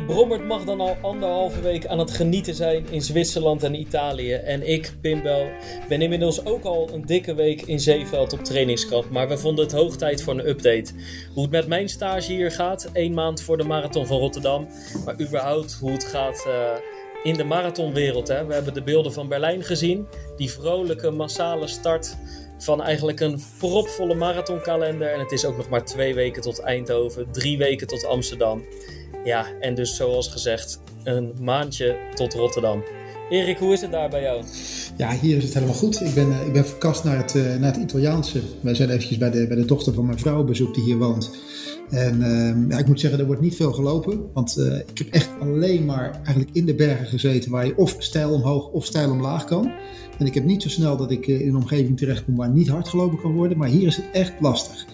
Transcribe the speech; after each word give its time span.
Erik 0.00 0.12
Brommert 0.14 0.46
mag 0.46 0.64
dan 0.64 0.80
al 0.80 0.96
anderhalve 1.00 1.60
week 1.60 1.86
aan 1.86 1.98
het 1.98 2.10
genieten 2.10 2.54
zijn 2.54 2.86
in 2.90 3.02
Zwitserland 3.02 3.62
en 3.62 3.80
Italië. 3.80 4.32
En 4.32 4.68
ik, 4.68 4.92
Pimbel, 5.00 5.48
ben 5.88 6.02
inmiddels 6.02 6.44
ook 6.44 6.64
al 6.64 6.88
een 6.92 7.06
dikke 7.06 7.34
week 7.34 7.62
in 7.62 7.80
Zeeveld 7.80 8.32
op 8.32 8.44
trainingskamp. 8.44 9.10
Maar 9.10 9.28
we 9.28 9.38
vonden 9.38 9.64
het 9.64 9.74
hoog 9.74 9.96
tijd 9.96 10.22
voor 10.22 10.32
een 10.32 10.48
update. 10.48 10.92
Hoe 11.34 11.42
het 11.42 11.52
met 11.52 11.66
mijn 11.66 11.88
stage 11.88 12.32
hier 12.32 12.50
gaat, 12.50 12.90
één 12.92 13.14
maand 13.14 13.42
voor 13.42 13.56
de 13.56 13.64
Marathon 13.64 14.06
van 14.06 14.18
Rotterdam. 14.18 14.68
Maar 15.04 15.20
überhaupt 15.20 15.78
hoe 15.80 15.90
het 15.90 16.04
gaat 16.04 16.44
uh, 16.48 16.70
in 17.22 17.34
de 17.34 17.44
marathonwereld. 17.44 18.28
Hè. 18.28 18.46
We 18.46 18.54
hebben 18.54 18.74
de 18.74 18.82
beelden 18.82 19.12
van 19.12 19.28
Berlijn 19.28 19.62
gezien. 19.62 20.06
Die 20.36 20.50
vrolijke, 20.50 21.10
massale 21.10 21.66
start 21.66 22.16
van 22.58 22.82
eigenlijk 22.82 23.20
een 23.20 23.40
propvolle 23.58 24.14
marathonkalender. 24.14 25.12
En 25.12 25.18
het 25.18 25.32
is 25.32 25.44
ook 25.44 25.56
nog 25.56 25.68
maar 25.68 25.84
twee 25.84 26.14
weken 26.14 26.42
tot 26.42 26.60
Eindhoven, 26.60 27.32
drie 27.32 27.58
weken 27.58 27.86
tot 27.86 28.06
Amsterdam. 28.06 28.64
Ja, 29.24 29.46
en 29.60 29.74
dus 29.74 29.96
zoals 29.96 30.28
gezegd, 30.28 30.80
een 31.04 31.34
maandje 31.40 31.96
tot 32.14 32.34
Rotterdam. 32.34 32.82
Erik, 33.30 33.58
hoe 33.58 33.72
is 33.72 33.80
het 33.80 33.92
daar 33.92 34.08
bij 34.08 34.22
jou? 34.22 34.44
Ja, 34.96 35.10
hier 35.10 35.36
is 35.36 35.44
het 35.44 35.54
helemaal 35.54 35.74
goed. 35.74 36.00
Ik 36.00 36.14
ben, 36.14 36.28
uh, 36.28 36.46
ik 36.46 36.52
ben 36.52 36.66
verkast 36.66 37.04
naar 37.04 37.16
het, 37.16 37.34
uh, 37.34 37.56
naar 37.56 37.72
het 37.72 37.82
Italiaanse. 37.82 38.40
Wij 38.60 38.74
zijn 38.74 38.88
eventjes 38.88 39.18
bij 39.18 39.30
de, 39.30 39.46
bij 39.46 39.56
de 39.56 39.64
dochter 39.64 39.94
van 39.94 40.06
mijn 40.06 40.18
vrouw 40.18 40.44
bezoek 40.44 40.74
die 40.74 40.84
hier 40.84 40.98
woont. 40.98 41.38
En 41.90 42.20
uh, 42.20 42.70
ja, 42.70 42.78
ik 42.78 42.86
moet 42.86 43.00
zeggen, 43.00 43.20
er 43.20 43.26
wordt 43.26 43.40
niet 43.40 43.56
veel 43.56 43.72
gelopen. 43.72 44.32
Want 44.32 44.56
uh, 44.58 44.78
ik 44.78 44.98
heb 44.98 45.08
echt 45.10 45.30
alleen 45.40 45.84
maar 45.84 46.20
eigenlijk 46.24 46.48
in 46.52 46.66
de 46.66 46.74
bergen 46.74 47.06
gezeten 47.06 47.50
waar 47.50 47.66
je 47.66 47.76
of 47.76 47.96
stijl 47.98 48.32
omhoog 48.32 48.68
of 48.68 48.84
stijl 48.84 49.10
omlaag 49.10 49.44
kan. 49.44 49.72
En 50.18 50.26
ik 50.26 50.34
heb 50.34 50.44
niet 50.44 50.62
zo 50.62 50.68
snel 50.68 50.96
dat 50.96 51.10
ik 51.10 51.26
in 51.26 51.48
een 51.48 51.56
omgeving 51.56 51.98
terechtkom 51.98 52.36
waar 52.36 52.50
niet 52.50 52.68
hard 52.68 52.88
gelopen 52.88 53.20
kan 53.20 53.34
worden. 53.34 53.58
Maar 53.58 53.68
hier 53.68 53.86
is 53.86 53.96
het 53.96 54.10
echt 54.12 54.32
lastig. 54.40 54.86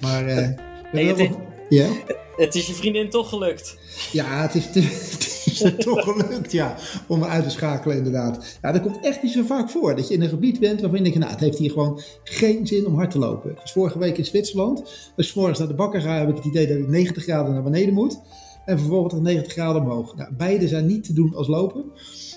Maar 0.00 0.24
hey, 0.24 1.04
het, 1.04 1.18
is, 1.18 1.28
ja? 1.68 1.86
Het 2.36 2.54
is 2.54 2.66
je 2.66 2.72
vriendin 2.72 3.10
toch 3.10 3.28
gelukt? 3.28 3.78
Ja, 4.12 4.42
het 4.42 4.54
is, 4.54 4.64
het 5.12 5.42
is 5.44 5.62
er 5.62 5.76
toch 5.76 6.02
gelukt, 6.02 6.52
ja. 6.52 6.76
Om 7.06 7.18
me 7.18 7.26
uit 7.26 7.44
te 7.44 7.50
schakelen, 7.50 7.96
inderdaad. 7.96 8.58
Ja, 8.62 8.72
dat 8.72 8.82
komt 8.82 9.04
echt 9.04 9.22
niet 9.22 9.32
zo 9.32 9.42
vaak 9.42 9.70
voor. 9.70 9.96
Dat 9.96 10.08
je 10.08 10.14
in 10.14 10.22
een 10.22 10.28
gebied 10.28 10.60
bent 10.60 10.80
waarvan 10.80 10.98
je 10.98 11.04
denkt, 11.04 11.18
nou, 11.18 11.30
het 11.30 11.40
heeft 11.40 11.58
hier 11.58 11.70
gewoon 11.70 12.00
geen 12.24 12.66
zin 12.66 12.86
om 12.86 12.94
hard 12.94 13.10
te 13.10 13.18
lopen. 13.18 13.56
Dus 13.62 13.72
vorige 13.72 13.98
week 13.98 14.18
in 14.18 14.24
Zwitserland, 14.24 14.82
als 15.16 15.28
ik 15.28 15.34
morgens 15.34 15.58
naar 15.58 15.68
de 15.68 15.74
bakker 15.74 16.00
ga, 16.00 16.18
heb 16.18 16.28
ik 16.28 16.36
het 16.36 16.44
idee 16.44 16.66
dat 16.66 16.76
ik 16.76 16.88
90 16.88 17.22
graden 17.22 17.52
naar 17.52 17.62
beneden 17.62 17.94
moet. 17.94 18.20
En 18.64 18.78
vervolgens 18.78 19.20
90 19.20 19.52
graden 19.52 19.82
omhoog. 19.82 20.16
Nou, 20.16 20.34
beide 20.36 20.68
zijn 20.68 20.86
niet 20.86 21.04
te 21.04 21.12
doen 21.12 21.34
als 21.34 21.46
lopen. 21.46 21.84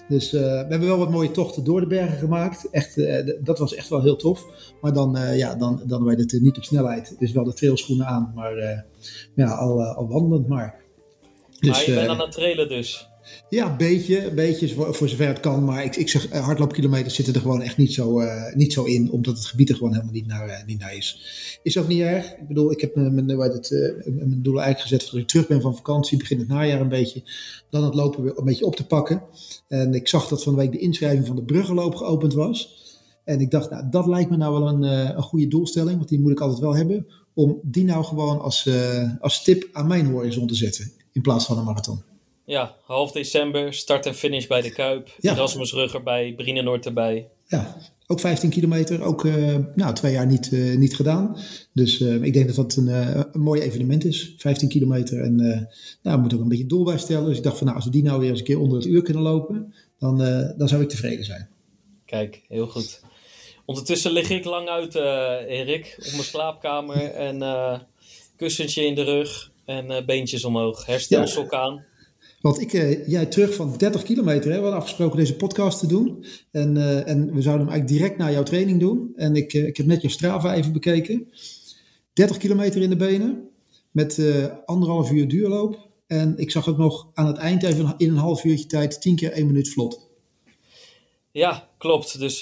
Dus 0.07 0.33
uh, 0.33 0.41
we 0.41 0.47
hebben 0.47 0.87
wel 0.87 0.97
wat 0.97 1.09
mooie 1.09 1.31
tochten 1.31 1.63
door 1.63 1.79
de 1.79 1.87
bergen 1.87 2.17
gemaakt. 2.17 2.69
Echt, 2.69 2.97
uh, 2.97 3.29
dat 3.43 3.59
was 3.59 3.75
echt 3.75 3.89
wel 3.89 4.01
heel 4.01 4.15
tof. 4.15 4.45
Maar 4.81 4.93
dan, 4.93 5.17
uh, 5.17 5.37
ja, 5.37 5.55
dan, 5.55 5.81
dan 5.85 6.03
werd 6.03 6.19
het 6.19 6.41
niet 6.41 6.57
op 6.57 6.63
snelheid. 6.63 7.15
Dus 7.19 7.31
wel 7.31 7.43
de 7.43 7.53
trailschoenen 7.53 8.05
aan, 8.05 8.31
maar 8.35 8.85
ja, 9.35 9.55
al, 9.55 9.83
al 9.83 10.07
wandelend 10.07 10.47
maar. 10.47 10.81
Dus, 11.59 11.69
maar 11.69 11.85
je 11.85 11.93
bent 11.93 12.07
aan 12.07 12.19
het 12.19 12.31
trailen 12.31 12.69
dus? 12.69 13.09
Ja, 13.49 13.71
een 13.71 13.77
beetje, 13.77 14.31
beetje 14.35 14.73
voor, 14.73 14.95
voor 14.95 15.09
zover 15.09 15.27
het 15.27 15.39
kan. 15.39 15.63
Maar 15.63 15.83
ik, 15.83 15.95
ik 15.95 16.09
zeg, 16.09 16.29
hardloopkilometers 16.29 17.15
zitten 17.15 17.33
er 17.33 17.41
gewoon 17.41 17.61
echt 17.61 17.77
niet 17.77 17.93
zo, 17.93 18.21
uh, 18.21 18.53
niet 18.53 18.73
zo 18.73 18.83
in. 18.83 19.11
Omdat 19.11 19.37
het 19.37 19.45
gebied 19.45 19.69
er 19.69 19.75
gewoon 19.75 19.91
helemaal 19.91 20.13
niet 20.13 20.27
naar, 20.27 20.47
uh, 20.47 20.65
niet 20.65 20.79
naar 20.79 20.95
is. 20.95 21.21
Is 21.63 21.77
ook 21.77 21.87
niet 21.87 22.01
erg. 22.01 22.25
Ik 22.25 22.47
bedoel, 22.47 22.71
ik 22.71 22.81
heb 22.81 22.95
mijn, 22.95 23.15
mijn, 23.15 23.39
het, 23.39 23.71
uh, 23.71 24.05
mijn 24.05 24.41
doelen 24.41 24.63
eigenlijk 24.63 24.79
gezet 24.79 25.11
dat 25.11 25.21
ik 25.21 25.27
terug 25.27 25.47
ben 25.47 25.61
van 25.61 25.75
vakantie. 25.75 26.17
Begin 26.17 26.39
het 26.39 26.47
najaar 26.47 26.81
een 26.81 26.89
beetje. 26.89 27.23
Dan 27.69 27.83
het 27.83 27.93
lopen 27.93 28.23
weer 28.23 28.37
een 28.37 28.45
beetje 28.45 28.65
op 28.65 28.75
te 28.75 28.85
pakken. 28.85 29.21
En 29.67 29.93
ik 29.93 30.07
zag 30.07 30.27
dat 30.27 30.43
van 30.43 30.55
de 30.55 30.59
week 30.59 30.71
de 30.71 30.79
inschrijving 30.79 31.25
van 31.27 31.35
de 31.35 31.43
bruggenloop 31.43 31.95
geopend 31.95 32.33
was. 32.33 32.85
En 33.23 33.39
ik 33.39 33.51
dacht, 33.51 33.69
nou, 33.69 33.83
dat 33.89 34.07
lijkt 34.07 34.29
me 34.29 34.37
nou 34.37 34.59
wel 34.59 34.67
een, 34.67 34.81
een 35.17 35.23
goede 35.23 35.47
doelstelling. 35.47 35.97
Want 35.97 36.09
die 36.09 36.19
moet 36.19 36.31
ik 36.31 36.39
altijd 36.39 36.59
wel 36.59 36.75
hebben. 36.75 37.07
Om 37.33 37.59
die 37.63 37.83
nou 37.83 38.03
gewoon 38.03 38.41
als, 38.41 38.69
als 39.19 39.43
tip 39.43 39.69
aan 39.71 39.87
mijn 39.87 40.05
horizon 40.05 40.47
te 40.47 40.55
zetten. 40.55 40.91
In 41.11 41.21
plaats 41.21 41.45
van 41.45 41.57
een 41.57 41.63
marathon. 41.63 42.06
Ja, 42.47 42.75
half 42.85 43.11
december, 43.11 43.73
start 43.73 44.05
en 44.05 44.15
finish 44.15 44.47
bij 44.47 44.61
de 44.61 44.71
Kuip. 44.71 45.09
Ja. 45.19 45.33
Erasmus 45.33 45.73
Rug 45.73 45.93
erbij, 45.93 46.33
Brienenoord 46.35 46.85
erbij. 46.85 47.27
Ja, 47.45 47.77
ook 48.07 48.19
15 48.19 48.49
kilometer, 48.49 49.03
ook 49.03 49.23
uh, 49.23 49.57
nou, 49.75 49.93
twee 49.93 50.11
jaar 50.11 50.25
niet, 50.25 50.51
uh, 50.51 50.77
niet 50.77 50.95
gedaan. 50.95 51.37
Dus 51.73 51.99
uh, 51.99 52.23
ik 52.23 52.33
denk 52.33 52.47
dat 52.47 52.55
dat 52.55 52.75
een, 52.75 52.87
een 52.87 53.41
mooi 53.41 53.61
evenement 53.61 54.05
is, 54.05 54.33
15 54.37 54.69
kilometer. 54.69 55.21
En 55.21 55.35
nou, 55.35 56.15
we 56.15 56.17
moeten 56.17 56.37
ook 56.37 56.43
een 56.43 56.49
beetje 56.49 56.65
doel 56.65 56.83
bij 56.83 56.97
stellen. 56.97 57.25
Dus 57.25 57.37
ik 57.37 57.43
dacht 57.43 57.57
van 57.57 57.65
nou, 57.65 57.77
als 57.77 57.85
we 57.85 57.91
die 57.91 58.03
nou 58.03 58.19
weer 58.19 58.29
eens 58.29 58.39
een 58.39 58.45
keer 58.45 58.59
onder 58.59 58.77
het 58.77 58.87
uur 58.87 59.01
kunnen 59.01 59.23
lopen, 59.23 59.73
dan, 59.99 60.17
dan 60.57 60.67
zou 60.67 60.81
ik 60.81 60.89
tevreden 60.89 61.25
zijn. 61.25 61.49
Kijk, 62.05 62.41
heel 62.47 62.67
goed. 62.67 63.01
Ondertussen 63.65 64.11
lig 64.11 64.29
ik 64.29 64.45
lang 64.45 64.67
uit, 64.67 64.95
Erik, 64.95 65.95
op 65.99 66.11
mijn 66.11 66.23
slaapkamer 66.23 67.11
en 67.11 67.41
kussentje 68.35 68.85
in 68.85 68.95
de 68.95 69.03
rug 69.03 69.51
en 69.65 70.05
beentjes 70.05 70.45
omhoog. 70.45 70.85
Herstelsok 70.85 71.51
ja. 71.51 71.59
aan. 71.59 71.95
Want 72.47 72.61
ik, 72.61 72.73
uh, 72.73 73.07
jij 73.07 73.25
terug 73.25 73.53
van 73.55 73.77
30 73.77 74.03
kilometer, 74.03 74.51
hè? 74.51 74.55
we 74.55 74.61
hadden 74.61 74.79
afgesproken 74.79 75.17
deze 75.17 75.35
podcast 75.35 75.79
te 75.79 75.87
doen. 75.87 76.25
En, 76.51 76.75
uh, 76.75 77.07
en 77.07 77.33
we 77.33 77.41
zouden 77.41 77.65
hem 77.65 77.73
eigenlijk 77.73 77.87
direct 77.87 78.17
na 78.17 78.31
jouw 78.31 78.43
training 78.43 78.79
doen. 78.79 79.13
En 79.15 79.35
ik, 79.35 79.53
uh, 79.53 79.67
ik 79.67 79.77
heb 79.77 79.85
net 79.85 80.01
je 80.01 80.09
Strava 80.09 80.53
even 80.53 80.73
bekeken. 80.73 81.31
30 82.13 82.37
kilometer 82.37 82.81
in 82.81 82.89
de 82.89 82.95
benen, 82.95 83.49
met 83.91 84.21
anderhalf 84.65 85.11
uur 85.11 85.27
duurloop. 85.27 85.87
En 86.07 86.37
ik 86.37 86.51
zag 86.51 86.69
ook 86.69 86.77
nog 86.77 87.07
aan 87.13 87.27
het 87.27 87.37
eind 87.37 87.63
even 87.63 87.93
in 87.97 88.09
een 88.09 88.17
half 88.17 88.43
uurtje 88.43 88.65
tijd 88.65 89.01
10 89.01 89.15
keer 89.15 89.31
1 89.31 89.45
minuut 89.45 89.69
vlot. 89.69 90.07
Ja, 91.31 91.69
klopt. 91.77 92.19
Dus 92.19 92.39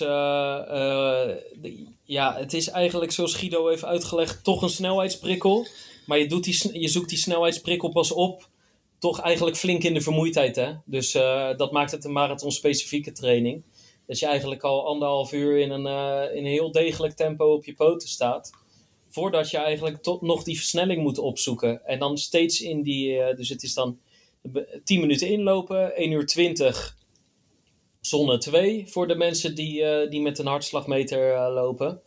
ja, 2.04 2.36
het 2.38 2.54
is 2.54 2.70
eigenlijk 2.70 3.12
zoals 3.12 3.34
Guido 3.34 3.68
heeft 3.68 3.86
uitgelegd, 3.86 4.44
toch 4.44 4.62
een 4.62 4.70
snelheidsprikkel. 4.70 5.68
Maar 6.06 6.20
je, 6.20 6.28
doet 6.28 6.44
die, 6.44 6.80
je 6.80 6.88
zoekt 6.88 7.10
die 7.10 7.18
snelheidsprikkel 7.18 7.90
pas 7.90 8.12
op 8.12 8.48
toch 9.00 9.20
eigenlijk 9.20 9.58
flink 9.58 9.84
in 9.84 9.94
de 9.94 10.02
vermoeidheid. 10.02 10.56
Hè? 10.56 10.74
Dus 10.86 11.16
uh, 11.16 11.58
dat 11.58 11.72
maakt 11.72 11.92
het 11.92 12.06
een 12.06 12.12
marathon-specifieke 12.12 13.12
training. 13.12 13.64
Dat 14.08 14.20
je 14.20 14.26
eigenlijk 14.26 14.64
al 14.64 14.88
anderhalf 14.88 15.34
uur 15.34 15.58
in 15.58 15.72
een, 15.72 15.86
uh, 15.86 16.36
in 16.36 16.46
een 16.46 16.52
heel 16.52 16.72
degelijk 16.72 17.14
tempo 17.14 17.54
op 17.54 17.66
je 17.66 17.74
poten 17.74 18.08
staat. 18.08 18.52
Voordat 19.10 19.50
je 19.50 19.58
eigenlijk 19.58 20.02
tot 20.02 20.22
nog 20.22 20.44
die 20.44 20.58
versnelling 20.58 21.02
moet 21.02 21.18
opzoeken. 21.18 21.86
En 21.86 22.00
dan 22.00 22.18
steeds 22.18 22.62
in 22.62 22.82
die. 22.82 23.12
Uh, 23.12 23.36
dus 23.36 23.50
het 23.50 23.64
is 23.64 23.74
dan 23.74 24.00
10 24.84 25.00
minuten 25.00 25.28
inlopen, 25.28 25.96
1 25.96 26.12
uur 26.12 26.26
20 26.26 26.98
zonne 28.02 28.38
2 28.38 28.88
voor 28.88 29.08
de 29.08 29.16
mensen 29.16 29.56
die, 29.56 30.08
die 30.10 30.22
met 30.22 30.40
een 30.40 30.46
hartslagmeter 30.46 31.52
lopen. 31.52 32.02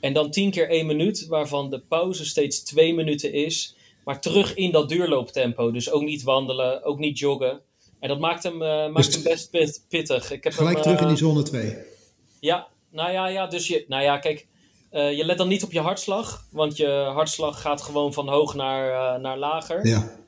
En 0.00 0.12
dan 0.12 0.30
10 0.30 0.50
keer 0.50 0.68
1 0.68 0.86
minuut, 0.86 1.26
waarvan 1.26 1.70
de 1.70 1.80
pauze 1.80 2.24
steeds 2.24 2.62
2 2.62 2.94
minuten 2.94 3.32
is. 3.32 3.74
Maar 4.10 4.20
terug 4.20 4.54
in 4.54 4.72
dat 4.72 4.88
duurlooptempo. 4.88 5.70
Dus 5.70 5.90
ook 5.90 6.02
niet 6.02 6.22
wandelen, 6.22 6.84
ook 6.84 6.98
niet 6.98 7.18
joggen. 7.18 7.60
En 8.00 8.08
dat 8.08 8.18
maakt 8.18 8.42
hem, 8.42 8.62
uh, 8.62 8.68
maakt 8.68 9.06
dus 9.06 9.14
hem 9.14 9.22
best 9.22 9.50
pit, 9.50 9.84
pittig. 9.88 10.32
Ik 10.32 10.44
heb 10.44 10.52
gelijk 10.52 10.74
hem, 10.74 10.82
terug 10.82 11.00
in 11.00 11.08
die 11.08 11.16
zone 11.16 11.42
2. 11.42 11.76
Ja, 12.40 12.66
nou 12.90 13.12
ja, 13.12 13.26
ja 13.26 13.46
dus 13.46 13.66
je, 13.66 13.84
nou 13.88 14.02
ja, 14.02 14.18
kijk. 14.18 14.46
Uh, 14.92 15.16
je 15.16 15.24
let 15.24 15.38
dan 15.38 15.48
niet 15.48 15.64
op 15.64 15.72
je 15.72 15.80
hartslag. 15.80 16.46
Want 16.50 16.76
je 16.76 16.86
hartslag 16.88 17.60
gaat 17.60 17.82
gewoon 17.82 18.12
van 18.12 18.28
hoog 18.28 18.54
naar, 18.54 19.20
naar 19.20 19.38
lager. 19.38 19.86
Ja. 19.86 20.18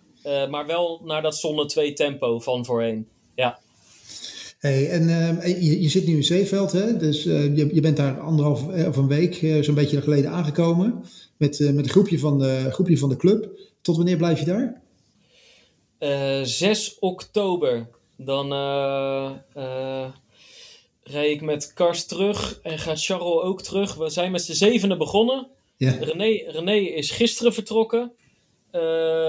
maar 0.46 0.66
wel 0.66 1.00
naar 1.04 1.22
dat 1.22 1.36
zone 1.36 1.66
2 1.66 1.92
tempo 1.92 2.40
van 2.40 2.64
voorheen. 2.64 3.08
Ja. 3.34 3.58
Hey, 4.58 4.90
en 4.90 5.06
je, 5.64 5.82
je, 5.82 5.88
zit 5.88 6.06
nu 6.06 6.16
in 6.16 6.24
Zeeveld, 6.24 6.72
hè? 6.72 6.96
dus 6.96 7.22
je, 7.22 7.68
je 7.72 7.80
bent 7.80 7.96
daar 7.96 8.20
anderhalf 8.20 8.62
of 8.86 8.96
een 8.96 9.08
week 9.08 9.34
zo'n 9.60 9.74
beetje 9.74 10.02
geleden 10.02 10.30
aangekomen 10.30 11.04
met, 11.36 11.58
met 11.58 11.84
een 11.84 11.90
groepje 11.90 12.18
van, 12.18 12.38
de, 12.38 12.68
groepje 12.70 12.98
van 12.98 13.08
de 13.08 13.16
club. 13.16 13.50
Tot 13.82 13.96
wanneer 13.96 14.16
blijf 14.16 14.38
je 14.38 14.44
daar? 14.44 14.82
Uh, 15.98 16.44
6 16.44 16.98
oktober. 16.98 17.88
Dan 18.16 18.52
uh, 18.52 19.30
uh, 19.56 20.06
rij 21.02 21.30
ik 21.30 21.40
met 21.40 21.72
Kars 21.72 22.06
terug 22.06 22.60
en 22.62 22.78
gaat 22.78 23.04
Charles 23.04 23.42
ook 23.42 23.62
terug. 23.62 23.94
We 23.94 24.08
zijn 24.08 24.32
met 24.32 24.42
z'n 24.42 24.52
zevende 24.52 24.96
begonnen. 24.96 25.48
Ja. 25.76 25.90
René, 26.00 26.50
René 26.50 26.74
is 26.76 27.10
gisteren 27.10 27.52
vertrokken. 27.52 28.12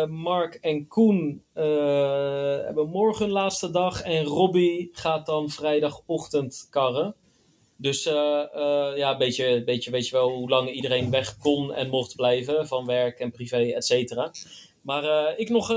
Mark 0.09 0.53
en 0.53 0.88
Koen 0.88 1.44
hebben 1.53 2.89
morgen 2.89 3.29
laatste 3.29 3.71
dag. 3.71 4.01
En 4.01 4.23
Robbie 4.23 4.89
gaat 4.91 5.25
dan 5.25 5.49
vrijdagochtend 5.49 6.67
karren. 6.69 7.15
Dus 7.77 8.07
uh, 8.07 8.13
ja, 8.95 9.11
een 9.11 9.17
beetje, 9.17 9.63
beetje 9.63 9.91
weet 9.91 10.07
je 10.07 10.15
wel 10.15 10.29
hoe 10.29 10.49
lang 10.49 10.71
iedereen 10.71 11.09
weg 11.09 11.37
kon 11.37 11.73
en 11.73 11.89
mocht 11.89 12.15
blijven 12.15 12.67
van 12.67 12.85
werk 12.85 13.19
en 13.19 13.31
privé, 13.31 13.57
et 13.57 13.85
cetera. 13.85 14.31
Maar 14.81 15.03
uh, 15.03 15.39
ik 15.39 15.49
nog 15.49 15.71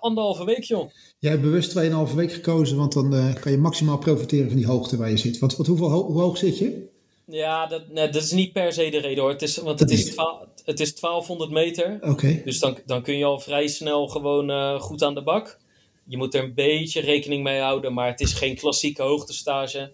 anderhalve 0.00 0.44
week, 0.44 0.64
joh. 0.64 0.90
Jij 1.18 1.30
hebt 1.30 1.42
bewust 1.42 1.78
2,5 2.10 2.14
week 2.14 2.32
gekozen, 2.32 2.76
want 2.76 2.92
dan 2.92 3.34
kan 3.40 3.52
je 3.52 3.58
maximaal 3.58 3.98
profiteren 3.98 4.48
van 4.48 4.56
die 4.56 4.66
hoogte 4.66 4.96
waar 4.96 5.10
je 5.10 5.16
zit. 5.16 5.38
Want, 5.38 5.56
wat, 5.56 5.66
hoeveel, 5.66 5.88
hoe 5.88 6.20
hoog 6.20 6.38
zit 6.38 6.58
je? 6.58 6.86
Ja, 7.26 7.66
dat, 7.66 7.88
nee, 7.88 8.08
dat 8.08 8.22
is 8.22 8.32
niet 8.32 8.52
per 8.52 8.72
se 8.72 8.90
de 8.90 8.98
reden 8.98 9.22
hoor. 9.22 9.32
Het 9.32 9.42
is, 9.42 9.56
want 9.56 9.80
het 9.80 9.90
is, 9.90 10.16
het 10.64 10.80
is 10.80 10.94
1200 10.94 11.50
meter. 11.50 11.98
Oké. 12.00 12.42
Dus 12.44 12.58
dan, 12.58 12.78
dan 12.86 13.02
kun 13.02 13.16
je 13.16 13.24
al 13.24 13.40
vrij 13.40 13.66
snel 13.66 14.08
gewoon 14.08 14.80
goed 14.80 15.02
aan 15.02 15.14
de 15.14 15.22
bak. 15.22 15.58
Je 16.04 16.16
moet 16.16 16.34
er 16.34 16.44
een 16.44 16.54
beetje 16.54 17.00
rekening 17.00 17.42
mee 17.42 17.60
houden, 17.60 17.94
maar 17.94 18.08
het 18.08 18.20
is 18.20 18.32
geen 18.32 18.56
klassieke 18.56 19.02
hoogtestage 19.02 19.92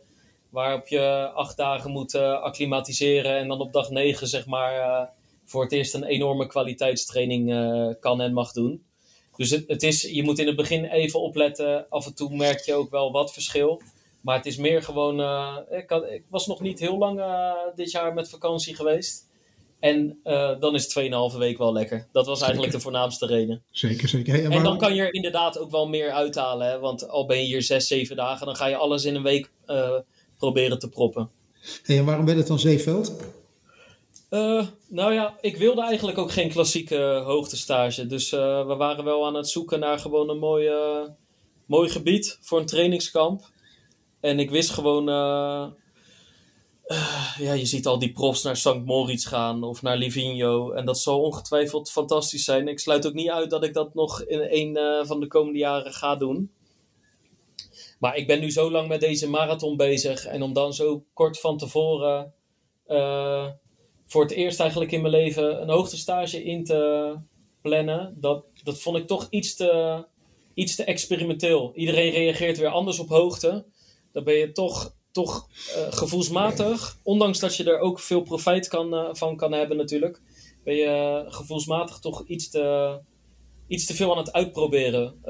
waarop 0.54 0.88
je 0.88 1.30
acht 1.34 1.56
dagen 1.56 1.90
moet 1.90 2.14
uh, 2.14 2.42
acclimatiseren 2.42 3.36
en 3.36 3.48
dan 3.48 3.60
op 3.60 3.72
dag 3.72 3.90
negen 3.90 4.26
zeg 4.26 4.46
maar 4.46 4.76
uh, 4.76 5.02
voor 5.44 5.62
het 5.62 5.72
eerst 5.72 5.94
een 5.94 6.04
enorme 6.04 6.46
kwaliteitstraining 6.46 7.52
uh, 7.52 7.88
kan 8.00 8.20
en 8.20 8.32
mag 8.32 8.52
doen. 8.52 8.84
Dus 9.36 9.50
het, 9.50 9.64
het, 9.66 9.82
is, 9.82 10.02
je 10.02 10.22
moet 10.22 10.38
in 10.38 10.46
het 10.46 10.56
begin 10.56 10.84
even 10.84 11.20
opletten. 11.20 11.86
Af 11.88 12.06
en 12.06 12.14
toe 12.14 12.36
merk 12.36 12.60
je 12.60 12.74
ook 12.74 12.90
wel 12.90 13.12
wat 13.12 13.32
verschil. 13.32 13.82
Maar 14.20 14.36
het 14.36 14.46
is 14.46 14.56
meer 14.56 14.82
gewoon. 14.82 15.20
Ik, 15.70 15.90
had, 15.90 16.10
ik, 16.10 16.22
was 16.28 16.46
nog 16.46 16.60
niet 16.60 16.78
heel 16.78 16.98
lang 16.98 17.22
dit 17.74 17.90
jaar 17.90 18.14
met 18.14 18.28
vakantie 18.28 18.74
geweest. 18.74 19.28
En 19.80 20.18
dan 20.60 20.74
is 20.74 20.98
2,5 21.32 21.38
week 21.38 21.58
wel 21.58 21.72
lekker. 21.72 22.06
Dat 22.12 22.26
was 22.26 22.40
eigenlijk 22.42 22.72
de 22.72 22.80
voornaamste 22.80 23.26
reden. 23.26 23.62
Zeker, 23.70 24.08
zeker. 24.08 24.34
Hey, 24.34 24.44
en, 24.44 24.52
en, 24.52 24.62
dan 24.62 24.78
kan 24.78 24.94
je 24.94 25.02
er 25.02 25.14
inderdaad 25.14 25.58
ook 25.58 25.70
wel 25.70 25.88
meer 25.88 26.10
uithalen. 26.10 26.68
Hè? 26.68 26.78
Want 26.78 27.08
al 27.08 27.26
ben 27.26 27.38
je 27.38 27.44
hier 27.44 27.62
6, 27.62 27.86
7 27.86 28.16
dagen, 28.16 28.46
dan 28.46 28.56
ga 28.56 28.66
je 28.66 28.76
alles 28.76 29.04
in 29.04 29.14
een 29.14 29.22
week 29.22 29.50
proberen 30.44 30.78
te 30.78 30.88
proppen. 30.88 31.30
Hey, 31.82 31.98
en 31.98 32.04
waarom 32.04 32.24
werd 32.24 32.38
het 32.38 32.46
dan 32.46 32.58
Zeeveld? 32.58 33.16
Uh, 34.30 34.66
nou 34.88 35.12
ja, 35.12 35.38
ik 35.40 35.56
wilde 35.56 35.82
eigenlijk 35.82 36.18
ook 36.18 36.32
geen 36.32 36.48
klassieke 36.48 37.22
hoogtestage. 37.24 38.06
Dus 38.06 38.32
uh, 38.32 38.66
we 38.66 38.74
waren 38.74 39.04
wel 39.04 39.26
aan 39.26 39.34
het 39.34 39.48
zoeken 39.48 39.80
naar 39.80 39.98
gewoon 39.98 40.28
een 40.28 40.38
mooi, 40.38 40.68
uh, 40.68 41.08
mooi 41.66 41.88
gebied 41.88 42.38
voor 42.40 42.58
een 42.58 42.66
trainingskamp. 42.66 43.42
En 44.20 44.38
ik 44.38 44.50
wist 44.50 44.70
gewoon, 44.70 45.04
ja, 47.38 47.52
je 47.52 47.66
ziet 47.66 47.86
al 47.86 47.98
die 47.98 48.12
profs 48.12 48.42
naar 48.42 48.56
St. 48.56 48.84
Moritz 48.84 49.28
gaan 49.28 49.62
of 49.62 49.82
naar 49.82 49.96
Livigno. 49.96 50.72
En 50.72 50.84
dat 50.84 50.98
zal 50.98 51.20
ongetwijfeld 51.20 51.90
fantastisch 51.90 52.44
zijn. 52.44 52.68
Ik 52.68 52.78
sluit 52.78 53.06
ook 53.06 53.14
niet 53.14 53.30
uit 53.30 53.50
dat 53.50 53.64
ik 53.64 53.74
dat 53.74 53.94
nog 53.94 54.22
in 54.22 54.46
een 54.50 55.06
van 55.06 55.20
de 55.20 55.26
komende 55.26 55.58
jaren 55.58 55.92
ga 55.92 56.16
doen. 56.16 56.50
Maar 58.04 58.16
ik 58.16 58.26
ben 58.26 58.40
nu 58.40 58.50
zo 58.50 58.70
lang 58.70 58.88
met 58.88 59.00
deze 59.00 59.28
marathon 59.28 59.76
bezig. 59.76 60.26
En 60.26 60.42
om 60.42 60.52
dan 60.52 60.74
zo 60.74 61.04
kort 61.12 61.40
van 61.40 61.58
tevoren 61.58 62.34
uh, 62.88 63.46
voor 64.06 64.22
het 64.22 64.30
eerst 64.30 64.60
eigenlijk 64.60 64.92
in 64.92 65.00
mijn 65.00 65.12
leven 65.12 65.62
een 65.62 65.68
hoogtestage 65.68 66.44
in 66.44 66.64
te 66.64 67.14
plannen. 67.62 68.16
Dat, 68.20 68.44
dat 68.62 68.80
vond 68.80 68.96
ik 68.96 69.06
toch 69.06 69.26
iets 69.30 69.54
te, 69.54 70.04
iets 70.54 70.74
te 70.74 70.84
experimenteel. 70.84 71.72
Iedereen 71.74 72.10
reageert 72.10 72.58
weer 72.58 72.68
anders 72.68 72.98
op 72.98 73.08
hoogte. 73.08 73.64
Dan 74.12 74.24
ben 74.24 74.34
je 74.34 74.52
toch, 74.52 74.94
toch 75.10 75.48
uh, 75.76 75.92
gevoelsmatig, 75.92 76.98
ondanks 77.02 77.38
dat 77.38 77.56
je 77.56 77.64
er 77.64 77.78
ook 77.78 78.00
veel 78.00 78.22
profijt 78.22 78.68
kan, 78.68 78.94
uh, 78.94 79.08
van 79.12 79.36
kan 79.36 79.52
hebben 79.52 79.76
natuurlijk. 79.76 80.20
Ben 80.64 80.74
je 80.74 81.24
gevoelsmatig 81.28 81.98
toch 81.98 82.26
iets 82.26 82.50
te, 82.50 82.98
iets 83.66 83.86
te 83.86 83.94
veel 83.94 84.10
aan 84.12 84.18
het 84.18 84.32
uitproberen, 84.32 85.20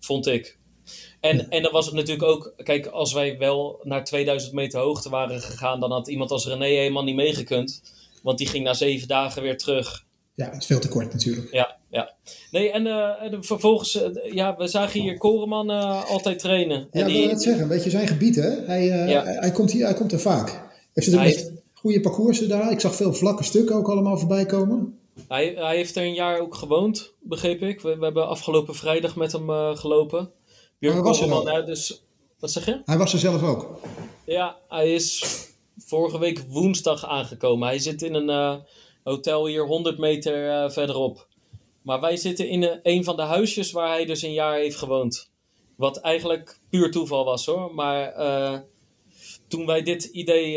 vond 0.00 0.26
ik. 0.26 0.60
En, 1.20 1.50
en 1.50 1.62
dan 1.62 1.72
was 1.72 1.86
het 1.86 1.94
natuurlijk 1.94 2.28
ook, 2.28 2.52
kijk, 2.56 2.86
als 2.86 3.12
wij 3.12 3.38
wel 3.38 3.80
naar 3.82 4.04
2000 4.04 4.52
meter 4.52 4.80
hoogte 4.80 5.10
waren 5.10 5.40
gegaan, 5.40 5.80
dan 5.80 5.92
had 5.92 6.08
iemand 6.08 6.30
als 6.30 6.46
René 6.46 6.66
helemaal 6.66 7.04
niet 7.04 7.16
meegekund. 7.16 7.82
Want 8.22 8.38
die 8.38 8.46
ging 8.46 8.64
na 8.64 8.74
zeven 8.74 9.08
dagen 9.08 9.42
weer 9.42 9.58
terug. 9.58 10.04
Ja, 10.34 10.44
het 10.44 10.60
is 10.60 10.66
veel 10.66 10.80
te 10.80 10.88
kort 10.88 11.12
natuurlijk. 11.12 11.52
Ja, 11.52 11.76
ja. 11.90 12.12
Nee, 12.50 12.70
en 12.70 12.86
uh, 12.86 13.40
vervolgens, 13.40 14.02
uh, 14.02 14.32
ja, 14.32 14.56
we 14.56 14.66
zagen 14.66 15.00
hier 15.00 15.18
Koreman 15.18 15.70
uh, 15.70 16.10
altijd 16.10 16.38
trainen. 16.38 16.88
Ja, 16.90 17.06
ik 17.06 17.12
wil 17.12 17.26
net 17.26 17.42
zeggen, 17.42 17.62
een 17.62 17.68
beetje 17.68 17.90
zijn 17.90 18.06
gebied, 18.06 18.36
hè? 18.36 18.50
Hij, 18.50 18.84
ja. 18.84 19.22
hij, 19.22 19.34
hij, 19.34 19.50
komt 19.50 19.72
hier, 19.72 19.84
hij 19.84 19.94
komt 19.94 20.12
er 20.12 20.20
vaak. 20.20 20.60
Heeft 20.92 21.06
het 21.06 21.16
hij... 21.16 21.50
goede 21.72 22.00
parcoursen 22.00 22.48
daar? 22.48 22.70
Ik 22.70 22.80
zag 22.80 22.94
veel 22.94 23.14
vlakke 23.14 23.44
stukken 23.44 23.76
ook 23.76 23.88
allemaal 23.88 24.18
voorbij 24.18 24.46
komen. 24.46 24.98
Hij, 25.28 25.52
hij 25.56 25.76
heeft 25.76 25.96
er 25.96 26.02
een 26.02 26.14
jaar 26.14 26.40
ook 26.40 26.54
gewoond, 26.54 27.12
begreep 27.20 27.62
ik. 27.62 27.80
We, 27.80 27.96
we 27.96 28.04
hebben 28.04 28.28
afgelopen 28.28 28.74
vrijdag 28.74 29.16
met 29.16 29.32
hem 29.32 29.76
gelopen. 29.76 30.30
Björn 30.82 31.02
was 31.02 31.20
er 31.20 31.48
uit, 31.48 31.66
dus... 31.66 32.04
Wat 32.38 32.50
zeg 32.50 32.66
je? 32.66 32.82
Hij 32.84 32.98
was 32.98 33.12
er 33.12 33.18
zelf 33.18 33.42
ook. 33.42 33.80
Ja, 34.26 34.56
hij 34.68 34.92
is 34.92 35.24
vorige 35.76 36.18
week 36.18 36.44
woensdag 36.48 37.06
aangekomen. 37.06 37.68
Hij 37.68 37.78
zit 37.78 38.02
in 38.02 38.14
een 38.14 38.28
uh, 38.28 38.54
hotel 39.02 39.46
hier 39.46 39.66
100 39.66 39.98
meter 39.98 40.64
uh, 40.64 40.70
verderop. 40.70 41.26
Maar 41.82 42.00
wij 42.00 42.16
zitten 42.16 42.48
in 42.48 42.62
een, 42.62 42.80
een 42.82 43.04
van 43.04 43.16
de 43.16 43.22
huisjes 43.22 43.72
waar 43.72 43.88
hij 43.88 44.04
dus 44.04 44.22
een 44.22 44.32
jaar 44.32 44.58
heeft 44.58 44.76
gewoond. 44.76 45.30
Wat 45.76 45.96
eigenlijk 45.96 46.58
puur 46.70 46.90
toeval 46.90 47.24
was 47.24 47.46
hoor. 47.46 47.74
Maar 47.74 48.18
uh, 48.18 48.58
toen 49.48 49.66
wij 49.66 49.82
dit 49.82 50.04
idee 50.04 50.54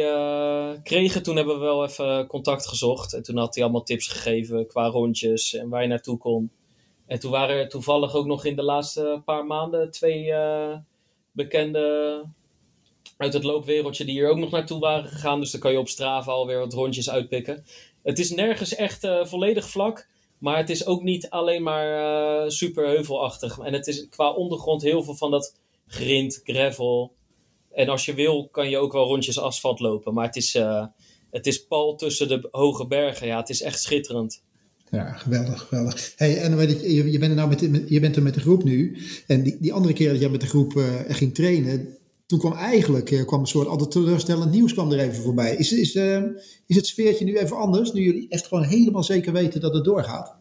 kregen, 0.83 1.24
toen 1.24 1.36
hebben 1.36 1.60
we 1.60 1.66
wel 1.66 1.86
even 1.86 2.27
contact 2.27 2.68
gezocht. 2.68 3.13
En 3.13 3.24
toen 3.24 3.38
had 3.38 3.56
hij 3.56 3.63
allemaal 3.63 3.83
tips 3.83 4.07
gegeven 4.07 4.68
qua 4.68 4.88
rondjes 4.88 5.54
en 5.54 5.69
waar 5.69 5.81
je 5.81 5.88
naartoe 5.88 6.18
kon. 6.18 6.51
En 7.07 7.19
toen 7.19 7.31
waren 7.31 7.55
er 7.55 7.69
toevallig 7.69 8.15
ook 8.15 8.25
nog 8.25 8.45
in 8.45 8.55
de 8.55 8.63
laatste 8.63 9.21
paar 9.25 9.45
maanden 9.45 9.91
twee 9.91 10.25
uh, 10.25 10.77
bekende 11.31 12.23
uit 13.17 13.33
het 13.33 13.43
loopwereldje 13.43 14.05
die 14.05 14.13
hier 14.13 14.29
ook 14.29 14.37
nog 14.37 14.51
naartoe 14.51 14.79
waren 14.79 15.09
gegaan. 15.09 15.39
Dus 15.39 15.51
dan 15.51 15.59
kan 15.59 15.71
je 15.71 15.79
op 15.79 15.87
Strava 15.87 16.31
alweer 16.31 16.59
wat 16.59 16.73
rondjes 16.73 17.09
uitpikken. 17.09 17.65
Het 18.03 18.19
is 18.19 18.29
nergens 18.29 18.75
echt 18.75 19.03
uh, 19.03 19.25
volledig 19.25 19.69
vlak. 19.69 20.07
Maar 20.37 20.57
het 20.57 20.69
is 20.69 20.85
ook 20.85 21.01
niet 21.01 21.29
alleen 21.29 21.63
maar 21.63 22.43
uh, 22.43 22.49
super 22.49 22.87
heuvelachtig. 22.87 23.59
En 23.59 23.73
het 23.73 23.87
is 23.87 24.09
qua 24.09 24.31
ondergrond 24.31 24.81
heel 24.81 25.03
veel 25.03 25.15
van 25.15 25.31
dat 25.31 25.59
grind, 25.87 26.41
gravel. 26.43 27.13
En 27.71 27.89
als 27.89 28.05
je 28.05 28.13
wil, 28.13 28.47
kan 28.47 28.69
je 28.69 28.77
ook 28.77 28.93
wel 28.93 29.05
rondjes 29.05 29.39
asfalt 29.39 29.79
lopen. 29.79 30.13
Maar 30.13 30.25
het 30.25 30.35
is, 30.35 30.53
het 31.31 31.47
is 31.47 31.65
pal 31.65 31.95
tussen 31.95 32.27
de 32.27 32.47
hoge 32.51 32.87
bergen. 32.87 33.27
Ja, 33.27 33.37
het 33.37 33.49
is 33.49 33.61
echt 33.61 33.81
schitterend. 33.81 34.43
Ja, 34.89 35.11
geweldig, 35.11 35.61
geweldig. 35.61 36.13
Hey, 36.15 36.37
en 36.41 36.59
je, 36.59 37.11
je, 37.11 37.19
bent 37.19 37.31
er 37.31 37.37
nou 37.37 37.49
met, 37.49 37.89
je 37.89 37.99
bent 37.99 38.15
er 38.15 38.23
met 38.23 38.33
de 38.33 38.39
groep 38.39 38.63
nu. 38.63 38.97
En 39.27 39.43
die, 39.43 39.57
die 39.59 39.73
andere 39.73 39.93
keer 39.93 40.11
dat 40.11 40.19
jij 40.19 40.29
met 40.29 40.41
de 40.41 40.47
groep 40.47 40.73
uh, 40.73 40.85
ging 41.07 41.33
trainen, 41.33 41.97
toen 42.25 42.39
kwam 42.39 42.53
eigenlijk 42.53 43.11
uh, 43.11 43.25
kwam 43.25 43.39
een 43.39 43.47
soort 43.47 43.67
altijd 43.67 43.91
teleurstellend 43.91 44.51
nieuws 44.51 44.73
kwam 44.73 44.91
er 44.91 44.99
even 44.99 45.23
voorbij. 45.23 45.55
Is, 45.55 45.71
is, 45.71 45.95
uh, 45.95 46.23
is 46.67 46.75
het 46.75 46.87
sfeertje 46.87 47.25
nu 47.25 47.37
even 47.37 47.57
anders, 47.57 47.91
nu 47.91 48.01
jullie 48.01 48.25
echt 48.29 48.47
gewoon 48.47 48.63
helemaal 48.63 49.03
zeker 49.03 49.33
weten 49.33 49.61
dat 49.61 49.73
het 49.73 49.83
doorgaat? 49.83 50.35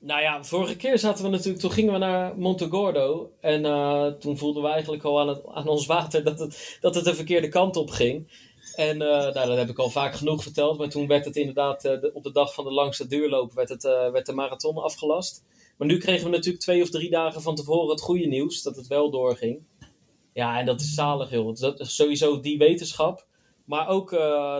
Nou 0.00 0.20
ja, 0.20 0.44
vorige 0.44 0.76
keer 0.76 0.98
zaten 0.98 1.24
we 1.24 1.30
natuurlijk, 1.30 1.58
toen 1.58 1.72
gingen 1.72 1.92
we 1.92 1.98
naar 1.98 2.38
Montegordo. 2.38 3.30
En 3.40 3.62
toen 4.18 4.38
voelden 4.38 4.62
we 4.62 4.68
eigenlijk 4.68 5.02
al 5.02 5.20
aan, 5.20 5.28
het, 5.28 5.40
aan 5.46 5.68
ons 5.68 5.86
water 5.86 6.24
dat 6.24 6.38
het, 6.38 6.78
dat 6.80 6.94
het 6.94 7.04
de 7.04 7.14
verkeerde 7.14 7.48
kant 7.48 7.76
op 7.76 7.90
ging. 7.90 8.26
En 8.78 8.94
uh, 8.94 9.08
nou, 9.08 9.32
dat 9.32 9.56
heb 9.56 9.68
ik 9.68 9.78
al 9.78 9.90
vaak 9.90 10.14
genoeg 10.14 10.42
verteld. 10.42 10.78
Maar 10.78 10.88
toen 10.88 11.06
werd 11.06 11.24
het 11.24 11.36
inderdaad 11.36 11.84
uh, 11.84 12.00
de, 12.00 12.10
op 12.14 12.22
de 12.22 12.32
dag 12.32 12.54
van 12.54 12.64
de 12.64 12.72
langste 12.72 13.06
duurloop 13.06 13.52
werd, 13.52 13.68
het, 13.68 13.84
uh, 13.84 14.10
werd 14.10 14.26
de 14.26 14.32
marathon 14.32 14.76
afgelast. 14.76 15.44
Maar 15.76 15.88
nu 15.88 15.98
kregen 15.98 16.24
we 16.24 16.30
natuurlijk 16.30 16.62
twee 16.62 16.82
of 16.82 16.90
drie 16.90 17.10
dagen 17.10 17.42
van 17.42 17.54
tevoren 17.54 17.90
het 17.90 18.00
goede 18.00 18.26
nieuws 18.26 18.62
dat 18.62 18.76
het 18.76 18.86
wel 18.86 19.10
doorging. 19.10 19.58
Ja, 20.32 20.58
en 20.58 20.66
dat 20.66 20.80
is 20.80 20.94
zalig, 20.94 21.30
joh. 21.30 21.56
Dat 21.56 21.80
is 21.80 21.94
sowieso 21.94 22.40
die 22.40 22.58
wetenschap. 22.58 23.26
Maar 23.64 23.88
ook 23.88 24.10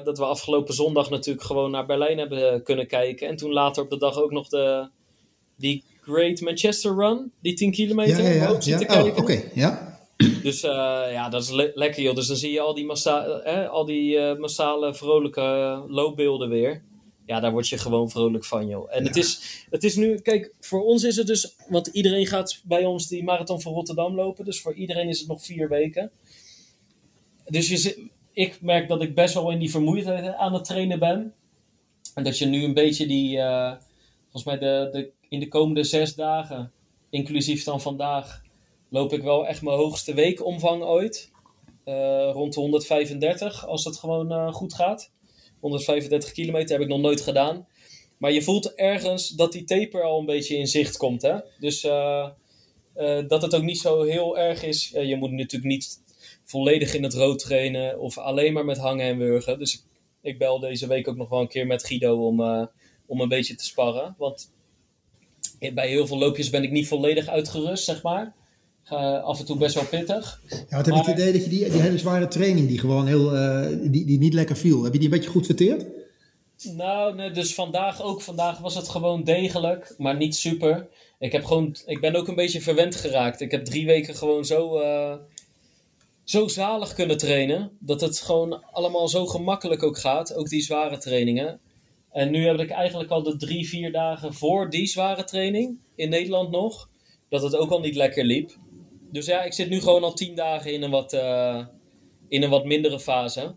dat 0.04 0.18
we 0.18 0.24
afgelopen 0.24 0.74
zondag 0.74 1.10
natuurlijk 1.10 1.46
gewoon 1.46 1.70
naar 1.70 1.86
Berlijn 1.86 2.18
hebben 2.18 2.62
kunnen 2.62 2.86
kijken. 2.86 3.28
En 3.28 3.36
toen 3.36 3.52
later 3.52 3.82
op 3.82 3.90
de 3.90 3.98
dag 3.98 4.22
ook 4.22 4.30
nog 4.30 4.48
de, 4.48 4.88
die 5.56 5.84
Great 6.00 6.40
Manchester 6.40 6.94
Run, 6.94 7.32
die 7.40 7.54
10 7.54 7.70
kilometer. 7.70 8.22
Ja, 8.22 8.28
ja, 8.28 8.58
ja. 8.60 8.78
ja. 8.78 9.00
Oh, 9.00 9.06
oké, 9.06 9.20
okay. 9.20 9.50
ja. 9.54 9.87
Dus 10.18 10.64
uh, 10.64 10.70
ja, 11.12 11.28
dat 11.28 11.42
is 11.42 11.50
le 11.50 11.72
lekker 11.74 12.02
joh. 12.02 12.14
Dus 12.14 12.26
dan 12.26 12.36
zie 12.36 12.52
je 12.52 12.60
al 12.60 12.74
die, 12.74 12.84
massa 12.84 13.26
eh, 13.26 13.68
al 13.68 13.84
die 13.84 14.16
uh, 14.16 14.36
massale 14.36 14.94
vrolijke 14.94 15.84
loopbeelden 15.88 16.48
weer. 16.48 16.82
Ja, 17.26 17.40
daar 17.40 17.52
word 17.52 17.68
je 17.68 17.78
gewoon 17.78 18.10
vrolijk 18.10 18.44
van 18.44 18.68
joh. 18.68 18.94
En 18.94 19.02
ja. 19.02 19.08
het, 19.08 19.16
is, 19.16 19.64
het 19.70 19.84
is 19.84 19.96
nu, 19.96 20.18
kijk, 20.18 20.54
voor 20.60 20.84
ons 20.84 21.04
is 21.04 21.16
het 21.16 21.26
dus, 21.26 21.54
want 21.68 21.86
iedereen 21.86 22.26
gaat 22.26 22.60
bij 22.64 22.84
ons 22.84 23.08
die 23.08 23.24
marathon 23.24 23.60
van 23.60 23.72
Rotterdam 23.72 24.14
lopen. 24.14 24.44
Dus 24.44 24.60
voor 24.60 24.74
iedereen 24.74 25.08
is 25.08 25.18
het 25.18 25.28
nog 25.28 25.44
vier 25.44 25.68
weken. 25.68 26.10
Dus 27.46 27.68
je, 27.68 28.08
ik 28.32 28.60
merk 28.60 28.88
dat 28.88 29.02
ik 29.02 29.14
best 29.14 29.34
wel 29.34 29.50
in 29.50 29.58
die 29.58 29.70
vermoeidheid 29.70 30.34
aan 30.34 30.54
het 30.54 30.64
trainen 30.64 30.98
ben. 30.98 31.34
En 32.14 32.24
dat 32.24 32.38
je 32.38 32.46
nu 32.46 32.64
een 32.64 32.74
beetje 32.74 33.06
die, 33.06 33.36
uh, 33.36 33.72
volgens 34.22 34.44
mij 34.44 34.58
de, 34.58 34.88
de, 34.92 35.10
in 35.28 35.40
de 35.40 35.48
komende 35.48 35.84
zes 35.84 36.14
dagen, 36.14 36.72
inclusief 37.10 37.64
dan 37.64 37.80
vandaag 37.80 38.46
loop 38.88 39.12
ik 39.12 39.22
wel 39.22 39.46
echt 39.46 39.62
mijn 39.62 39.76
hoogste 39.76 40.14
weekomvang 40.14 40.82
ooit. 40.82 41.30
Uh, 41.84 42.30
rond 42.32 42.54
de 42.54 42.60
135, 42.60 43.66
als 43.66 43.84
dat 43.84 43.96
gewoon 43.96 44.32
uh, 44.32 44.52
goed 44.52 44.74
gaat. 44.74 45.10
135 45.60 46.32
kilometer 46.32 46.70
heb 46.70 46.80
ik 46.80 46.88
nog 46.88 47.00
nooit 47.00 47.20
gedaan. 47.20 47.66
Maar 48.18 48.32
je 48.32 48.42
voelt 48.42 48.74
ergens 48.74 49.28
dat 49.28 49.52
die 49.52 49.64
taper 49.64 50.02
al 50.02 50.18
een 50.18 50.26
beetje 50.26 50.56
in 50.56 50.66
zicht 50.66 50.96
komt. 50.96 51.22
Hè? 51.22 51.36
Dus 51.58 51.84
uh, 51.84 52.28
dat 53.28 53.42
het 53.42 53.54
ook 53.54 53.62
niet 53.62 53.78
zo 53.78 54.02
heel 54.02 54.38
erg 54.38 54.62
is. 54.62 54.88
je 54.88 55.16
moet 55.16 55.30
natuurlijk 55.30 55.70
niet 55.70 56.00
volledig 56.48 56.94
in 56.94 57.02
het 57.02 57.14
rood 57.14 57.38
trainen 57.38 58.00
of 58.00 58.18
alleen 58.18 58.52
maar 58.52 58.64
met 58.64 58.78
hangen 58.78 59.06
en 59.06 59.18
wurgen. 59.18 59.58
Dus 59.58 59.84
ik, 60.20 60.38
bel 60.38 60.60
deze 60.60 60.86
week 60.86 61.08
ook 61.08 61.16
nog 61.16 61.28
wel 61.28 61.40
een 61.40 61.48
keer 61.48 61.66
met 61.66 61.86
Guido 61.86 62.26
om, 62.26 62.40
eh, 62.40 62.66
om 63.06 63.20
een 63.20 63.28
beetje 63.28 63.54
te 63.54 63.64
sparren. 63.64 64.14
Want 64.18 64.52
bij 65.74 65.88
heel 65.88 66.06
veel 66.06 66.18
loopjes 66.18 66.50
ben 66.50 66.62
ik 66.62 66.70
niet 66.70 66.88
volledig 66.88 67.28
uitgerust, 67.28 67.84
zeg 67.84 68.02
maar. 68.02 68.34
Ga 68.88 69.16
af 69.16 69.38
en 69.38 69.44
toe 69.44 69.56
best 69.56 69.74
wel 69.74 69.84
pittig. 69.84 70.42
Ja, 70.48 70.76
wat 70.76 70.86
heb 70.86 70.94
je 70.94 71.00
het 71.00 71.18
idee 71.18 71.32
dat 71.32 71.44
je 71.44 71.50
die, 71.50 71.70
die 71.70 71.80
hele 71.80 71.98
zware 71.98 72.28
training 72.28 72.68
die 72.68 72.78
gewoon 72.78 73.06
heel, 73.06 73.36
eh, 73.36 73.66
die, 73.82 74.06
die 74.06 74.18
niet 74.18 74.34
lekker 74.34 74.56
viel, 74.56 74.84
heb 74.84 74.92
je 74.92 74.98
die 74.98 75.08
een 75.08 75.14
beetje 75.14 75.30
goed 75.30 75.46
verteerd? 75.46 75.84
Nou, 76.62 77.14
nee, 77.14 77.30
dus 77.30 77.54
vandaag 77.54 78.02
ook. 78.02 78.22
Vandaag 78.22 78.58
was 78.58 78.74
het 78.74 78.88
gewoon 78.88 79.24
degelijk, 79.24 79.94
maar 79.98 80.16
niet 80.16 80.36
super. 80.36 80.88
Ik, 81.18 81.32
heb 81.32 81.44
gewoon, 81.44 81.76
ik 81.86 82.00
ben 82.00 82.16
ook 82.16 82.28
een 82.28 82.34
beetje 82.34 82.60
verwend 82.60 82.96
geraakt. 82.96 83.40
Ik 83.40 83.50
heb 83.50 83.64
drie 83.64 83.86
weken 83.86 84.14
gewoon 84.14 84.44
zo, 84.44 84.78
eh, 84.78 85.14
zo 86.24 86.48
zalig 86.48 86.94
kunnen 86.94 87.18
trainen. 87.18 87.70
Dat 87.80 88.00
het 88.00 88.20
gewoon 88.20 88.64
allemaal 88.72 89.08
zo 89.08 89.26
gemakkelijk 89.26 89.82
ook 89.82 89.98
gaat. 89.98 90.34
Ook 90.34 90.48
die 90.48 90.62
zware 90.62 90.98
trainingen. 90.98 91.60
En 92.12 92.30
nu 92.30 92.46
heb 92.46 92.58
ik 92.58 92.70
eigenlijk 92.70 93.10
al 93.10 93.22
de 93.22 93.36
drie, 93.36 93.68
vier 93.68 93.92
dagen 93.92 94.34
voor 94.34 94.70
die 94.70 94.86
zware 94.86 95.24
training 95.24 95.78
in 95.94 96.08
Nederland 96.08 96.50
nog. 96.50 96.88
Dat 97.28 97.42
het 97.42 97.56
ook 97.56 97.70
al 97.70 97.80
niet 97.80 97.96
lekker 97.96 98.24
liep. 98.24 98.56
Dus 99.12 99.26
ja, 99.26 99.42
ik 99.42 99.52
zit 99.52 99.68
nu 99.68 99.80
gewoon 99.80 100.02
al 100.02 100.12
tien 100.12 100.34
dagen 100.34 100.72
in 100.72 100.82
een 100.82 100.90
wat, 100.90 101.12
uh, 101.12 101.64
in 102.28 102.42
een 102.42 102.50
wat 102.50 102.64
mindere 102.64 103.00
fase. 103.00 103.54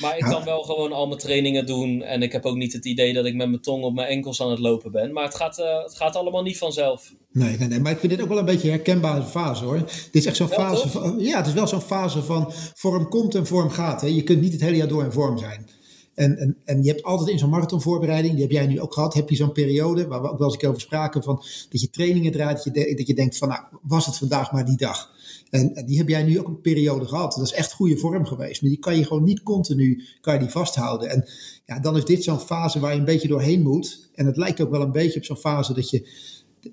Maar 0.00 0.18
ik 0.18 0.24
kan 0.24 0.44
wel 0.44 0.62
gewoon 0.62 0.92
al 0.92 1.06
mijn 1.06 1.18
trainingen 1.18 1.66
doen. 1.66 2.02
En 2.02 2.22
ik 2.22 2.32
heb 2.32 2.44
ook 2.46 2.56
niet 2.56 2.72
het 2.72 2.84
idee 2.84 3.12
dat 3.12 3.24
ik 3.24 3.34
met 3.34 3.48
mijn 3.48 3.62
tong 3.62 3.84
op 3.84 3.94
mijn 3.94 4.08
enkels 4.08 4.42
aan 4.42 4.50
het 4.50 4.58
lopen 4.58 4.92
ben. 4.92 5.12
Maar 5.12 5.24
het 5.24 5.34
gaat, 5.34 5.58
uh, 5.58 5.82
het 5.82 5.96
gaat 5.96 6.16
allemaal 6.16 6.42
niet 6.42 6.58
vanzelf. 6.58 7.14
Nee, 7.32 7.56
nee, 7.58 7.68
nee, 7.68 7.80
maar 7.80 7.92
ik 7.92 7.98
vind 7.98 8.12
dit 8.12 8.22
ook 8.22 8.28
wel 8.28 8.38
een 8.38 8.44
beetje 8.44 8.68
een 8.68 8.74
herkenbare 8.74 9.22
fase 9.22 9.64
hoor. 9.64 9.78
Dit 9.78 10.08
is 10.12 10.26
echt 10.26 10.36
zo'n 10.36 10.48
fase 10.48 10.88
van, 10.88 11.14
ja, 11.18 11.36
het 11.36 11.46
is 11.46 11.52
wel 11.52 11.66
zo'n 11.66 11.80
fase 11.80 12.22
van 12.22 12.52
vorm 12.74 13.08
komt 13.08 13.34
en 13.34 13.46
vorm 13.46 13.70
gaat. 13.70 14.00
Hè. 14.00 14.06
Je 14.06 14.22
kunt 14.22 14.40
niet 14.40 14.52
het 14.52 14.60
hele 14.60 14.76
jaar 14.76 14.88
door 14.88 15.04
in 15.04 15.12
vorm 15.12 15.38
zijn. 15.38 15.68
En, 16.14 16.38
en, 16.38 16.56
en 16.64 16.82
je 16.82 16.88
hebt 16.88 17.02
altijd 17.02 17.28
in 17.28 17.38
zo'n 17.38 17.50
marathonvoorbereiding, 17.50 18.32
die 18.32 18.42
heb 18.42 18.50
jij 18.50 18.66
nu 18.66 18.80
ook 18.80 18.92
gehad, 18.92 19.14
heb 19.14 19.28
je 19.28 19.36
zo'n 19.36 19.52
periode 19.52 20.06
waar 20.06 20.22
we 20.22 20.30
ook 20.30 20.38
wel 20.38 20.52
eens 20.52 20.64
over 20.64 20.80
spraken 20.80 21.22
van 21.22 21.42
dat 21.70 21.80
je 21.80 21.90
trainingen 21.90 22.32
draait, 22.32 22.64
dat 22.64 22.74
je, 22.74 22.94
dat 22.96 23.06
je 23.06 23.14
denkt 23.14 23.38
van 23.38 23.48
nou, 23.48 23.60
was 23.82 24.06
het 24.06 24.16
vandaag 24.16 24.52
maar 24.52 24.64
die 24.64 24.76
dag. 24.76 25.10
En, 25.50 25.74
en, 25.74 25.86
die 25.86 25.98
heb 25.98 26.08
jij 26.08 26.22
nu 26.22 26.38
ook 26.38 26.48
een 26.48 26.60
periode 26.60 27.06
gehad. 27.06 27.34
Dat 27.34 27.46
is 27.46 27.52
echt 27.52 27.72
goede 27.72 27.96
vorm 27.96 28.26
geweest. 28.26 28.62
Maar 28.62 28.70
die 28.70 28.78
kan 28.78 28.96
je 28.96 29.04
gewoon 29.04 29.24
niet 29.24 29.42
continu 29.42 30.04
kan 30.20 30.34
je 30.34 30.40
die 30.40 30.48
vasthouden. 30.48 31.10
En 31.10 31.28
ja, 31.66 31.78
dan 31.78 31.96
is 31.96 32.04
dit 32.04 32.24
zo'n 32.24 32.40
fase 32.40 32.80
waar 32.80 32.92
je 32.92 32.98
een 32.98 33.04
beetje 33.04 33.28
doorheen 33.28 33.62
moet. 33.62 34.08
En 34.14 34.26
het 34.26 34.36
lijkt 34.36 34.60
ook 34.60 34.70
wel 34.70 34.82
een 34.82 34.92
beetje 34.92 35.18
op 35.18 35.24
zo'n 35.24 35.36
fase 35.36 35.74
dat 35.74 35.90
je. 35.90 36.08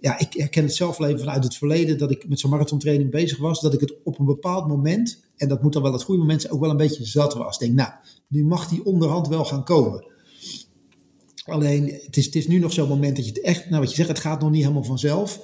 Ja, 0.02 0.20
ik 0.20 0.34
herken 0.34 0.64
het 0.64 0.76
zelf 0.76 1.00
even 1.00 1.20
vanuit 1.20 1.44
het 1.44 1.56
verleden 1.56 1.98
dat 1.98 2.12
ik 2.12 2.28
met 2.30 2.40
zo'n 2.40 2.50
marathontraining 2.50 3.12
bezig 3.12 3.38
was. 3.38 3.62
Dat 3.62 3.74
ik 3.74 3.80
het 3.80 3.94
op 4.04 4.20
een 4.20 4.26
bepaald 4.26 4.68
moment, 4.68 5.24
en 5.38 5.48
dat 5.48 5.62
moet 5.62 5.74
dan 5.74 5.82
wel 5.82 5.94
het 5.94 6.04
goede 6.04 6.22
moment 6.22 6.42
zijn, 6.42 6.54
ook 6.54 6.60
wel 6.60 6.70
een 6.70 6.78
beetje 6.78 7.06
zat 7.06 7.34
was. 7.34 7.58
Denk, 7.58 7.74
nou, 7.74 7.92
nu 8.28 8.46
mag 8.46 8.68
die 8.68 8.86
onderhand 8.86 9.28
wel 9.28 9.46
gaan 9.46 9.64
komen. 9.64 10.06
Alleen, 11.46 12.00
het 12.04 12.18
is, 12.18 12.26
het 12.26 12.36
is 12.36 12.48
nu 12.48 12.60
nog 12.60 12.74
zo'n 12.74 12.88
moment 12.88 13.16
dat 13.16 13.26
je 13.26 13.32
het 13.32 13.42
echt, 13.42 13.70
nou 13.70 13.82
wat 13.82 13.90
je 13.90 13.96
zegt, 13.96 14.08
het 14.08 14.20
gaat 14.20 14.42
nog 14.42 14.52
niet 14.52 14.62
helemaal 14.62 14.84
vanzelf. 14.84 15.40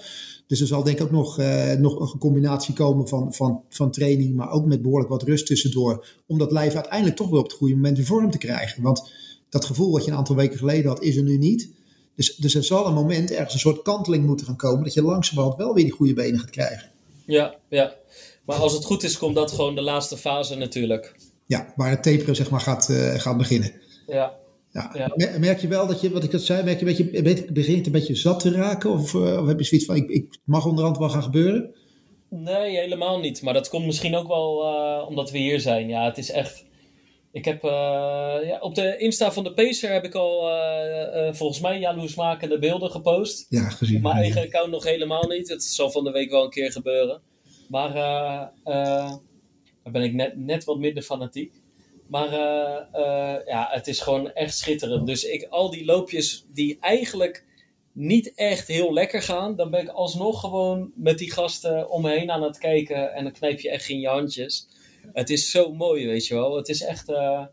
Dus 0.47 0.61
er 0.61 0.67
zal 0.67 0.83
denk 0.83 0.97
ik 0.97 1.03
ook 1.03 1.11
nog, 1.11 1.39
uh, 1.39 1.73
nog 1.73 2.13
een 2.13 2.19
combinatie 2.19 2.73
komen 2.73 3.07
van, 3.07 3.33
van, 3.33 3.61
van 3.69 3.91
training, 3.91 4.35
maar 4.35 4.51
ook 4.51 4.65
met 4.65 4.81
behoorlijk 4.81 5.09
wat 5.09 5.23
rust 5.23 5.45
tussendoor. 5.45 6.05
Om 6.27 6.37
dat 6.37 6.51
lijf 6.51 6.73
uiteindelijk 6.73 7.15
toch 7.15 7.29
weer 7.29 7.39
op 7.39 7.45
het 7.45 7.53
goede 7.53 7.75
moment 7.75 7.97
in 7.97 8.05
vorm 8.05 8.31
te 8.31 8.37
krijgen. 8.37 8.83
Want 8.83 9.11
dat 9.49 9.65
gevoel 9.65 9.91
wat 9.91 10.05
je 10.05 10.11
een 10.11 10.17
aantal 10.17 10.35
weken 10.35 10.57
geleden 10.57 10.87
had, 10.87 11.01
is 11.01 11.15
er 11.15 11.23
nu 11.23 11.37
niet. 11.37 11.69
Dus, 12.15 12.35
dus 12.35 12.55
er 12.55 12.63
zal 12.63 12.87
een 12.87 12.93
moment 12.93 13.31
ergens 13.31 13.53
een 13.53 13.59
soort 13.59 13.81
kanteling 13.81 14.25
moeten 14.25 14.45
gaan 14.45 14.55
komen. 14.55 14.83
Dat 14.83 14.93
je 14.93 15.01
langzamerhand 15.01 15.57
wel 15.57 15.73
weer 15.73 15.83
die 15.83 15.93
goede 15.93 16.13
benen 16.13 16.39
gaat 16.39 16.49
krijgen. 16.49 16.89
Ja, 17.25 17.55
ja. 17.69 17.93
Maar 18.45 18.57
als 18.57 18.73
het 18.73 18.85
goed 18.85 19.03
is, 19.03 19.17
komt 19.17 19.35
dat 19.35 19.51
gewoon 19.51 19.75
de 19.75 19.81
laatste 19.81 20.17
fase 20.17 20.55
natuurlijk. 20.55 21.15
Ja, 21.45 21.73
waar 21.75 21.89
het 21.89 22.03
taperen 22.03 22.35
zeg 22.35 22.49
maar 22.49 22.59
gaat, 22.59 22.89
uh, 22.89 23.13
gaat 23.13 23.37
beginnen. 23.37 23.71
Ja, 24.07 24.33
ja. 24.71 25.11
ja. 25.15 25.39
Merk 25.39 25.59
je 25.59 25.67
wel 25.67 25.87
dat 25.87 26.01
je, 26.01 26.11
wat 26.11 26.23
ik 26.23 26.31
dat 26.31 26.41
zei, 26.41 26.63
merk 26.63 26.79
je 26.79 27.17
een 27.17 27.23
beetje, 27.23 27.51
begint 27.51 27.85
een 27.85 27.91
beetje 27.91 28.15
zat 28.15 28.39
te 28.39 28.51
raken? 28.51 28.89
Of, 28.89 29.13
uh, 29.13 29.41
of 29.41 29.47
heb 29.47 29.59
je 29.59 29.65
zoiets 29.65 29.87
van, 29.87 29.95
ik, 29.95 30.09
ik 30.09 30.37
mag 30.43 30.65
onderhand 30.65 30.97
wel 30.97 31.09
gaan 31.09 31.23
gebeuren? 31.23 31.75
Nee, 32.29 32.77
helemaal 32.77 33.19
niet. 33.19 33.41
Maar 33.41 33.53
dat 33.53 33.69
komt 33.69 33.85
misschien 33.85 34.15
ook 34.15 34.27
wel 34.27 34.63
uh, 34.63 35.07
omdat 35.07 35.31
we 35.31 35.37
hier 35.37 35.59
zijn. 35.59 35.87
Ja, 35.87 36.05
het 36.05 36.17
is 36.17 36.31
echt... 36.31 36.65
Ik 37.33 37.45
heb 37.45 37.63
uh, 37.63 37.71
ja, 38.43 38.57
op 38.59 38.75
de 38.75 38.97
Insta 38.97 39.31
van 39.31 39.43
de 39.43 39.53
Pacer 39.53 39.91
heb 39.91 40.03
ik 40.03 40.15
al 40.15 40.51
volgens 41.31 41.59
mij 41.59 41.79
jaloersmakende 41.79 42.59
beelden 42.59 42.91
gepost. 42.91 43.45
Ja, 43.49 43.69
gezien. 43.69 43.95
Op 43.95 44.01
mijn 44.01 44.15
eigen 44.15 44.41
account 44.41 44.71
nog 44.71 44.83
helemaal 44.83 45.27
niet. 45.27 45.49
Het 45.49 45.63
zal 45.63 45.91
van 45.91 46.03
de 46.03 46.11
week 46.11 46.29
wel 46.29 46.43
een 46.43 46.49
keer 46.49 46.71
gebeuren. 46.71 47.21
Maar 47.69 47.93
daar 48.63 49.91
ben 49.91 50.01
ik 50.01 50.13
net, 50.13 50.37
net 50.37 50.63
wat 50.63 50.77
minder 50.77 51.03
fanatiek. 51.03 51.53
Maar 52.07 52.31
ja, 53.45 53.67
het 53.71 53.87
is 53.87 53.99
gewoon 53.99 54.31
echt 54.31 54.57
schitterend. 54.57 55.07
Dus 55.07 55.23
ik, 55.23 55.47
al 55.49 55.69
die 55.69 55.85
loopjes 55.85 56.45
die 56.53 56.77
eigenlijk 56.79 57.45
niet 57.91 58.33
echt 58.35 58.67
heel 58.67 58.93
lekker 58.93 59.21
gaan, 59.21 59.55
dan 59.55 59.69
ben 59.69 59.81
ik 59.81 59.89
alsnog 59.89 60.39
gewoon 60.39 60.91
met 60.95 61.17
die 61.17 61.31
gasten 61.31 61.89
om 61.89 62.01
me 62.01 62.11
heen 62.11 62.31
aan 62.31 62.43
het 62.43 62.57
kijken. 62.57 63.13
En 63.13 63.23
dan 63.23 63.33
knijp 63.33 63.59
je 63.59 63.69
echt 63.69 63.89
in 63.89 63.99
je 63.99 64.07
handjes. 64.07 64.67
Het 65.13 65.29
is 65.29 65.51
zo 65.51 65.73
mooi, 65.73 66.05
weet 66.05 66.27
je 66.27 66.33
wel. 66.33 66.55
Het 66.55 66.69
is 66.69 66.81
echt. 66.81 67.09
Uh, 67.09 67.45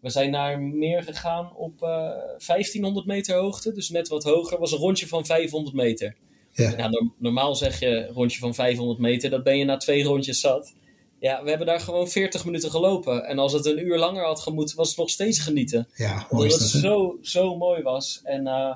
we 0.00 0.10
zijn 0.10 0.30
naar 0.30 0.60
meer 0.60 1.02
gegaan 1.02 1.56
op 1.56 1.78
1500 1.78 3.06
meter 3.06 3.36
hoogte, 3.36 3.72
dus 3.72 3.88
net 3.88 4.08
wat 4.08 4.24
hoger. 4.24 4.58
was 4.58 4.72
een 4.72 4.78
rondje 4.78 5.08
van 5.08 5.26
500 5.26 5.76
meter. 5.76 6.16
Ja. 6.50 6.76
Nou, 6.76 7.10
normaal 7.18 7.54
zeg 7.54 7.80
je 7.80 8.06
rondje 8.06 8.38
van 8.38 8.54
500 8.54 8.98
meter, 8.98 9.30
dat 9.30 9.42
ben 9.42 9.58
je 9.58 9.64
na 9.64 9.76
twee 9.76 10.02
rondjes 10.02 10.40
zat. 10.40 10.74
Ja, 11.18 11.42
we 11.42 11.48
hebben 11.48 11.66
daar 11.66 11.80
gewoon 11.80 12.08
40 12.08 12.44
minuten 12.44 12.70
gelopen. 12.70 13.24
En 13.26 13.38
als 13.38 13.52
het 13.52 13.66
een 13.66 13.86
uur 13.86 13.98
langer 13.98 14.24
had 14.24 14.40
gemoeten, 14.40 14.76
was 14.76 14.88
het 14.88 14.96
nog 14.96 15.10
steeds 15.10 15.38
genieten. 15.38 15.88
Ja, 15.94 16.26
Omdat 16.30 16.52
het 16.52 16.62
zo, 16.62 17.18
zo 17.20 17.56
mooi 17.56 17.82
was. 17.82 18.20
En 18.24 18.46
uh, 18.46 18.74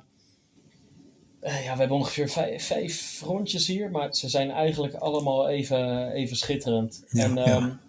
uh, 1.42 1.64
ja, 1.64 1.72
we 1.72 1.78
hebben 1.78 1.96
ongeveer 1.96 2.28
vijf, 2.28 2.66
vijf, 2.66 3.22
rondjes 3.24 3.66
hier. 3.66 3.90
Maar 3.90 4.14
ze 4.14 4.28
zijn 4.28 4.50
eigenlijk 4.50 4.94
allemaal 4.94 5.48
even, 5.48 6.12
even 6.12 6.36
schitterend. 6.36 7.04
Ja, 7.08 7.24
en 7.24 7.38
um, 7.38 7.46
ja. 7.46 7.80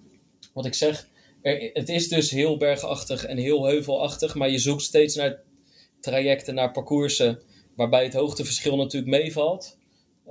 Wat 0.54 0.66
ik 0.66 0.74
zeg, 0.74 1.08
er, 1.42 1.70
het 1.74 1.90
is 1.90 2.08
dus 2.08 2.32
heel 2.32 2.58
bergachtig 2.58 3.26
en 3.26 3.38
heel 3.38 3.66
heuvelachtig. 3.66 4.36
Maar 4.36 4.50
je 4.50 4.60
zoekt 4.60 4.82
steeds 4.82 5.16
naar 5.16 5.42
trajecten, 6.00 6.56
naar 6.56 6.72
parcoursen. 6.72 7.40
Waarbij 7.76 8.04
het 8.04 8.14
hoogteverschil 8.14 8.76
natuurlijk 8.76 9.12
meevalt. 9.12 9.78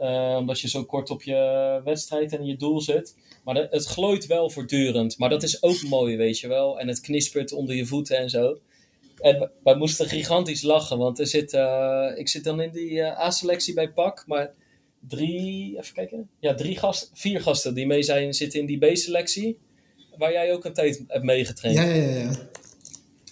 Uh, 0.00 0.36
omdat 0.38 0.60
je 0.60 0.68
zo 0.68 0.84
kort 0.84 1.10
op 1.10 1.22
je 1.22 1.80
wedstrijd 1.84 2.32
en 2.32 2.44
je 2.44 2.56
doel 2.56 2.80
zit. 2.80 3.16
Maar 3.44 3.56
het 3.56 3.84
glooit 3.84 4.26
wel 4.26 4.50
voortdurend. 4.50 5.18
Maar 5.18 5.28
dat 5.28 5.42
is 5.42 5.62
ook 5.62 5.82
mooi, 5.82 6.16
weet 6.16 6.38
je 6.38 6.48
wel. 6.48 6.80
En 6.80 6.88
het 6.88 7.00
knispert 7.00 7.52
onder 7.52 7.74
je 7.74 7.86
voeten 7.86 8.16
en 8.16 8.30
zo. 8.30 8.58
En 9.18 9.50
wij 9.62 9.76
moesten 9.76 10.06
gigantisch 10.06 10.62
lachen. 10.62 10.98
Want 10.98 11.18
er 11.18 11.26
zit, 11.26 11.52
uh, 11.52 12.10
ik 12.14 12.28
zit 12.28 12.44
dan 12.44 12.60
in 12.60 12.70
die 12.70 12.90
uh, 12.90 13.20
A-selectie 13.20 13.74
bij 13.74 13.90
PAK. 13.90 14.24
Maar 14.26 14.54
drie, 15.08 15.78
even 15.78 15.94
kijken. 15.94 16.30
Ja, 16.40 16.54
drie 16.54 16.78
gasten, 16.78 17.16
vier 17.16 17.40
gasten 17.40 17.74
die 17.74 17.86
mee 17.86 18.02
zijn, 18.02 18.34
zitten 18.34 18.60
in 18.60 18.66
die 18.66 18.78
B-selectie. 18.78 19.58
Waar 20.18 20.32
jij 20.32 20.52
ook 20.52 20.64
een 20.64 20.72
tijd 20.72 21.04
hebt 21.06 21.24
meegetraind. 21.24 21.78
Ja, 21.78 21.84
ja, 21.84 22.18
ja. 22.18 22.30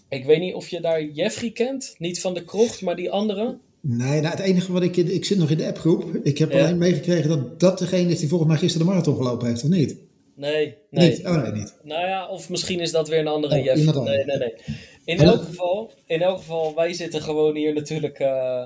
Ik 0.09 0.25
weet 0.25 0.41
niet 0.41 0.55
of 0.55 0.69
je 0.69 0.81
daar 0.81 1.05
Jeffrey 1.05 1.51
kent. 1.51 1.95
Niet 1.99 2.21
van 2.21 2.35
de 2.35 2.45
krocht, 2.45 2.83
maar 2.83 2.97
die 2.97 3.11
andere. 3.11 3.59
Nee, 3.81 4.21
nou, 4.21 4.37
het 4.37 4.45
enige 4.45 4.73
wat 4.73 4.83
ik... 4.83 4.97
Ik 4.97 5.25
zit 5.25 5.39
nog 5.39 5.51
in 5.51 5.57
de 5.57 5.67
appgroep. 5.67 6.15
Ik 6.23 6.39
heb 6.39 6.53
ja. 6.53 6.59
alleen 6.59 6.79
meegekregen 6.79 7.29
dat 7.29 7.61
dat 7.61 7.79
degene 7.79 8.13
is 8.13 8.19
die 8.19 8.29
volgens 8.29 8.51
mij 8.51 8.59
gisteren 8.59 8.87
de 8.87 8.93
marathon 8.93 9.17
gelopen 9.17 9.47
heeft, 9.47 9.65
of 9.65 9.71
niet? 9.71 9.97
Nee, 10.37 10.77
nee. 10.91 11.11
Niet? 11.11 11.27
Oh, 11.27 11.43
nee, 11.43 11.53
niet. 11.53 11.75
Nou 11.83 12.07
ja, 12.07 12.29
of 12.29 12.49
misschien 12.49 12.81
is 12.81 12.91
dat 12.91 13.09
weer 13.09 13.19
een 13.19 13.27
andere 13.27 13.59
Oh, 13.59 13.65
Jeff. 13.65 13.79
iemand 13.79 13.97
anders. 13.97 14.17
Nee, 14.17 14.27
nee, 14.27 14.39
nee. 14.39 14.55
In 15.05 15.19
elk, 15.19 15.43
geval, 15.43 15.93
in 16.07 16.23
elk 16.23 16.37
geval, 16.37 16.75
wij 16.75 16.93
zitten 16.93 17.23
gewoon 17.23 17.57
hier 17.57 17.75
natuurlijk, 17.75 18.19
eh, 18.19 18.63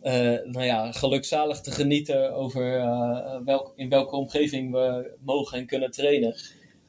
eh, 0.00 0.40
nou 0.44 0.64
ja, 0.64 0.92
gelukzalig 0.92 1.60
te 1.60 1.70
genieten 1.70 2.34
over 2.34 2.78
eh, 2.78 3.36
welk, 3.44 3.72
in 3.76 3.88
welke 3.88 4.16
omgeving 4.16 4.72
we 4.72 5.10
mogen 5.24 5.58
en 5.58 5.66
kunnen 5.66 5.90
trainen. 5.90 6.34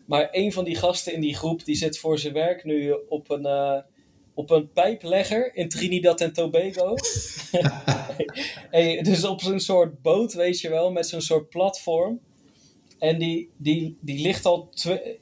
Maar 0.05 0.27
een 0.31 0.53
van 0.53 0.63
die 0.63 0.75
gasten 0.75 1.13
in 1.13 1.21
die 1.21 1.35
groep, 1.35 1.65
die 1.65 1.75
zit 1.75 1.97
voor 1.97 2.19
zijn 2.19 2.33
werk 2.33 2.63
nu 2.63 2.95
op 3.09 3.29
een, 3.29 3.45
eh, 3.45 3.77
op 4.33 4.49
een 4.49 4.71
pijplegger 4.71 5.55
in 5.55 5.69
Trinidad 5.69 6.21
en 6.21 6.33
Tobago. 6.33 6.95
hey, 8.71 9.01
dus 9.01 9.23
op 9.23 9.41
zo'n 9.41 9.59
soort 9.59 10.01
boot, 10.01 10.33
weet 10.33 10.59
je 10.59 10.69
wel, 10.69 10.91
met 10.91 11.07
zo'n 11.07 11.21
soort 11.21 11.49
platform. 11.49 12.19
En 12.99 13.19
die, 13.19 13.49
die, 13.57 13.97
die, 14.01 14.21
ligt 14.21 14.45
al 14.45 14.69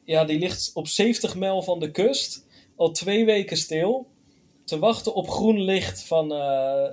ja, 0.05 0.25
die 0.25 0.39
ligt 0.39 0.71
op 0.73 0.87
70 0.87 1.35
mijl 1.35 1.61
van 1.61 1.79
de 1.79 1.91
kust, 1.91 2.45
al 2.75 2.91
twee 2.91 3.25
weken 3.25 3.57
stil, 3.57 4.07
te 4.65 4.79
wachten 4.79 5.13
op 5.13 5.29
groen 5.29 5.61
licht 5.61 6.03
van 6.03 6.31
eh, 6.31 6.37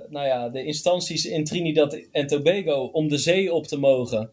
nou 0.09 0.25
ja, 0.25 0.49
de 0.49 0.63
instanties 0.63 1.25
in 1.25 1.43
Trinidad 1.43 1.99
en 2.11 2.27
Tobago 2.27 2.89
om 2.91 3.07
de 3.07 3.17
zee 3.17 3.53
op 3.53 3.67
te 3.67 3.77
mogen. 3.77 4.31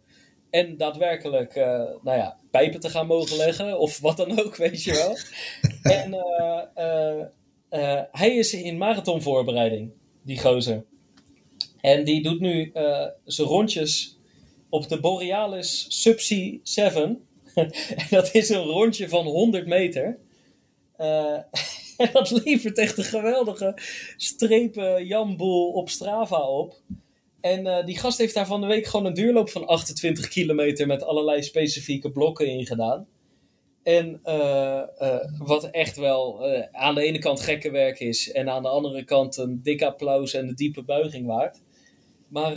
En 0.50 0.76
daadwerkelijk 0.76 1.54
eh, 1.54 1.82
nou 2.02 2.18
ja, 2.18 2.38
pijpen 2.50 2.80
te 2.80 2.90
gaan 2.90 3.06
mogen 3.06 3.36
leggen, 3.36 3.78
of 3.78 4.00
wat 4.00 4.16
dan 4.16 4.40
ook, 4.40 4.56
weet 4.66 4.82
je 4.82 4.92
wel. 4.92 5.16
en 5.92 6.14
eh, 6.14 7.20
eh, 7.68 8.02
hij 8.12 8.36
is 8.36 8.54
in 8.54 8.78
marathonvoorbereiding, 8.78 9.90
die 10.22 10.40
gozer. 10.40 10.84
En 11.80 12.04
die 12.04 12.22
doet 12.22 12.40
nu 12.40 12.72
zijn 13.24 13.48
rondjes 13.48 14.18
op 14.68 14.88
de 14.88 15.00
Borealis 15.00 15.86
Subsea 15.88 16.58
7. 16.62 17.26
en 17.54 18.06
dat 18.10 18.34
is 18.34 18.48
een 18.48 18.64
rondje 18.64 19.08
van 19.08 19.24
100 19.24 19.66
meter. 19.66 20.18
En 21.96 22.08
dat 22.12 22.30
levert 22.30 22.78
echt 22.78 22.98
een 22.98 23.04
geweldige 23.04 23.74
strepen 24.16 25.06
jamboel 25.06 25.70
op 25.72 25.88
Strava 25.88 26.48
op. 26.48 26.80
En 27.46 27.66
uh, 27.66 27.84
die 27.84 27.98
gast 27.98 28.18
heeft 28.18 28.34
daar 28.34 28.46
van 28.46 28.60
de 28.60 28.66
week 28.66 28.86
gewoon 28.86 29.06
een 29.06 29.14
duurloop 29.14 29.50
van 29.50 29.66
28 29.66 30.28
kilometer 30.28 30.86
met 30.86 31.02
allerlei 31.02 31.42
specifieke 31.42 32.10
blokken 32.10 32.46
in 32.46 32.66
gedaan. 32.66 33.06
En 33.82 34.20
uh, 34.24 34.82
uh, 34.98 35.16
wat 35.38 35.64
echt 35.64 35.96
wel 35.96 36.46
aan 36.72 36.94
de 36.94 37.02
ene 37.02 37.18
kant 37.18 37.40
gekke 37.40 37.70
werk 37.70 38.00
is 38.00 38.32
en 38.32 38.48
aan 38.48 38.62
de 38.62 38.68
andere 38.68 39.04
kant 39.04 39.36
een 39.36 39.60
dik 39.62 39.82
applaus 39.82 40.34
en 40.34 40.48
een 40.48 40.54
diepe 40.54 40.82
buiging 40.82 41.26
waard. 41.26 41.60
Maar 42.28 42.56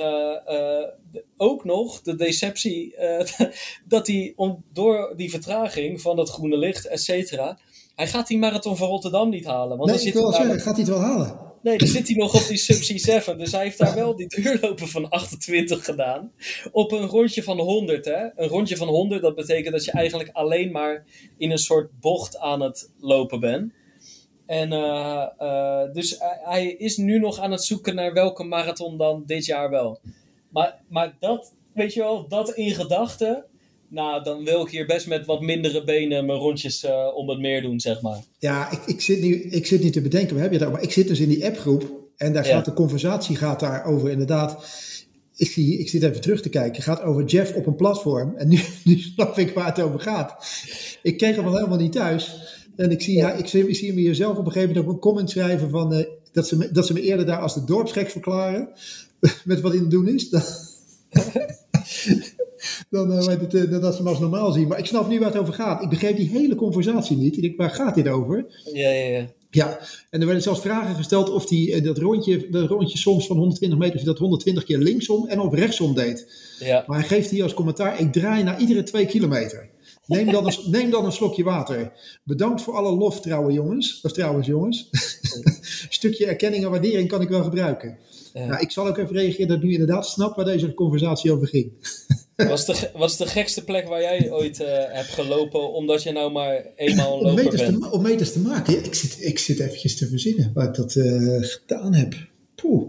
ook 1.38 1.64
nog 1.64 2.02
de 2.02 2.16
deceptie 2.16 2.96
dat 3.88 4.08
hij 4.08 4.34
om, 4.36 4.64
door 4.74 5.14
die 5.16 5.30
vertraging 5.30 6.02
van 6.02 6.16
dat 6.16 6.30
groene 6.30 6.58
licht, 6.58 6.88
et 6.88 7.02
cetera, 7.02 7.60
hij 7.96 8.08
gaat 8.08 8.28
die 8.28 8.38
marathon 8.38 8.78
van 8.78 8.88
Rotterdam 8.88 9.30
niet 9.30 9.46
halen. 9.46 9.78
Want 9.78 9.90
nee, 9.90 9.98
dan 9.98 10.08
ik 10.08 10.14
zit 10.14 10.22
wil 10.22 10.32
zeggen, 10.32 10.60
gaat 10.60 10.76
hij 10.76 10.84
het 10.84 10.94
wel 10.94 11.02
halen? 11.02 11.49
Nee, 11.62 11.78
dan 11.78 11.88
zit 11.88 12.08
hij 12.08 12.16
nog 12.16 12.36
op 12.36 12.48
die 12.48 12.58
Subsea 12.58 12.98
7. 12.98 13.38
Dus 13.38 13.52
hij 13.52 13.64
heeft 13.64 13.78
daar 13.78 13.96
wel 13.96 14.16
die 14.16 14.28
duurlopen 14.28 14.88
van 14.88 15.10
28 15.10 15.86
gedaan. 15.86 16.32
Op 16.72 16.92
een 16.92 17.06
rondje 17.06 17.44
van 17.44 17.60
100. 17.60 18.06
Hè? 18.06 18.28
Een 18.36 18.48
rondje 18.48 18.78
van 18.78 18.88
100, 18.88 19.22
dat 19.22 19.36
betekent 19.36 19.74
dat 19.74 19.86
je 19.86 19.92
eigenlijk 19.92 20.30
alleen 20.34 20.72
maar 20.72 21.06
in 21.38 21.52
een 21.52 21.58
soort 21.58 22.00
bocht 22.00 22.38
aan 22.38 22.62
het 22.62 22.92
lopen 23.00 23.40
bent. 23.40 23.74
En 24.46 24.74
eh, 24.74 25.28
eh, 25.38 25.94
dus 25.94 26.20
hij, 26.20 26.40
hij 26.44 26.68
is 26.68 26.98
nu 26.98 27.20
nog 27.20 27.40
aan 27.40 27.52
het 27.52 27.64
zoeken 27.64 27.96
naar 27.96 28.14
welke 28.14 28.44
marathon 28.44 28.98
dan 28.98 29.24
dit 29.26 29.46
jaar 29.46 29.70
wel. 29.70 30.00
Maar, 30.50 30.82
maar 30.88 31.16
dat, 31.20 31.54
weet 31.74 31.94
je 31.94 32.00
wel, 32.00 32.28
dat 32.28 32.50
in 32.50 32.72
gedachten. 32.72 33.46
Nou, 33.90 34.24
dan 34.24 34.44
wil 34.44 34.62
ik 34.62 34.70
hier 34.70 34.86
best 34.86 35.08
met 35.08 35.26
wat 35.26 35.42
mindere 35.42 35.84
benen 35.84 36.26
mijn 36.26 36.40
rondjes 36.40 36.84
eh, 36.84 37.08
om 37.16 37.30
het 37.30 37.40
meer 37.40 37.62
doen, 37.62 37.80
zeg 37.80 38.02
maar. 38.02 38.24
Ja, 38.40 38.72
ik, 38.72 38.80
ik, 38.86 39.02
zit 39.02 39.22
nu, 39.22 39.42
ik 39.42 39.66
zit 39.66 39.84
niet 39.84 39.94
te 39.94 40.02
bedenken, 40.02 40.34
waar 40.34 40.44
heb 40.44 40.52
je 40.52 40.60
daar? 40.60 40.72
Maar 40.72 40.82
ik 40.82 40.92
zit 40.92 41.08
dus 41.08 41.20
in 41.20 41.30
die 41.30 41.46
appgroep 41.46 42.00
en 42.18 42.34
daar 42.34 42.48
Ja. 42.48 42.56
gaat 42.56 42.66
de 42.66 42.74
conversatie 42.74 43.36
gaat 43.36 43.60
daar 43.60 43.86
over 43.86 44.10
inderdaad. 44.10 44.66
Ik, 45.36 45.48
zie, 45.48 45.80
ik 45.80 45.90
zit 45.90 46.04
even 46.04 46.22
terug 46.22 46.42
te 46.42 46.50
kijken. 46.50 46.84
gaat 46.84 47.02
over 47.02 47.26
Jeff 47.26 47.54
op 47.54 47.66
een 47.66 47.76
platform. 47.76 48.36
En 48.36 48.48
nu, 48.48 48.60
nu 48.84 48.98
snap 48.98 49.38
ik 49.38 49.54
waar 49.54 49.66
het 49.66 49.80
over 49.80 50.00
gaat. 50.00 50.36
Ik 51.02 51.18
kreeg 51.18 51.36
hem 51.36 51.46
al 51.46 51.56
helemaal 51.56 51.78
niet 51.78 51.92
thuis. 51.92 52.38
En 52.76 52.92
ik 52.92 53.02
zie, 53.02 53.16
ja. 53.16 53.32
ik 53.34 53.48
zie, 53.48 53.68
ik 53.68 53.76
zie 53.76 53.88
hem 53.88 53.98
hier 53.98 54.16
zelf 54.16 54.38
op 54.38 54.46
een 54.46 54.52
gegeven 54.52 54.68
moment 54.68 54.88
ook 54.88 54.94
een 54.94 55.00
comment 55.00 55.30
schrijven 55.30 55.70
van, 55.70 55.94
eh, 55.94 56.06
dat, 56.32 56.48
ze 56.48 56.58
me, 56.58 56.72
dat 56.72 56.88
ze 56.88 56.94
me 56.94 57.02
eerder 57.02 57.26
daar 57.26 57.40
als 57.40 57.54
de 57.54 57.64
dorpsgek 57.64 58.10
verklaren. 58.10 58.70
Met 59.44 59.62
wat 59.62 59.72
aan 59.72 59.80
het 59.80 59.92
doen 59.92 60.08
is. 60.08 60.30
Dan, 62.90 63.12
het, 63.12 63.52
dan 63.52 63.82
dat 63.82 63.94
ze 63.94 63.98
hem 63.98 64.08
als 64.08 64.20
normaal 64.20 64.52
zien. 64.52 64.68
Maar 64.68 64.80
ik 64.80 64.86
snap 64.86 65.10
niet 65.10 65.20
waar 65.20 65.32
het 65.32 65.42
over 65.42 65.54
gaat. 65.54 65.84
Ik 65.84 65.90
begreep 65.90 66.18
die 66.18 66.30
hele 66.30 66.56
conversatie 66.56 67.18
niet. 67.18 67.36
Ik 67.36 67.42
denk, 67.42 67.58
waar 67.58 67.70
gaat 67.70 67.96
dit 67.96 68.08
over? 68.08 68.46
Ja, 68.74 68.90
ja, 68.90 69.06
ja. 69.06 69.28
Ja, 69.52 69.80
en 70.10 70.20
er 70.20 70.26
werden 70.26 70.44
zelfs 70.44 70.62
vragen 70.62 70.96
gesteld 70.96 71.30
of 71.30 71.50
hij 71.50 71.74
eh, 71.74 71.84
dat 71.84 71.98
rondje, 71.98 72.50
dat 72.50 72.70
rondje 72.70 72.98
soms 72.98 73.28
van 73.28 73.38
120 73.38 73.80
meter, 73.80 73.96
of 73.96 74.02
hij 74.02 74.10
dat 74.10 74.20
120 74.20 74.64
keer 74.64 74.78
linksom 74.78 75.28
en 75.28 75.40
of 75.40 75.54
rechtsom 75.54 75.96
deed. 75.96 76.34
ja. 76.60 76.84
Maar 76.88 77.00
hij 77.00 77.08
geeft 77.08 77.30
hier 77.30 77.44
als 77.44 77.54
commentaar, 77.54 78.00
ik 78.00 78.12
draai 78.12 78.44
na 78.44 78.58
iedere 78.58 78.84
twee 78.84 79.06
kilometer. 79.06 79.70
Neem 80.06 80.32
dan, 80.32 80.46
een, 80.46 80.56
neem 80.78 80.90
dan 80.90 81.06
een 81.06 81.12
slokje 81.12 81.44
water. 81.44 81.92
Bedankt 82.24 82.62
voor 82.62 82.74
alle 82.74 82.92
lof, 82.92 83.22
trouwe 83.22 83.52
jongens. 83.52 84.02
Of 84.02 84.12
trouwens 84.12 84.48
jongens. 84.48 84.90
Stukje 85.90 86.26
erkenning 86.26 86.64
en 86.64 86.70
waardering 86.70 87.08
kan 87.08 87.22
ik 87.22 87.30
wel 87.30 87.44
gebruiken. 87.44 87.98
Ja. 88.34 88.46
Nou, 88.46 88.62
ik 88.62 88.72
zal 88.72 88.88
ook 88.88 88.98
even 88.98 89.16
reageren 89.16 89.48
dat 89.48 89.58
ik 89.58 89.64
nu 89.64 89.72
inderdaad 89.72 90.08
snap 90.08 90.36
waar 90.36 90.46
deze 90.46 90.74
conversatie 90.74 91.32
over 91.32 91.48
ging. 91.48 91.72
Was 92.48 92.66
de, 92.66 92.74
ge- 92.74 92.90
was 92.94 93.18
de 93.18 93.26
gekste 93.28 93.64
plek 93.64 93.88
waar 93.88 94.02
jij 94.02 94.32
ooit 94.32 94.60
eh, 94.62 94.68
hebt 94.88 95.08
gelopen, 95.10 95.74
omdat 95.74 96.04
je 96.04 96.12
nou 96.12 96.32
maar 96.32 96.66
eenmaal 96.76 97.14
een 97.14 97.20
Om 97.20 97.26
loper 97.26 97.44
meters, 97.44 97.62
te, 97.62 97.68
bent? 97.72 97.80
ma- 97.80 97.90
om 97.90 98.02
meters 98.02 98.32
te 98.32 98.40
maken. 98.40 98.74
Ja, 98.74 98.80
ik, 98.80 98.94
zit, 98.94 99.18
ik 99.20 99.40
zit 99.40 99.60
eventjes 99.60 99.98
te 99.98 100.08
verzinnen 100.08 100.52
waar 100.54 100.68
ik 100.68 100.74
dat 100.76 100.96
eh, 100.96 101.38
gedaan 101.40 101.94
heb. 101.94 102.14
Poeh. 102.56 102.88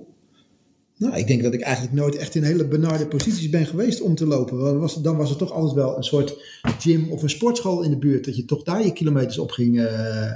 Nou, 0.97 1.17
ik 1.17 1.27
denk 1.27 1.43
dat 1.43 1.55
ik 1.55 1.61
eigenlijk 1.61 1.95
nooit 1.95 2.17
echt 2.17 2.35
in 2.35 2.43
hele 2.43 2.67
benarde 2.69 3.07
posities 3.07 3.51
ben 3.51 3.67
geweest 3.67 4.01
om 4.01 4.15
te 4.15 4.27
lopen. 4.27 4.57
Want 4.59 4.71
dan 4.71 4.79
was, 4.81 4.95
dan 5.03 5.17
was 5.17 5.31
er 5.31 5.37
toch 5.37 5.53
altijd 5.53 5.75
wel 5.75 5.97
een 5.97 6.03
soort 6.03 6.37
gym 6.79 7.11
of 7.13 7.23
een 7.23 7.31
sportschool 7.31 7.83
in 7.83 7.91
de 7.91 7.99
buurt. 7.99 8.25
Dat 8.25 8.37
je 8.37 8.45
toch 8.45 8.63
daar 8.63 8.85
je 8.85 8.93
kilometers 8.93 9.39
op 9.39 9.51
ging, 9.51 9.81
eh, 9.81 10.33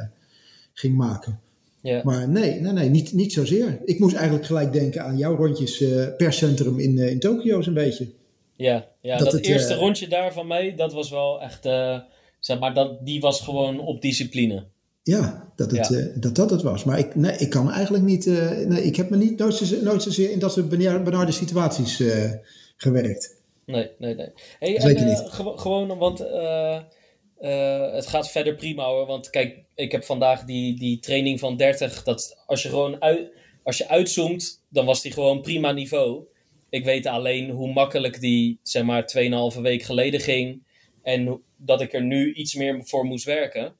ging 0.72 0.96
maken. 0.96 1.40
Ja. 1.82 2.00
Maar 2.04 2.28
nee, 2.28 2.60
nee, 2.60 2.72
nee 2.72 2.88
niet, 2.88 3.12
niet 3.12 3.32
zozeer. 3.32 3.80
Ik 3.84 3.98
moest 3.98 4.14
eigenlijk 4.14 4.46
gelijk 4.46 4.72
denken 4.72 5.02
aan 5.04 5.16
jouw 5.18 5.36
rondjes 5.36 5.84
per 6.16 6.32
centrum 6.32 6.78
in, 6.78 6.98
in 6.98 7.18
Tokio 7.18 7.62
zo'n 7.62 7.74
beetje. 7.74 8.08
Ja, 8.56 8.88
ja 9.00 9.16
Dat 9.16 9.24
dat, 9.24 9.32
het, 9.32 9.46
eerste 9.46 9.72
eh, 9.72 9.78
rondje 9.78 10.08
daar 10.08 10.32
van 10.32 10.46
mij, 10.46 10.74
dat 10.74 10.92
was 10.92 11.10
wel 11.10 11.40
echt, 11.42 11.66
eh, 11.66 11.98
zeg 12.40 12.58
maar, 12.58 12.74
dat, 12.74 13.06
die 13.06 13.20
was 13.20 13.40
gewoon 13.40 13.78
op 13.80 14.00
discipline. 14.00 14.64
Ja, 15.02 15.52
dat 15.56 15.70
het, 15.70 15.88
Ja. 15.88 15.96
eh, 15.98 16.06
dat, 16.14 16.34
dat 16.34 16.50
het 16.50 16.62
was. 16.62 16.84
Maar 16.84 16.98
ik, 16.98 17.14
nee, 17.14 17.36
ik 17.36 17.50
kan 17.50 17.70
eigenlijk 17.70 18.04
niet. 18.04 18.26
nee, 18.66 18.82
ik 18.84 18.96
heb 18.96 19.10
me 19.10 19.16
niet 19.16 19.38
nooit, 19.38 19.54
zozeer, 19.54 19.82
nooit 19.82 20.02
zozeer 20.02 20.30
in 20.30 20.38
dat 20.38 20.52
soort 20.52 20.68
benarde 20.68 21.32
situaties 21.32 22.02
gewerkt. 22.76 23.42
Nee, 23.66 23.90
nee, 23.98 24.14
nee. 24.14 24.28
Hey, 24.58 24.76
en, 24.76 25.06
niet. 25.06 25.22
gewo- 25.26 25.56
gewoon, 25.56 25.98
want 25.98 26.18
het 27.94 28.06
gaat 28.06 28.30
verder 28.30 28.54
prima 28.54 28.84
hoor. 28.84 29.06
Want 29.06 29.30
kijk, 29.30 29.58
ik 29.74 29.92
heb 29.92 30.04
vandaag 30.04 30.44
die, 30.44 30.78
die 30.78 30.98
training 30.98 31.38
van 31.40 31.56
30. 31.56 32.02
Dat 32.02 32.42
als 32.46 32.62
je 32.62 32.68
gewoon 32.68 33.02
uit, 33.02 33.30
als 33.62 33.78
je 33.78 33.88
uitzoomt, 33.88 34.62
dan 34.68 34.86
was 34.86 35.02
die 35.02 35.12
gewoon 35.12 35.40
prima 35.40 35.72
niveau. 35.72 36.24
Ik 36.74 36.84
weet 36.84 37.06
alleen 37.06 37.50
hoe 37.50 37.72
makkelijk 37.72 38.20
die, 38.20 38.58
zeg 38.62 38.82
maar, 38.84 39.04
2,5 39.54 39.60
week 39.60 39.82
geleden 39.82 40.20
ging. 40.20 40.62
En 41.02 41.42
dat 41.56 41.80
ik 41.80 41.92
er 41.92 42.02
nu 42.02 42.32
iets 42.32 42.54
meer 42.54 42.84
voor 42.84 43.04
moest 43.04 43.24
werken. 43.24 43.76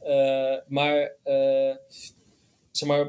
Eh, 0.00 0.54
maar, 0.68 1.12
eh, 1.22 1.74
zeg 2.70 2.88
maar, 2.88 3.06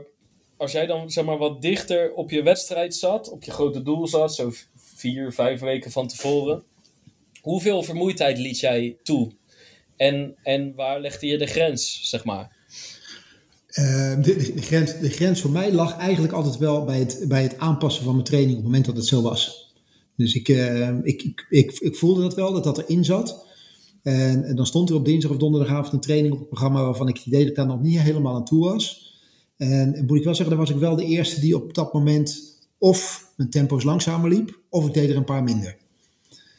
als 0.57 0.71
jij 0.71 0.85
dan 0.85 1.11
zeg 1.11 1.25
maar, 1.25 1.37
wat 1.37 1.61
dichter 1.61 2.13
op 2.13 2.29
je 2.29 2.43
wedstrijd 2.43 2.95
zat, 2.95 3.29
op 3.29 3.43
je 3.43 3.51
grote 3.51 3.81
doel 3.81 4.07
zat, 4.07 4.35
zo 4.35 4.51
vier, 4.75 5.33
vijf 5.33 5.59
weken 5.59 5.91
van 5.91 6.07
tevoren. 6.07 6.63
Hoeveel 7.41 7.83
vermoeidheid 7.83 8.37
liet 8.37 8.59
jij 8.59 8.97
toe? 9.03 9.31
En, 9.95 10.37
en 10.43 10.75
waar 10.75 10.99
legde 10.99 11.27
je 11.27 11.37
de 11.37 11.47
grens, 11.47 12.09
zeg 12.09 12.23
maar? 12.23 12.55
Eh, 13.71 14.13
de, 14.21 14.35
de, 14.35 14.53
de 14.53 14.61
grens, 14.61 14.99
de 14.99 15.09
grens 15.09 15.41
voor 15.41 15.51
mij 15.51 15.73
lag 15.73 15.97
eigenlijk 15.97 16.33
altijd 16.33 16.57
wel 16.57 16.85
bij 16.85 16.99
het, 16.99 17.25
bij 17.27 17.43
het 17.43 17.57
aanpassen 17.57 18.03
van 18.03 18.13
mijn 18.13 18.25
training 18.25 18.51
op 18.51 18.57
het 18.57 18.65
moment 18.65 18.85
dat 18.85 18.95
het 18.95 19.05
zo 19.05 19.21
was. 19.21 19.73
Dus 20.15 20.35
ik, 20.35 20.49
eh, 20.49 20.97
ik, 21.03 21.23
ik, 21.23 21.45
ik, 21.49 21.71
ik 21.79 21.95
voelde 21.95 22.21
dat 22.21 22.35
wel, 22.35 22.53
dat 22.53 22.63
dat 22.63 22.77
erin 22.77 23.05
zat. 23.05 23.45
En, 24.03 24.43
en 24.43 24.55
dan 24.55 24.65
stond 24.65 24.89
er 24.89 24.95
op 24.95 25.05
dinsdag 25.05 25.31
of 25.31 25.37
donderdagavond 25.37 25.93
een 25.93 25.99
training 25.99 26.33
op 26.33 26.39
het 26.39 26.47
programma 26.47 26.83
waarvan 26.83 27.07
ik 27.07 27.17
het 27.17 27.25
idee 27.25 27.39
dat 27.39 27.49
ik 27.49 27.55
daar 27.55 27.65
nog 27.65 27.81
niet 27.81 27.99
helemaal 27.99 28.35
aan 28.35 28.45
toe 28.45 28.63
was. 28.63 29.15
En, 29.57 29.93
en 29.95 30.05
moet 30.05 30.17
ik 30.17 30.23
wel 30.23 30.35
zeggen, 30.35 30.55
dan 30.55 30.65
was 30.65 30.75
ik 30.75 30.81
wel 30.81 30.95
de 30.95 31.05
eerste 31.05 31.39
die 31.39 31.55
op 31.55 31.73
dat 31.73 31.93
moment 31.93 32.59
of 32.77 33.31
mijn 33.35 33.49
tempo's 33.49 33.83
langzamer 33.83 34.29
liep, 34.29 34.59
of 34.69 34.87
ik 34.87 34.93
deed 34.93 35.09
er 35.09 35.15
een 35.15 35.23
paar 35.23 35.43
minder. 35.43 35.77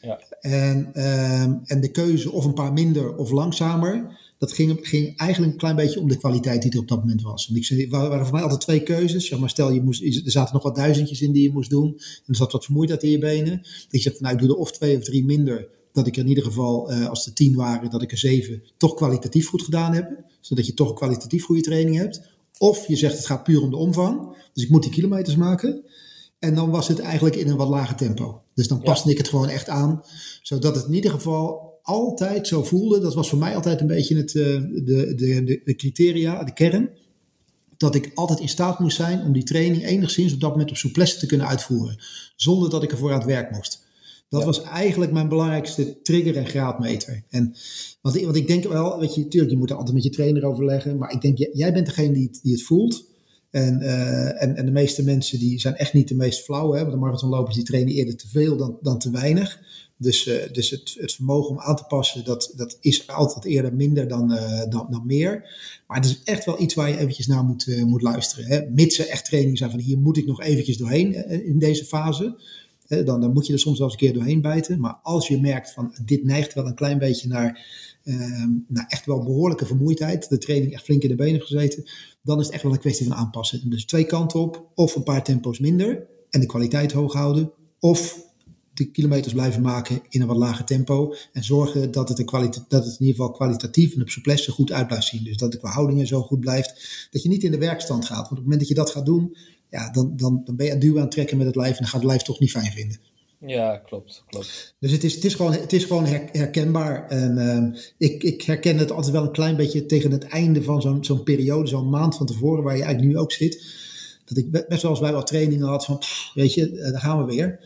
Ja. 0.01 0.19
En, 0.41 0.89
ehm, 0.93 1.53
en 1.65 1.81
de 1.81 1.91
keuze 1.91 2.31
of 2.31 2.45
een 2.45 2.53
paar 2.53 2.73
minder 2.73 3.15
of 3.15 3.31
langzamer, 3.31 4.19
dat 4.43 4.53
ging, 4.53 4.79
ging 4.81 5.17
eigenlijk 5.17 5.51
een 5.51 5.57
klein 5.57 5.75
beetje 5.75 5.99
om 5.99 6.07
de 6.07 6.17
kwaliteit 6.17 6.61
die 6.61 6.71
er 6.71 6.79
op 6.79 6.87
dat 6.87 6.99
moment 6.99 7.21
was. 7.21 7.45
Want 7.47 7.59
ik 7.59 7.65
zei, 7.65 7.83
er 7.83 7.89
waren 7.89 8.23
voor 8.23 8.33
mij 8.33 8.41
altijd 8.41 8.61
twee 8.61 8.83
keuzes. 8.83 9.27
Zeg 9.27 9.39
maar, 9.39 9.49
stel, 9.49 9.71
je 9.71 9.81
moest, 9.81 10.01
er 10.03 10.31
zaten 10.31 10.53
nog 10.53 10.63
wat 10.63 10.75
duizendjes 10.75 11.21
in 11.21 11.31
die 11.31 11.43
je 11.43 11.51
moest 11.51 11.69
doen. 11.69 11.87
En 11.97 12.23
er 12.27 12.35
zat 12.35 12.51
wat 12.51 12.63
vermoeidheid 12.65 13.03
in 13.03 13.09
je 13.09 13.17
benen. 13.17 13.57
Dat 13.61 13.87
je 13.89 13.99
zegt, 13.99 14.19
nou, 14.19 14.33
ik 14.33 14.39
doe 14.39 14.49
er 14.49 14.55
of 14.55 14.71
twee 14.71 14.97
of 14.97 15.03
drie 15.03 15.25
minder. 15.25 15.67
Dat 15.93 16.07
ik 16.07 16.15
er 16.15 16.21
in 16.21 16.27
ieder 16.27 16.43
geval, 16.43 16.91
eh, 16.91 17.09
als 17.09 17.25
er 17.25 17.33
tien 17.33 17.55
waren, 17.55 17.89
dat 17.89 18.01
ik 18.01 18.11
er 18.11 18.17
zeven 18.17 18.63
toch 18.77 18.93
kwalitatief 18.93 19.47
goed 19.47 19.61
gedaan 19.61 19.93
heb. 19.93 20.23
Zodat 20.41 20.65
je 20.65 20.73
toch 20.73 20.89
een 20.89 20.95
kwalitatief 20.95 21.43
goede 21.45 21.61
training 21.61 21.97
hebt. 21.97 22.21
Of 22.57 22.87
je 22.87 22.95
zegt, 22.95 23.17
het 23.17 23.25
gaat 23.25 23.43
puur 23.43 23.61
om 23.61 23.69
de 23.69 23.77
omvang. 23.77 24.35
Dus 24.53 24.63
ik 24.63 24.69
moet 24.69 24.83
die 24.83 24.91
kilometers 24.91 25.35
maken. 25.35 25.83
En 26.39 26.55
dan 26.55 26.69
was 26.69 26.87
het 26.87 26.99
eigenlijk 26.99 27.35
in 27.35 27.47
een 27.49 27.57
wat 27.57 27.69
lager 27.69 27.95
tempo. 27.95 28.41
Dus 28.53 28.67
dan 28.67 28.77
Ja. 28.77 28.83
paste 28.83 29.09
ik 29.09 29.17
het 29.17 29.27
gewoon 29.27 29.49
echt 29.49 29.69
aan. 29.69 30.03
Zodat 30.41 30.75
het 30.75 30.85
in 30.85 30.93
ieder 30.93 31.11
geval 31.11 31.72
altijd 31.83 32.47
zo 32.47 32.63
voelde. 32.63 32.99
Dat 32.99 33.13
was 33.13 33.29
voor 33.29 33.39
mij 33.39 33.55
altijd 33.55 33.81
een 33.81 33.87
beetje 33.87 34.15
het, 34.15 34.35
eh, 34.35 34.43
de, 34.43 35.13
de, 35.15 35.43
de, 35.43 35.61
de 35.65 35.75
criteria, 35.75 36.43
de 36.43 36.53
kern. 36.53 36.89
Dat 37.77 37.95
ik 37.95 38.11
altijd 38.13 38.39
in 38.39 38.49
staat 38.49 38.79
moest 38.79 38.95
zijn 38.95 39.21
om 39.21 39.33
die 39.33 39.43
training 39.43 39.85
enigszins 39.85 40.33
op 40.33 40.39
dat 40.39 40.51
moment 40.51 40.69
op 40.69 40.75
souplesse 40.77 41.19
te 41.19 41.25
kunnen 41.25 41.47
uitvoeren. 41.47 41.97
Zonder 42.35 42.69
dat 42.69 42.83
ik 42.83 42.91
ervoor 42.91 43.11
aan 43.11 43.17
het 43.17 43.27
werk 43.27 43.51
moest. 43.51 43.81
Dat 44.29 44.39
Ja. 44.41 44.45
was 44.47 44.61
eigenlijk 44.63 45.11
mijn 45.11 45.29
belangrijkste 45.29 46.01
trigger 46.01 46.35
en 46.37 46.47
graadmeter. 46.47 47.23
En 47.29 47.55
want, 48.01 48.15
ik- 48.15 48.23
want 48.23 48.35
ik 48.35 48.47
denk 48.47 48.63
wel, 48.63 48.99
weet 48.99 49.15
je, 49.15 49.21
natuurlijk, 49.21 49.51
je 49.51 49.57
moet 49.57 49.69
er 49.69 49.75
altijd 49.75 49.93
met 49.95 50.03
je 50.03 50.09
trainer 50.09 50.43
overleggen. 50.45 50.97
Maar 50.97 51.11
ik 51.13 51.21
denk, 51.21 51.37
jij- 51.37 51.49
jij 51.53 51.73
bent 51.73 51.85
degene 51.85 52.13
die, 52.13 52.23
het- 52.31 52.39
die 52.43 52.51
het 52.53 52.63
voelt. 52.63 53.05
En, 53.51 53.81
eh, 53.81 54.43
en, 54.43 54.55
en 54.55 54.65
de 54.65 54.71
meeste 54.71 55.03
mensen 55.03 55.39
die 55.39 55.59
zijn 55.59 55.75
echt 55.75 55.93
niet 55.93 56.07
de 56.07 56.15
meest 56.15 56.43
flauwe. 56.43 56.73
Hè? 56.75 56.81
Want 56.81 56.93
de 56.93 56.99
marathonlopers 56.99 57.55
die 57.55 57.63
trainen 57.63 57.93
eerder 57.93 58.15
te 58.15 58.27
veel 58.27 58.57
dan, 58.57 58.77
dan 58.81 58.99
te 58.99 59.11
weinig. 59.11 59.59
Dus, 59.97 60.27
eh, 60.27 60.51
dus 60.51 60.69
het, 60.69 60.95
het 60.99 61.13
vermogen 61.13 61.49
om 61.49 61.59
aan 61.59 61.75
te 61.75 61.83
passen, 61.83 62.25
dat, 62.25 62.53
dat 62.55 62.77
is 62.79 63.07
altijd 63.07 63.45
eerder 63.45 63.73
minder 63.75 64.07
dan, 64.07 64.33
eh, 64.33 64.69
dan, 64.69 64.87
dan 64.89 65.05
meer. 65.05 65.31
Maar 65.87 65.97
het 65.97 66.05
is 66.05 66.21
echt 66.23 66.45
wel 66.45 66.61
iets 66.61 66.73
waar 66.73 66.89
je 66.89 66.97
eventjes 66.97 67.27
naar 67.27 67.43
moet, 67.43 67.67
eh, 67.67 67.83
moet 67.83 68.01
luisteren. 68.01 68.45
Hè? 68.45 68.69
Mits 68.69 68.99
er 68.99 69.07
echt 69.07 69.25
trainingen 69.25 69.57
zijn 69.57 69.71
van 69.71 69.79
hier 69.79 69.97
moet 69.97 70.17
ik 70.17 70.25
nog 70.25 70.41
eventjes 70.41 70.77
doorheen 70.77 71.29
in 71.45 71.59
deze 71.59 71.85
fase. 71.85 72.41
dan, 72.87 73.21
dan 73.21 73.33
moet 73.33 73.47
je 73.47 73.53
er 73.53 73.59
soms 73.59 73.77
wel 73.77 73.87
eens 73.87 74.01
een 74.01 74.07
keer 74.07 74.13
doorheen 74.17 74.41
bijten. 74.41 74.79
Maar 74.79 74.99
als 75.03 75.27
je 75.27 75.41
merkt 75.41 75.73
van 75.73 75.95
dit 76.05 76.23
neigt 76.23 76.53
wel 76.53 76.65
een 76.65 76.75
klein 76.75 76.97
beetje 76.97 77.27
naar, 77.27 77.65
uh, 78.03 78.45
naar 78.67 78.85
echt 78.87 79.05
wel 79.05 79.23
behoorlijke 79.23 79.65
vermoeidheid, 79.65 80.29
de 80.29 80.37
training 80.37 80.73
echt 80.73 80.83
flink 80.83 81.03
in 81.03 81.09
de 81.09 81.15
benen 81.15 81.41
gezeten, 81.41 81.83
dan 82.21 82.39
is 82.39 82.45
het 82.45 82.53
echt 82.53 82.63
wel 82.63 82.71
een 82.71 82.79
kwestie 82.79 83.07
van 83.07 83.15
aanpassen. 83.15 83.69
Dus 83.69 83.85
twee 83.85 84.05
kanten 84.05 84.39
op, 84.39 84.71
of 84.75 84.95
een 84.95 85.03
paar 85.03 85.23
tempo's 85.23 85.59
minder 85.59 86.07
en 86.29 86.39
de 86.39 86.45
kwaliteit 86.45 86.91
hoog 86.91 87.13
houden, 87.13 87.51
of 87.79 88.31
de 88.73 88.91
kilometers 88.91 89.33
blijven 89.33 89.61
maken 89.61 90.01
in 90.09 90.21
een 90.21 90.27
wat 90.27 90.37
lager 90.37 90.65
tempo. 90.65 91.15
En 91.31 91.43
zorgen 91.43 91.91
dat 91.91 92.09
het, 92.09 92.17
dat 92.67 92.85
het 92.85 92.99
in 92.99 93.05
ieder 93.05 93.15
geval 93.15 93.31
kwalitatief 93.31 93.95
en 93.95 94.01
op 94.01 94.09
souplesse 94.09 94.51
goed 94.51 94.71
uit 94.71 94.87
blijft 94.87 95.07
zien. 95.07 95.23
Dus 95.23 95.37
dat 95.37 95.51
de 95.51 95.59
verhoudingen 95.59 96.07
zo 96.07 96.21
goed 96.21 96.39
blijft. 96.39 97.07
Dat 97.11 97.23
je 97.23 97.29
niet 97.29 97.43
in 97.43 97.51
de 97.51 97.57
werkstand 97.57 98.05
gaat. 98.05 98.15
Want 98.15 98.29
op 98.29 98.35
het 98.35 98.43
moment 98.43 98.59
dat 98.59 98.69
je 98.69 98.75
dat 98.75 98.91
gaat 98.91 99.05
doen, 99.05 99.37
ja, 99.69 99.91
dan, 99.91 100.13
dan, 100.15 100.41
dan 100.45 100.55
ben 100.55 100.65
je 100.65 100.71
aan 100.71 100.79
duw 100.79 100.95
aan 100.95 101.01
het 101.01 101.11
trekken 101.11 101.37
met 101.37 101.45
het 101.45 101.55
lijf. 101.55 101.71
En 101.71 101.77
dan 101.77 101.87
gaat 101.87 102.01
het 102.01 102.09
lijf 102.09 102.21
toch 102.21 102.39
niet 102.39 102.51
fijn 102.51 102.71
vinden. 102.71 102.99
Ja, 103.45 103.77
klopt. 103.77 104.23
klopt. 104.27 104.75
Dus 104.79 104.91
het 104.91 105.03
is, 105.03 105.15
het 105.15 105.25
is 105.25 105.35
gewoon, 105.35 105.51
het 105.51 105.73
is 105.73 105.83
gewoon 105.83 106.05
herkenbaar. 106.31 107.07
En 107.07 107.37
uh, 107.37 107.81
ik, 107.97 108.23
ik 108.23 108.41
herken 108.41 108.77
het 108.77 108.91
altijd 108.91 109.13
wel 109.13 109.23
een 109.23 109.31
klein 109.31 109.55
beetje 109.55 109.85
tegen 109.85 110.11
het 110.11 110.23
einde 110.23 110.63
van 110.63 110.81
zo'n 110.81 111.03
zo'n 111.03 111.23
periode, 111.23 111.67
zo'n 111.67 111.89
maand 111.89 112.15
van 112.15 112.25
tevoren, 112.25 112.63
waar 112.63 112.77
je 112.77 112.83
eigenlijk 112.83 113.13
nu 113.13 113.19
ook 113.19 113.31
zit. 113.31 113.81
Dat 114.25 114.37
ik 114.37 114.51
best 114.51 114.81
wel 114.81 114.91
eens 114.91 114.99
bij 114.99 115.13
wat 115.13 115.27
trainingen 115.27 115.67
had 115.67 115.85
van, 115.85 115.97
pff, 115.97 116.31
weet 116.33 116.53
je, 116.53 116.71
daar 116.71 117.01
gaan 117.01 117.25
we 117.25 117.33
weer. 117.33 117.59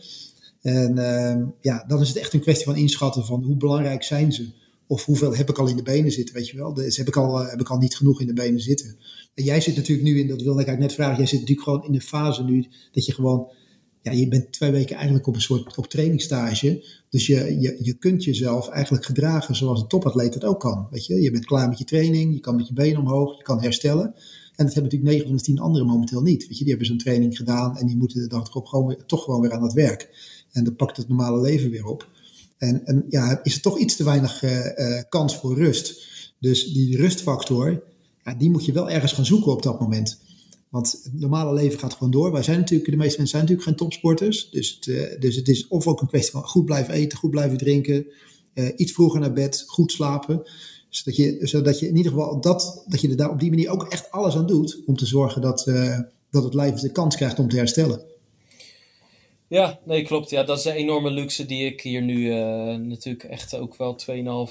En 0.62 0.96
uh, 0.96 1.46
ja, 1.60 1.84
dan 1.88 2.00
is 2.00 2.08
het 2.08 2.16
echt 2.16 2.32
een 2.32 2.40
kwestie 2.40 2.66
van 2.66 2.76
inschatten 2.76 3.24
van 3.24 3.42
hoe 3.42 3.56
belangrijk 3.56 4.02
zijn 4.02 4.32
ze. 4.32 4.48
Of 4.86 5.04
hoeveel 5.04 5.34
heb 5.34 5.48
ik 5.48 5.58
al 5.58 5.68
in 5.68 5.76
de 5.76 5.82
benen 5.82 6.12
zitten, 6.12 6.34
weet 6.34 6.48
je 6.48 6.56
wel. 6.56 6.74
Dus 6.74 6.96
heb 6.96 7.08
ik 7.08 7.16
al, 7.16 7.38
heb 7.38 7.60
ik 7.60 7.68
al 7.68 7.78
niet 7.78 7.96
genoeg 7.96 8.20
in 8.20 8.26
de 8.26 8.32
benen 8.32 8.60
zitten. 8.60 8.96
En 9.34 9.44
jij 9.44 9.60
zit 9.60 9.76
natuurlijk 9.76 10.08
nu 10.08 10.18
in, 10.18 10.28
dat 10.28 10.42
wilde 10.42 10.60
ik 10.60 10.66
eigenlijk 10.66 10.80
net 10.80 10.92
vragen, 10.94 11.16
jij 11.16 11.26
zit 11.26 11.40
natuurlijk 11.40 11.68
gewoon 11.68 11.84
in 11.84 11.92
de 11.92 12.00
fase 12.00 12.44
nu 12.44 12.66
dat 12.92 13.06
je 13.06 13.12
gewoon, 13.12 13.50
ja, 14.02 14.12
je 14.12 14.28
bent 14.28 14.52
twee 14.52 14.70
weken 14.70 14.96
eigenlijk 14.96 15.26
op 15.26 15.34
een 15.34 15.40
soort 15.40 15.76
op 15.76 15.86
trainingsstage. 15.86 16.84
Dus 17.10 17.26
je, 17.26 17.60
je, 17.60 17.76
je 17.80 17.94
kunt 17.94 18.24
jezelf 18.24 18.68
eigenlijk 18.68 19.04
gedragen 19.04 19.56
zoals 19.56 19.80
een 19.80 19.88
topatleet 19.88 20.32
dat 20.32 20.44
ook 20.44 20.60
kan. 20.60 20.86
Weet 20.90 21.06
je, 21.06 21.20
je 21.20 21.30
bent 21.30 21.44
klaar 21.44 21.68
met 21.68 21.78
je 21.78 21.84
training, 21.84 22.34
je 22.34 22.40
kan 22.40 22.56
met 22.56 22.68
je 22.68 22.74
benen 22.74 23.00
omhoog, 23.00 23.36
je 23.36 23.42
kan 23.42 23.62
herstellen. 23.62 24.14
En 24.58 24.64
dat 24.64 24.74
hebben 24.74 24.92
natuurlijk 24.92 25.10
9 25.10 25.26
van 25.26 25.36
de 25.36 25.42
10 25.42 25.58
anderen 25.58 25.86
momenteel 25.86 26.22
niet. 26.22 26.46
Weet 26.46 26.58
je, 26.58 26.64
die 26.64 26.68
hebben 26.68 26.86
zo'n 26.86 26.98
training 26.98 27.36
gedaan 27.36 27.76
en 27.76 27.86
die 27.86 27.96
moeten 27.96 28.20
de 28.20 28.28
dag 28.28 28.48
erop 28.48 28.66
gewoon 28.66 28.96
toch 29.06 29.24
gewoon 29.24 29.40
weer 29.40 29.52
aan 29.52 29.62
het 29.62 29.72
werk. 29.72 30.08
En 30.52 30.64
dan 30.64 30.76
pakt 30.76 30.96
het 30.96 31.08
normale 31.08 31.40
leven 31.40 31.70
weer 31.70 31.86
op. 31.86 32.08
En, 32.58 32.86
en 32.86 33.04
ja, 33.08 33.40
is 33.42 33.54
er 33.54 33.60
toch 33.60 33.78
iets 33.78 33.96
te 33.96 34.04
weinig 34.04 34.42
uh, 34.42 34.66
uh, 34.76 35.02
kans 35.08 35.36
voor 35.36 35.56
rust. 35.56 36.06
Dus 36.40 36.72
die 36.72 36.96
rustfactor, 36.96 37.82
ja, 38.24 38.34
die 38.34 38.50
moet 38.50 38.64
je 38.64 38.72
wel 38.72 38.90
ergens 38.90 39.12
gaan 39.12 39.26
zoeken 39.26 39.52
op 39.52 39.62
dat 39.62 39.80
moment. 39.80 40.20
Want 40.68 41.00
het 41.02 41.20
normale 41.20 41.54
leven 41.54 41.78
gaat 41.78 41.92
gewoon 41.92 42.10
door. 42.10 42.32
Wij 42.32 42.42
zijn 42.42 42.58
natuurlijk, 42.58 42.90
de 42.90 42.96
meeste 42.96 43.18
mensen 43.18 43.38
zijn 43.38 43.42
natuurlijk 43.42 43.68
geen 43.68 43.88
topsporters. 43.88 44.50
Dus 44.50 44.74
het, 44.74 44.86
uh, 44.86 45.20
dus 45.20 45.36
het 45.36 45.48
is 45.48 45.68
of 45.68 45.86
ook 45.86 46.00
een 46.00 46.08
kwestie 46.08 46.32
van 46.32 46.42
goed 46.42 46.64
blijven 46.64 46.94
eten, 46.94 47.18
goed 47.18 47.30
blijven 47.30 47.58
drinken. 47.58 48.06
iets 48.76 48.92
vroeger 48.92 49.20
naar 49.20 49.32
bed, 49.32 49.64
goed 49.66 49.92
slapen. 49.92 50.42
Zodat 50.88 51.16
je, 51.16 51.38
zodat 51.40 51.78
je 51.78 51.88
in 51.88 51.96
ieder 51.96 52.12
geval 52.12 52.40
dat, 52.40 52.84
dat 52.86 53.00
je 53.00 53.08
er 53.08 53.16
daar 53.16 53.30
op 53.30 53.40
die 53.40 53.50
manier 53.50 53.70
ook 53.70 53.84
echt 53.84 54.10
alles 54.10 54.36
aan 54.36 54.46
doet. 54.46 54.82
Om 54.86 54.96
te 54.96 55.06
zorgen 55.06 55.42
dat, 55.42 55.70
dat 56.30 56.44
het 56.44 56.54
lijf 56.54 56.74
de 56.74 56.92
kans 56.92 57.16
krijgt 57.16 57.38
om 57.38 57.48
te 57.48 57.56
herstellen. 57.56 58.07
Ja, 59.48 59.78
nee, 59.84 60.02
klopt. 60.02 60.30
Ja, 60.30 60.42
dat 60.42 60.58
is 60.58 60.64
een 60.64 60.72
enorme 60.72 61.10
luxe 61.10 61.46
die 61.46 61.64
ik 61.64 61.80
hier 61.80 62.02
nu 62.02 62.14
uh, 62.14 62.76
natuurlijk 62.76 63.24
echt 63.24 63.56
ook 63.56 63.76
wel 63.76 63.96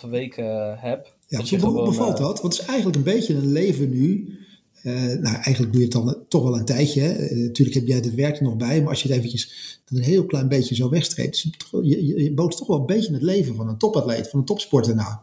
2,5 0.03 0.09
weken 0.09 0.45
uh, 0.45 0.73
heb. 0.75 1.15
Ja, 1.27 1.37
hoe 1.37 1.59
gewoon, 1.59 1.85
bevalt 1.85 2.17
dat? 2.17 2.41
Want 2.41 2.53
het 2.53 2.61
is 2.61 2.67
eigenlijk 2.67 2.97
een 2.97 3.03
beetje 3.03 3.33
een 3.33 3.51
leven 3.51 3.89
nu. 3.89 4.37
Uh, 4.83 4.93
nou, 4.93 5.35
eigenlijk 5.35 5.71
doe 5.71 5.81
je 5.81 5.87
het 5.87 5.91
dan 5.91 6.25
toch 6.27 6.43
wel 6.43 6.57
een 6.57 6.65
tijdje. 6.65 7.01
natuurlijk 7.31 7.75
heb 7.75 7.87
jij 7.87 7.95
het 7.95 8.15
werk 8.15 8.37
er 8.37 8.43
nog 8.43 8.55
bij, 8.55 8.79
maar 8.79 8.89
als 8.89 9.01
je 9.01 9.07
het 9.07 9.17
eventjes 9.17 9.79
een 9.87 10.01
heel 10.01 10.25
klein 10.25 10.47
beetje 10.47 10.75
zo 10.75 10.89
wegstreept, 10.89 11.45
je, 11.81 12.05
je, 12.05 12.33
toch 12.33 12.67
wel 12.67 12.79
een 12.79 12.85
beetje 12.85 13.13
het 13.13 13.21
leven 13.21 13.55
van 13.55 13.67
een 13.67 13.77
topatleet, 13.77 14.29
van 14.29 14.39
een 14.39 14.45
topsporter 14.45 14.95
nou. 14.95 15.15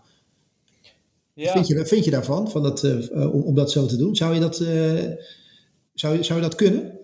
Ja. 1.34 1.52
Vind, 1.52 1.66
je, 1.66 1.86
vind 1.86 2.04
je 2.04 2.10
daarvan, 2.10 2.50
van 2.50 2.62
dat, 2.62 2.84
om, 3.10 3.42
om 3.42 3.54
dat 3.54 3.70
zo 3.70 3.86
te 3.86 3.96
doen? 3.96 4.16
Zou 4.16 4.34
je 4.34 4.40
dat, 4.40 4.56
zou, 5.94 6.24
zou 6.24 6.34
je 6.34 6.46
dat 6.46 6.54
kunnen? 6.54 6.98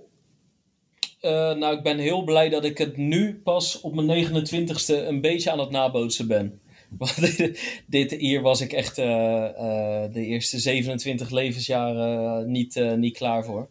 Uh, 1.20 1.30
nou, 1.54 1.76
ik 1.76 1.83
ben 1.83 1.98
heel 1.98 2.22
blij 2.22 2.48
dat 2.48 2.64
ik 2.64 2.78
het 2.78 2.96
nu 2.96 3.40
pas 3.44 3.80
op 3.80 3.94
mijn 3.94 4.26
29ste 4.26 5.06
een 5.06 5.20
beetje 5.20 5.50
aan 5.50 5.59
het 5.59 5.70
nabootsen 5.70 6.28
ben. 6.28 6.61
Dit, 7.87 8.11
hier 8.11 8.42
was 8.42 8.61
ik 8.61 8.72
echt 8.72 8.98
uh, 8.98 9.06
uh, 9.06 10.04
de 10.12 10.24
eerste 10.24 10.59
27 10.59 11.30
levensjaren 11.30 12.50
niet, 12.50 12.94
niet 12.96 13.16
klaar 13.16 13.44
voor. 13.44 13.68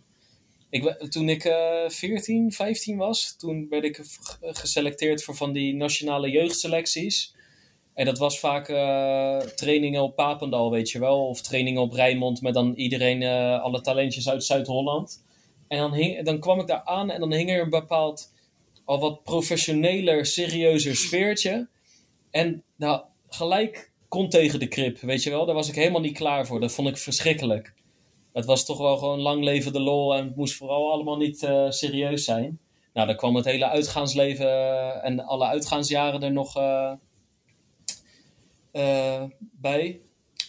Ik, 0.69 0.83
toen 1.09 1.29
ik 1.29 1.53
14, 1.87 2.51
15 2.51 2.97
was, 2.97 3.35
toen 3.37 3.67
werd 3.69 3.83
ik 3.83 4.01
geselecteerd 4.41 5.23
voor 5.23 5.35
van 5.35 5.53
die 5.53 5.75
nationale 5.75 6.29
jeugdselecties. 6.29 7.35
En 7.93 8.05
dat 8.05 8.17
was 8.17 8.39
vaak 8.39 8.65
trainingen 9.55 10.01
op 10.01 10.15
Papendal, 10.15 10.71
weet 10.71 10.89
je 10.89 10.99
wel. 10.99 11.27
Of 11.27 11.41
trainingen 11.41 11.81
op 11.81 11.93
Rijnmond 11.93 12.41
met 12.41 12.53
dan 12.53 12.73
iedereen, 12.73 13.23
alle 13.61 13.81
talentjes 13.81 14.29
uit 14.29 14.43
Zuid-Holland. 14.43 15.21
En 15.69 15.77
dan, 15.77 15.93
hing, 15.93 16.25
dan 16.25 16.39
kwam 16.39 16.59
ik 16.59 16.67
daar 16.67 16.83
aan 16.83 17.09
en 17.09 17.19
dan 17.19 17.33
hing 17.33 17.49
er 17.49 17.61
een 17.61 17.69
bepaald, 17.69 18.33
al 18.85 18.99
wat 18.99 19.23
professioneler, 19.23 20.25
serieuzer 20.25 20.95
sfeertje. 20.95 21.67
En 22.31 22.63
nou, 22.75 23.03
gelijk 23.27 23.91
kon 24.07 24.29
tegen 24.29 24.59
de 24.59 24.67
krip, 24.67 24.99
weet 24.99 25.23
je 25.23 25.29
wel. 25.29 25.45
Daar 25.45 25.55
was 25.55 25.69
ik 25.69 25.75
helemaal 25.75 26.01
niet 26.01 26.17
klaar 26.17 26.45
voor. 26.45 26.59
Dat 26.59 26.71
vond 26.71 26.87
ik 26.87 26.97
verschrikkelijk. 26.97 27.73
Het 28.33 28.45
was 28.45 28.65
toch 28.65 28.77
wel 28.77 28.97
gewoon 28.97 29.19
lang 29.19 29.43
leven 29.43 29.73
de 29.73 29.79
lol 29.79 30.15
en 30.15 30.25
het 30.25 30.35
moest 30.35 30.55
vooral 30.55 30.91
allemaal 30.91 31.17
niet 31.17 31.41
uh, 31.43 31.69
serieus 31.69 32.23
zijn. 32.23 32.59
Nou, 32.93 33.07
dan 33.07 33.15
kwam 33.15 33.35
het 33.35 33.45
hele 33.45 33.69
uitgaansleven 33.69 34.45
uh, 34.45 35.05
en 35.05 35.19
alle 35.19 35.45
uitgaansjaren 35.45 36.23
er 36.23 36.31
nog 36.31 36.57
uh, 36.57 36.93
bij. 39.51 40.01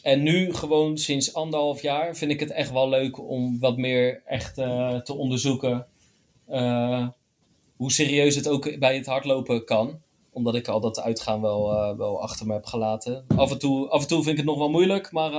En 0.02 0.22
nu 0.22 0.54
gewoon 0.54 0.98
sinds 0.98 1.34
anderhalf 1.34 1.82
jaar 1.82 2.16
vind 2.16 2.30
ik 2.30 2.40
het 2.40 2.50
echt 2.50 2.72
wel 2.72 2.88
leuk 2.88 3.28
om 3.28 3.58
wat 3.58 3.76
meer 3.76 4.22
echt 4.24 4.58
uh, 4.58 4.96
te 4.96 5.14
onderzoeken 5.14 5.86
uh, 6.48 7.08
hoe 7.76 7.92
serieus 7.92 8.34
het 8.34 8.48
ook 8.48 8.78
bij 8.78 8.96
het 8.96 9.06
hardlopen 9.06 9.64
kan. 9.64 10.00
Omdat 10.32 10.54
ik 10.54 10.68
al 10.68 10.80
dat 10.80 11.00
uitgaan 11.00 11.40
wel, 11.40 11.72
uh, 11.72 11.96
wel 11.96 12.22
achter 12.22 12.46
me 12.46 12.52
heb 12.52 12.64
gelaten. 12.64 13.24
Af 13.36 13.50
en, 13.50 13.58
toe, 13.58 13.88
af 13.88 14.02
en 14.02 14.08
toe 14.08 14.22
vind 14.22 14.30
ik 14.30 14.36
het 14.36 14.46
nog 14.46 14.58
wel 14.58 14.70
moeilijk, 14.70 15.12
maar 15.12 15.30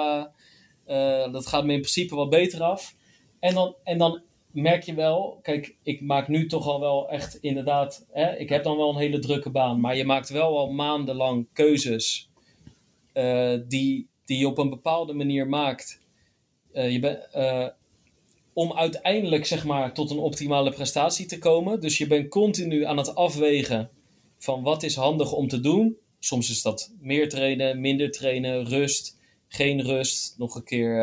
dat 1.32 1.48
gaat 1.48 1.66
me 1.66 1.74
in 1.74 1.80
principe 1.80 2.16
wat 2.16 2.30
beter 2.30 2.64
af. 2.64 2.96
En 3.40 3.54
dan, 3.54 3.76
en 3.84 3.98
dan 3.98 4.22
merk 4.52 4.84
je 4.84 4.94
wel, 4.94 5.40
kijk, 5.42 5.76
ik 5.84 6.02
maak 6.02 6.28
nu 6.28 6.48
toch 6.48 6.68
al 6.68 6.80
wel 6.80 7.10
echt 7.10 7.36
inderdaad, 7.36 8.06
hè, 8.12 8.38
ik 8.38 8.50
heb 8.50 8.64
dan 8.64 8.78
wel 8.78 8.90
een 8.90 8.98
hele 8.98 9.20
drukke 9.20 9.50
baan, 9.50 9.80
maar 9.80 9.98
je 9.98 10.06
maakt 10.06 10.30
wel 10.30 10.58
al 10.58 10.72
maandenlang 10.72 11.48
keuzes 11.54 12.30
die, 13.68 14.10
die 14.32 14.40
je 14.40 14.48
op 14.48 14.58
een 14.58 14.70
bepaalde 14.70 15.14
manier 15.14 15.48
maakt. 15.48 16.00
Uh, 16.74 16.92
je 16.92 17.00
ben, 17.00 17.28
uh, 17.36 17.68
om 18.54 18.74
uiteindelijk 18.74 19.46
zeg 19.46 19.66
maar, 19.66 19.94
tot 19.94 20.12
een 20.12 20.18
optimale 20.18 20.72
prestatie 20.72 21.26
te 21.26 21.38
komen. 21.38 21.80
Dus 21.80 21.98
je 21.98 22.08
bent 22.08 22.30
continu 22.30 22.86
aan 22.86 22.98
het 22.98 23.16
afwegen 23.16 23.90
van 24.38 24.64
wat 24.64 24.84
is 24.84 24.96
handig 24.96 25.32
om 25.32 25.48
te 25.48 25.60
doen. 25.60 25.98
Soms 26.20 26.50
is 26.50 26.62
dat 26.62 26.94
meer 27.00 27.30
trainen, 27.30 27.82
minder 27.82 28.12
trainen, 28.12 28.66
rust, 28.66 29.18
geen 29.48 29.82
rust. 29.82 30.36
Nog 30.38 30.56
een 30.56 30.64
keer. 30.64 30.98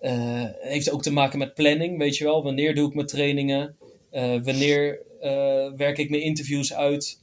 Uh, 0.00 0.44
heeft 0.60 0.90
ook 0.90 1.02
te 1.02 1.12
maken 1.12 1.38
met 1.38 1.54
planning, 1.54 1.98
weet 1.98 2.16
je 2.16 2.24
wel. 2.24 2.42
Wanneer 2.42 2.74
doe 2.74 2.88
ik 2.88 2.94
mijn 2.94 3.06
trainingen? 3.06 3.76
wanneer 4.42 5.02
werk 5.76 5.98
ik 5.98 6.10
mijn 6.10 6.22
interviews 6.22 6.74
uit? 6.74 7.21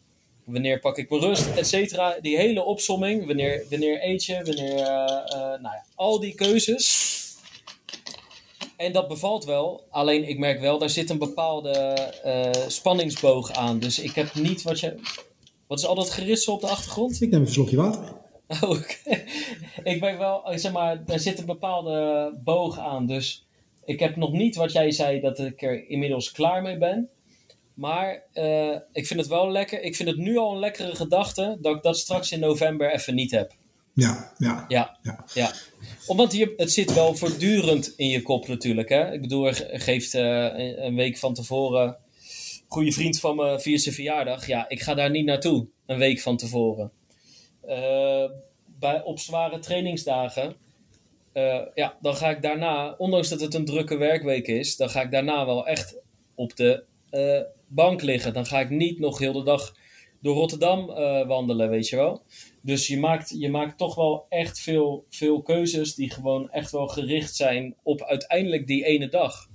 Wanneer 0.51 0.79
pak 0.79 0.97
ik 0.97 1.09
mijn 1.09 1.21
rust, 1.21 1.47
et 1.55 1.67
cetera. 1.67 2.17
Die 2.21 2.37
hele 2.37 2.63
opsomming, 2.63 3.25
wanneer, 3.25 3.65
wanneer 3.69 4.03
eet 4.03 4.25
je, 4.25 4.41
wanneer, 4.43 4.73
uh, 4.73 4.83
uh, 4.83 5.37
nou 5.37 5.61
ja, 5.61 5.85
al 5.95 6.19
die 6.19 6.33
keuzes. 6.33 7.17
En 8.77 8.91
dat 8.91 9.07
bevalt 9.07 9.45
wel, 9.45 9.87
alleen 9.89 10.29
ik 10.29 10.37
merk 10.37 10.59
wel, 10.59 10.77
daar 10.77 10.89
zit 10.89 11.09
een 11.09 11.17
bepaalde 11.17 11.97
uh, 12.25 12.67
spanningsboog 12.67 13.51
aan. 13.51 13.79
Dus 13.79 13.99
ik 13.99 14.15
heb 14.15 14.33
niet 14.33 14.61
wat 14.61 14.79
je... 14.79 14.95
Wat 15.67 15.79
is 15.79 15.85
al 15.85 15.95
dat 15.95 16.09
geritsel 16.09 16.53
op 16.53 16.61
de 16.61 16.67
achtergrond? 16.67 17.21
Ik 17.21 17.29
neem 17.29 17.41
een 17.41 17.47
slokje 17.47 17.75
water. 17.75 18.17
Oh, 18.61 18.69
okay. 18.69 19.25
ik 19.83 19.99
merk 19.99 20.17
wel, 20.17 20.41
zeg 20.55 20.71
maar, 20.71 21.05
daar 21.05 21.19
zit 21.19 21.39
een 21.39 21.45
bepaalde 21.45 22.31
boog 22.43 22.79
aan. 22.79 23.05
Dus 23.05 23.45
ik 23.85 23.99
heb 23.99 24.15
nog 24.15 24.31
niet 24.31 24.55
wat 24.55 24.71
jij 24.71 24.91
zei, 24.91 25.19
dat 25.19 25.39
ik 25.39 25.61
er 25.61 25.89
inmiddels 25.89 26.31
klaar 26.31 26.61
mee 26.61 26.77
ben. 26.77 27.09
Maar 27.79 28.23
uh, 28.33 28.75
ik 28.91 29.07
vind 29.07 29.19
het 29.19 29.29
wel 29.29 29.51
lekker. 29.51 29.81
Ik 29.81 29.95
vind 29.95 30.09
het 30.09 30.17
nu 30.17 30.37
al 30.37 30.51
een 30.51 30.59
lekkere 30.59 30.95
gedachte 30.95 31.57
dat 31.61 31.75
ik 31.75 31.81
dat 31.81 31.97
straks 31.97 32.31
in 32.31 32.39
november 32.39 32.93
even 32.93 33.15
niet 33.15 33.31
heb. 33.31 33.53
Ja, 33.93 34.33
ja. 34.37 34.65
Ja, 34.67 34.97
ja. 35.01 35.25
ja. 35.33 35.51
Omdat 36.07 36.33
je, 36.33 36.53
het 36.57 36.71
zit 36.71 36.93
wel 36.93 37.15
voortdurend 37.15 37.93
in 37.95 38.07
je 38.07 38.21
kop 38.21 38.47
natuurlijk. 38.47 38.89
Hè? 38.89 39.11
Ik 39.11 39.21
bedoel, 39.21 39.49
geeft 39.71 40.13
uh, 40.13 40.57
een 40.77 40.95
week 40.95 41.17
van 41.17 41.33
tevoren. 41.33 41.97
Goede 42.67 42.91
vriend 42.91 43.19
van 43.19 43.35
me 43.35 43.59
viert 43.59 43.81
zijn 43.81 43.95
verjaardag. 43.95 44.47
Ja, 44.47 44.69
ik 44.69 44.81
ga 44.81 44.93
daar 44.93 45.09
niet 45.09 45.25
naartoe. 45.25 45.67
Een 45.85 45.97
week 45.97 46.19
van 46.19 46.37
tevoren. 46.37 46.91
Uh, 47.67 48.29
bij, 48.65 49.03
op 49.03 49.19
zware 49.19 49.59
trainingsdagen. 49.59 50.55
ja, 51.73 51.97
dan 52.01 52.15
ga 52.15 52.29
ik 52.29 52.41
daarna, 52.41 52.95
ondanks 52.97 53.29
dat 53.29 53.41
het 53.41 53.53
een 53.53 53.65
drukke 53.65 53.97
werkweek 53.97 54.47
is, 54.47 54.75
dan 54.75 54.89
ga 54.89 55.01
ik 55.01 55.11
daarna 55.11 55.45
wel 55.45 55.67
echt 55.67 55.95
op 56.35 56.55
de 56.55 56.87
eh, 57.09 57.41
bank 57.69 58.01
liggen. 58.01 58.33
Dan 58.33 58.45
ga 58.45 58.59
ik 58.59 58.69
niet 58.69 58.99
nog 58.99 59.17
heel 59.19 59.33
de 59.33 59.43
dag 59.43 59.75
door 60.21 60.35
Rotterdam 60.35 60.89
eh, 60.89 61.27
wandelen, 61.27 61.69
weet 61.69 61.87
je 61.89 61.95
wel. 61.95 62.21
Dus 62.61 62.87
je 62.87 62.99
maakt, 62.99 63.33
je 63.37 63.49
maakt 63.49 63.77
toch 63.77 63.95
wel 63.95 64.25
echt 64.29 64.59
veel, 64.59 65.05
veel 65.09 65.41
keuzes 65.41 65.95
die 65.95 66.09
gewoon 66.11 66.49
echt 66.49 66.71
wel 66.71 66.87
gericht 66.87 67.35
zijn 67.35 67.75
op 67.83 68.01
uiteindelijk 68.03 68.67
die 68.67 68.83
ene 68.85 69.09
dag. 69.09 69.49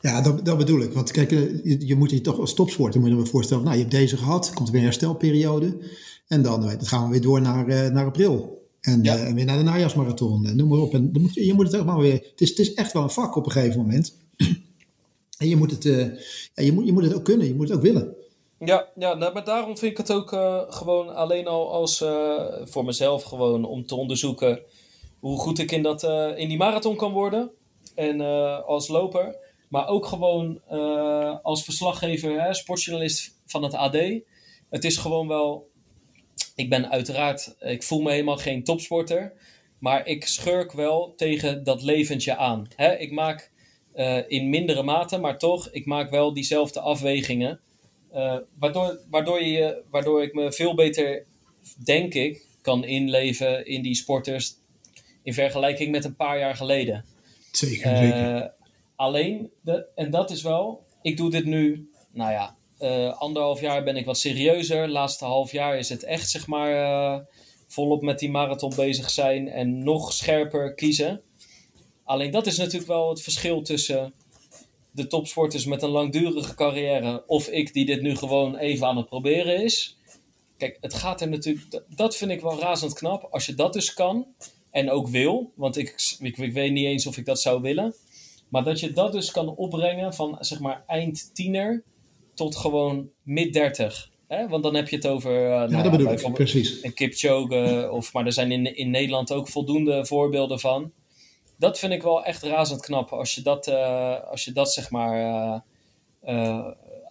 Ja, 0.00 0.20
dat, 0.22 0.44
dat 0.44 0.58
bedoel 0.58 0.80
ik. 0.80 0.92
Want 0.92 1.10
kijk, 1.10 1.32
eh, 1.32 1.64
je, 1.64 1.86
je 1.86 1.94
moet 1.96 2.10
je 2.10 2.20
toch 2.20 2.38
als 2.38 2.54
topsport, 2.54 2.92
dan 2.92 3.02
moet 3.02 3.10
je 3.10 3.16
me 3.16 3.26
voorstellen, 3.26 3.62
nou, 3.64 3.74
je 3.76 3.82
hebt 3.82 3.94
deze 3.94 4.16
gehad, 4.16 4.52
komt 4.54 4.66
er 4.66 4.72
weer 4.72 4.80
een 4.82 4.86
herstelperiode. 4.88 5.78
En 6.28 6.42
dan, 6.42 6.60
dan 6.60 6.86
gaan 6.86 7.04
we 7.04 7.10
weer 7.10 7.20
door 7.20 7.40
naar, 7.40 7.68
uh, 7.68 7.86
naar 7.88 8.04
april. 8.06 8.56
En, 8.80 9.02
Ja. 9.02 9.16
uh, 9.16 9.26
en 9.26 9.34
weer 9.34 9.44
naar 9.44 9.56
de 9.58 9.62
najaarsmarathon. 9.64 10.46
En 10.46 10.56
noem 10.56 10.68
maar 10.68 10.78
op. 10.78 10.94
En 10.94 11.12
dan 11.12 11.22
moet, 11.22 11.34
je- 11.34 11.46
je 11.46 11.52
moet 11.54 11.72
het 11.72 11.84
maar 11.84 11.98
weer. 11.98 12.12
Het 12.12 12.40
is, 12.40 12.48
het 12.48 12.58
is 12.58 12.74
echt 12.74 12.92
wel 12.92 13.02
een 13.02 13.10
vak 13.10 13.36
op 13.36 13.46
een 13.46 13.52
gegeven 13.52 13.80
moment. 13.80 14.16
En 15.38 15.48
je 15.48 15.56
moet 15.56 15.70
het, 15.70 15.84
uh, 15.84 16.04
ja, 16.54 16.62
je 16.62 16.72
moet, 16.72 16.86
je 16.86 16.92
moet 16.92 17.04
het 17.04 17.14
ook 17.14 17.24
kunnen, 17.24 17.46
je 17.46 17.54
moet 17.54 17.68
het 17.68 17.76
ook 17.76 17.82
willen. 17.82 18.16
Ja, 18.58 18.88
ja 18.94 19.14
nou, 19.14 19.32
maar 19.32 19.44
daarom 19.44 19.78
vind 19.78 19.92
ik 19.92 19.98
het 19.98 20.12
ook 20.12 20.32
uh, 20.32 20.62
gewoon 20.68 21.14
alleen 21.14 21.46
al 21.46 21.72
als 21.72 22.00
uh, 22.00 22.42
voor 22.64 22.84
mezelf 22.84 23.22
gewoon 23.22 23.64
om 23.64 23.86
te 23.86 23.94
onderzoeken 23.94 24.60
hoe 25.18 25.38
goed 25.38 25.58
ik 25.58 25.70
in, 25.70 25.82
dat, 25.82 26.02
in 26.36 26.48
die 26.48 26.56
marathon 26.56 26.96
kan 26.96 27.12
worden. 27.12 27.50
En 27.94 28.20
als 28.64 28.88
loper. 28.88 29.36
Maar 29.68 29.88
ook 29.88 30.06
gewoon 30.06 30.60
als 31.42 31.64
verslaggever, 31.64 32.42
hè, 32.42 32.54
sportjournalist 32.54 33.34
van 33.46 33.62
het 33.62 33.74
AD. 33.74 33.96
Het 34.70 34.84
is 34.84 34.96
gewoon 34.96 35.28
wel. 35.28 35.70
Ik 36.54 36.68
ben 36.68 36.90
uiteraard. 36.90 37.56
Ik 37.58 37.82
voel 37.82 38.00
me 38.00 38.10
helemaal 38.10 38.36
geen 38.36 38.64
topsporter. 38.64 39.32
Maar 39.78 40.06
ik 40.06 40.26
schurk 40.26 40.72
wel 40.72 41.12
tegen 41.16 41.64
dat 41.64 41.82
leventje 41.82 42.36
aan. 42.36 42.66
Hè, 42.76 42.96
ik 42.96 43.12
maak 43.12 43.50
uh, 43.96 44.18
in 44.26 44.50
mindere 44.50 44.82
mate, 44.82 45.18
maar 45.18 45.38
toch. 45.38 45.68
Ik 45.70 45.86
maak 45.86 46.10
wel 46.10 46.32
diezelfde 46.32 46.80
afwegingen. 46.80 47.60
Uh, 48.14 48.36
waardoor, 48.58 49.00
waardoor, 49.10 49.42
je, 49.42 49.82
waardoor 49.90 50.22
ik 50.22 50.34
me 50.34 50.52
veel 50.52 50.74
beter, 50.74 51.24
denk 51.84 52.14
ik, 52.14 52.46
kan 52.62 52.84
inleven 52.84 53.66
in 53.66 53.82
die 53.82 53.94
sporters. 53.94 54.54
In 55.22 55.34
vergelijking 55.34 55.90
met 55.90 56.04
een 56.04 56.16
paar 56.16 56.38
jaar 56.38 56.56
geleden. 56.56 57.04
Zeker, 57.52 57.96
zeker. 57.96 58.34
Uh, 58.34 58.44
alleen, 58.96 59.50
de, 59.60 59.86
en 59.94 60.10
dat 60.10 60.30
is 60.30 60.42
wel, 60.42 60.84
ik 61.02 61.16
doe 61.16 61.30
dit 61.30 61.44
nu, 61.44 61.90
nou 62.12 62.32
ja, 62.32 62.56
anderhalf 63.12 63.60
jaar 63.60 63.84
ben 63.84 63.96
ik 63.96 64.04
wat 64.04 64.18
serieuzer. 64.18 64.88
Laatste 64.88 65.24
half 65.24 65.52
jaar 65.52 65.78
is 65.78 65.88
het 65.88 66.04
echt, 66.04 66.30
zeg 66.30 66.46
maar, 66.46 67.26
volop 67.66 68.02
met 68.02 68.18
die 68.18 68.30
marathon 68.30 68.72
bezig 68.76 69.10
zijn 69.10 69.48
en 69.48 69.84
nog 69.84 70.12
scherper 70.12 70.74
kiezen. 70.74 71.22
Alleen 72.08 72.30
dat 72.30 72.46
is 72.46 72.56
natuurlijk 72.56 72.86
wel 72.86 73.08
het 73.08 73.22
verschil 73.22 73.62
tussen 73.62 74.12
de 74.90 75.06
topsporters 75.06 75.64
met 75.64 75.82
een 75.82 75.90
langdurige 75.90 76.54
carrière 76.54 77.24
of 77.26 77.48
ik 77.48 77.72
die 77.72 77.86
dit 77.86 78.02
nu 78.02 78.16
gewoon 78.16 78.56
even 78.56 78.86
aan 78.86 78.96
het 78.96 79.08
proberen 79.08 79.64
is. 79.64 79.98
Kijk, 80.56 80.78
het 80.80 80.94
gaat 80.94 81.20
er 81.20 81.28
natuurlijk, 81.28 81.82
dat 81.88 82.16
vind 82.16 82.30
ik 82.30 82.40
wel 82.40 82.60
razend 82.60 82.92
knap. 82.92 83.28
Als 83.30 83.46
je 83.46 83.54
dat 83.54 83.72
dus 83.72 83.94
kan 83.94 84.26
en 84.70 84.90
ook 84.90 85.08
wil, 85.08 85.52
want 85.54 85.76
ik, 85.76 86.16
ik, 86.20 86.38
ik 86.38 86.52
weet 86.52 86.72
niet 86.72 86.86
eens 86.86 87.06
of 87.06 87.16
ik 87.16 87.24
dat 87.24 87.40
zou 87.40 87.62
willen. 87.62 87.94
Maar 88.48 88.64
dat 88.64 88.80
je 88.80 88.92
dat 88.92 89.12
dus 89.12 89.30
kan 89.30 89.56
opbrengen 89.56 90.14
van 90.14 90.36
zeg 90.40 90.60
maar 90.60 90.84
eind 90.86 91.34
tiener 91.34 91.82
tot 92.34 92.56
gewoon 92.56 93.10
mid 93.22 93.52
dertig. 93.52 94.10
Want 94.48 94.62
dan 94.62 94.74
heb 94.74 94.88
je 94.88 94.96
het 94.96 95.06
over 95.06 95.32
uh, 95.32 95.48
ja, 95.48 95.66
nou, 95.66 95.82
dat 95.82 95.90
bedoel 95.90 96.12
ik, 96.12 96.32
precies. 96.32 96.82
een 96.82 96.94
Kipchoge. 96.94 97.88
Of, 97.92 98.12
maar 98.12 98.26
er 98.26 98.32
zijn 98.32 98.52
in, 98.52 98.76
in 98.76 98.90
Nederland 98.90 99.32
ook 99.32 99.48
voldoende 99.48 100.06
voorbeelden 100.06 100.60
van. 100.60 100.92
Dat 101.58 101.78
vind 101.78 101.92
ik 101.92 102.02
wel 102.02 102.24
echt 102.24 102.42
razend 102.42 102.80
knap. 102.80 103.10
Als 103.10 103.34
je 103.34 103.42
dat, 103.42 103.68
uh, 103.68 104.30
als 104.30 104.44
je 104.44 104.52
dat 104.52 104.72
zeg 104.72 104.90
maar... 104.90 105.62
Uh, 106.26 106.66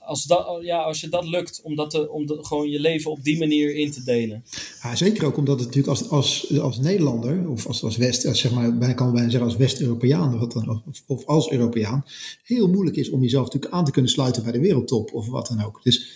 als, 0.08 0.24
dat, 0.24 0.58
ja, 0.62 0.82
als 0.82 1.02
je 1.02 1.10
dat 1.10 1.26
lukt, 1.26 1.62
om, 1.64 1.76
dat 1.76 1.90
te, 1.90 2.12
om 2.12 2.28
gewoon 2.28 2.70
je 2.70 2.80
leven 2.80 3.12
op 3.12 3.24
die 3.24 3.38
manier 3.38 3.76
in 3.76 3.92
te 3.92 4.04
delen. 4.04 4.44
Ja, 4.82 4.96
zeker 4.96 5.26
ook 5.26 5.38
omdat 5.38 5.60
het 5.60 5.68
natuurlijk 5.68 6.00
als, 6.00 6.10
als, 6.10 6.60
als 6.60 6.78
Nederlander, 6.78 7.50
of 7.50 7.68
als, 7.68 7.84
als 7.84 7.98
West, 7.98 8.26
als, 8.26 8.40
zeg 8.40 8.52
maar, 8.52 8.78
bijna 8.78 8.94
kan 8.94 9.12
bijna 9.12 9.30
zeggen 9.30 9.50
als 9.50 9.58
West-Europeaan, 9.58 10.42
of, 10.42 10.56
of, 10.86 11.04
of 11.08 11.26
als 11.26 11.52
Europeaan, 11.52 12.06
heel 12.44 12.68
moeilijk 12.68 12.98
is 12.98 13.10
om 13.10 13.22
jezelf 13.22 13.46
natuurlijk 13.46 13.74
aan 13.74 13.86
te 13.86 13.92
kunnen 13.92 14.12
sluiten 14.12 14.44
bij 14.44 14.52
de 14.52 14.60
wereldtop 14.60 15.14
of 15.14 15.28
wat 15.28 15.48
dan 15.48 15.64
ook. 15.64 15.84
Dus 15.84 16.10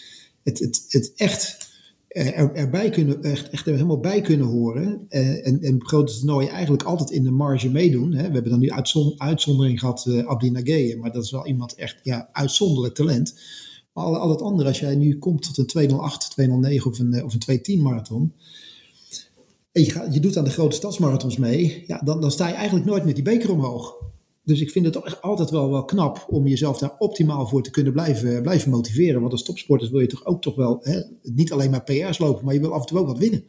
het, 0.44 0.60
het, 0.60 0.86
het 0.90 1.14
echt 1.16 1.61
er, 2.12 2.54
erbij 2.54 2.90
kunnen, 2.90 3.24
echt, 3.24 3.50
echt 3.50 3.66
helemaal 3.66 4.00
bij 4.00 4.22
kunnen 4.22 4.48
horen 4.48 5.06
eh, 5.10 5.48
en, 5.48 5.62
en 5.62 5.86
grote 5.86 6.14
toernooien 6.14 6.50
eigenlijk 6.50 6.84
altijd 6.84 7.10
in 7.10 7.24
de 7.24 7.32
marge 7.32 7.70
meedoen. 7.70 8.12
Hè. 8.14 8.28
We 8.28 8.34
hebben 8.34 8.52
dan 8.52 8.60
nu 8.60 8.72
uitzon, 8.72 9.14
uitzondering 9.18 9.80
gehad, 9.80 10.06
uh, 10.08 10.26
Abdi 10.26 10.50
Nageye, 10.50 10.98
maar 10.98 11.12
dat 11.12 11.24
is 11.24 11.32
wel 11.32 11.48
iemand 11.48 11.76
echt 11.76 12.00
ja, 12.04 12.30
uitzonderlijk 12.32 12.94
talent. 12.94 13.40
Maar 13.94 14.04
al, 14.04 14.18
al 14.18 14.30
het 14.30 14.42
andere, 14.42 14.68
als 14.68 14.80
jij 14.80 14.96
nu 14.96 15.18
komt 15.18 15.44
tot 15.44 15.58
een 15.58 15.66
208, 15.66 16.32
209 16.32 16.92
of 16.92 17.00
een, 17.00 17.24
of 17.24 17.34
een 17.34 17.40
210 17.40 17.82
marathon. 17.82 18.34
En 19.72 19.84
je, 19.84 19.92
gaat, 19.92 20.14
je 20.14 20.20
doet 20.20 20.38
aan 20.38 20.44
de 20.44 20.50
grote 20.50 20.76
stadsmarathons 20.76 21.38
mee. 21.38 21.84
Ja, 21.88 22.02
dan, 22.04 22.22
dan 22.22 22.32
sta 22.32 22.48
je 22.48 22.54
eigenlijk 22.54 22.86
nooit 22.86 23.06
met 23.06 23.16
die 23.16 23.24
beker 23.24 23.52
omhoog. 23.52 23.96
Dus 24.44 24.62
ik 24.62 24.72
vind 24.72 24.86
het 24.86 24.94
toch 24.94 25.06
echt 25.06 25.22
altijd 25.22 25.50
wel, 25.50 25.70
wel 25.70 25.86
knap 25.86 26.26
om 26.30 26.48
jezelf 26.48 26.78
daar 26.78 26.96
optimaal 26.98 27.48
voor 27.48 27.64
te 27.64 27.72
kunnen 27.72 27.94
blijven, 27.94 28.42
blijven 28.42 28.72
motiveren. 28.72 29.22
Want 29.22 29.32
als 29.32 29.44
topsporters 29.44 29.90
wil 29.90 30.00
je 30.00 30.08
toch 30.08 30.26
ook 30.26 30.42
toch 30.42 30.56
wel 30.56 30.80
hè, 30.82 31.02
niet 31.22 31.52
alleen 31.52 31.72
maar 31.72 31.84
PR's 31.84 32.18
lopen, 32.18 32.46
maar 32.46 32.54
je 32.54 32.60
wil 32.60 32.74
af 32.74 32.82
en 32.82 32.88
toe 32.88 33.00
ook 33.00 33.08
wat 33.08 33.18
winnen. 33.18 33.46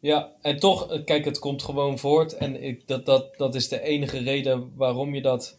Ja, 0.00 0.32
en 0.40 0.58
toch, 0.58 1.02
kijk, 1.04 1.24
het 1.24 1.38
komt 1.38 1.62
gewoon 1.62 1.98
voort. 1.98 2.36
En 2.36 2.62
ik, 2.62 2.86
dat, 2.86 3.06
dat, 3.06 3.36
dat 3.36 3.54
is 3.54 3.68
de 3.68 3.80
enige 3.80 4.18
reden 4.18 4.70
waarom 4.74 5.14
je 5.14 5.22
dat 5.22 5.56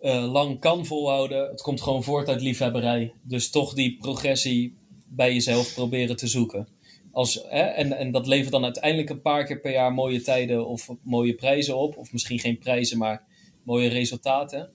uh, 0.00 0.32
lang 0.32 0.60
kan 0.60 0.86
volhouden. 0.86 1.48
Het 1.48 1.62
komt 1.62 1.80
gewoon 1.80 2.02
voort 2.02 2.28
uit 2.28 2.40
liefhebberij. 2.40 3.12
Dus 3.22 3.50
toch 3.50 3.74
die 3.74 3.96
progressie 3.96 4.76
bij 5.08 5.32
jezelf 5.32 5.74
proberen 5.74 6.16
te 6.16 6.26
zoeken. 6.26 6.68
Als, 7.12 7.44
hè, 7.48 7.62
en, 7.62 7.92
en 7.92 8.10
dat 8.10 8.26
levert 8.26 8.52
dan 8.52 8.64
uiteindelijk 8.64 9.10
een 9.10 9.22
paar 9.22 9.44
keer 9.44 9.60
per 9.60 9.72
jaar 9.72 9.92
mooie 9.92 10.20
tijden 10.20 10.66
of 10.66 10.88
mooie 11.02 11.34
prijzen 11.34 11.76
op. 11.76 11.96
Of 11.96 12.12
misschien 12.12 12.38
geen 12.38 12.58
prijzen, 12.58 12.98
maar 12.98 13.26
mooie 13.68 13.88
resultaten. 13.88 14.70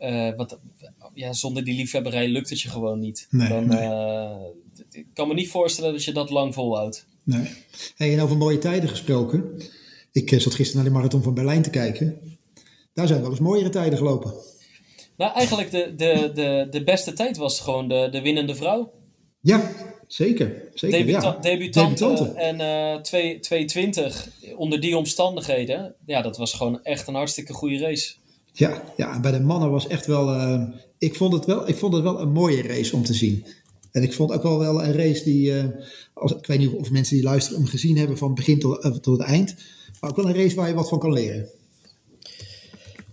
Uh, 0.00 0.36
wat, 0.36 0.58
ja, 1.14 1.32
zonder 1.32 1.64
die 1.64 1.74
liefhebberij 1.74 2.28
lukt 2.28 2.50
het 2.50 2.60
je 2.60 2.68
gewoon 2.68 2.98
niet. 2.98 3.26
Nee, 3.30 3.48
dan, 3.48 3.68
nee. 3.68 3.88
Uh, 3.88 4.36
ik 4.90 5.06
kan 5.14 5.28
me 5.28 5.34
niet 5.34 5.50
voorstellen 5.50 5.92
dat 5.92 6.04
je 6.04 6.12
dat 6.12 6.30
lang 6.30 6.54
volhoudt. 6.54 7.06
Nee. 7.22 7.50
Hey, 7.96 8.12
en 8.12 8.20
over 8.20 8.36
mooie 8.36 8.58
tijden 8.58 8.88
gesproken. 8.88 9.60
Ik 10.12 10.30
uh, 10.30 10.40
zat 10.40 10.54
gisteren 10.54 10.82
naar 10.82 10.92
de 10.92 10.98
marathon 10.98 11.22
van 11.22 11.34
Berlijn 11.34 11.62
te 11.62 11.70
kijken. 11.70 12.38
Daar 12.92 13.06
zijn 13.06 13.20
wel 13.20 13.30
eens 13.30 13.40
mooiere 13.40 13.68
tijden 13.68 13.98
gelopen. 13.98 14.34
Nou, 15.16 15.32
eigenlijk 15.34 15.70
de, 15.70 15.94
de, 15.96 16.30
de, 16.34 16.66
de 16.70 16.84
beste 16.84 17.12
tijd 17.12 17.36
was 17.36 17.60
gewoon 17.60 17.88
de, 17.88 18.08
de 18.10 18.22
winnende 18.22 18.54
vrouw. 18.54 18.92
Ja, 19.44 19.72
zeker. 20.06 20.62
zeker 20.74 21.06
Debuta 21.40 21.90
ja. 21.94 22.32
En 22.34 22.60
uh, 22.94 23.00
220 23.40 24.28
onder 24.56 24.80
die 24.80 24.96
omstandigheden. 24.96 25.94
Ja, 26.06 26.22
dat 26.22 26.36
was 26.36 26.52
gewoon 26.52 26.82
echt 26.82 27.08
een 27.08 27.14
hartstikke 27.14 27.52
goede 27.52 27.78
race. 27.78 28.14
Ja, 28.52 28.82
ja, 28.96 29.20
bij 29.20 29.32
de 29.32 29.40
mannen 29.40 29.70
was 29.70 29.86
echt 29.86 30.06
wel, 30.06 30.34
uh, 30.34 30.62
ik, 30.98 31.14
vond 31.14 31.32
het 31.32 31.44
wel. 31.44 31.68
Ik 31.68 31.76
vond 31.76 31.94
het 31.94 32.02
wel 32.02 32.20
een 32.20 32.32
mooie 32.32 32.62
race 32.62 32.96
om 32.96 33.04
te 33.04 33.14
zien. 33.14 33.46
En 33.92 34.02
ik 34.02 34.12
vond 34.12 34.32
ook 34.32 34.42
wel, 34.42 34.58
wel 34.58 34.84
een 34.84 34.92
race 34.92 35.24
die, 35.24 35.50
uh, 35.50 35.64
als, 36.14 36.32
ik 36.32 36.46
weet 36.46 36.58
niet 36.58 36.72
of 36.72 36.90
mensen 36.90 37.14
die 37.14 37.24
luisteren 37.24 37.60
hem 37.60 37.68
gezien 37.68 37.96
hebben 37.96 38.18
van 38.18 38.34
begin 38.34 38.58
tot, 38.58 38.82
tot 39.02 39.18
het 39.18 39.26
eind. 39.26 39.54
Maar 40.00 40.10
ook 40.10 40.16
wel 40.16 40.28
een 40.28 40.36
race 40.36 40.54
waar 40.56 40.68
je 40.68 40.74
wat 40.74 40.88
van 40.88 40.98
kan 40.98 41.12
leren. 41.12 41.48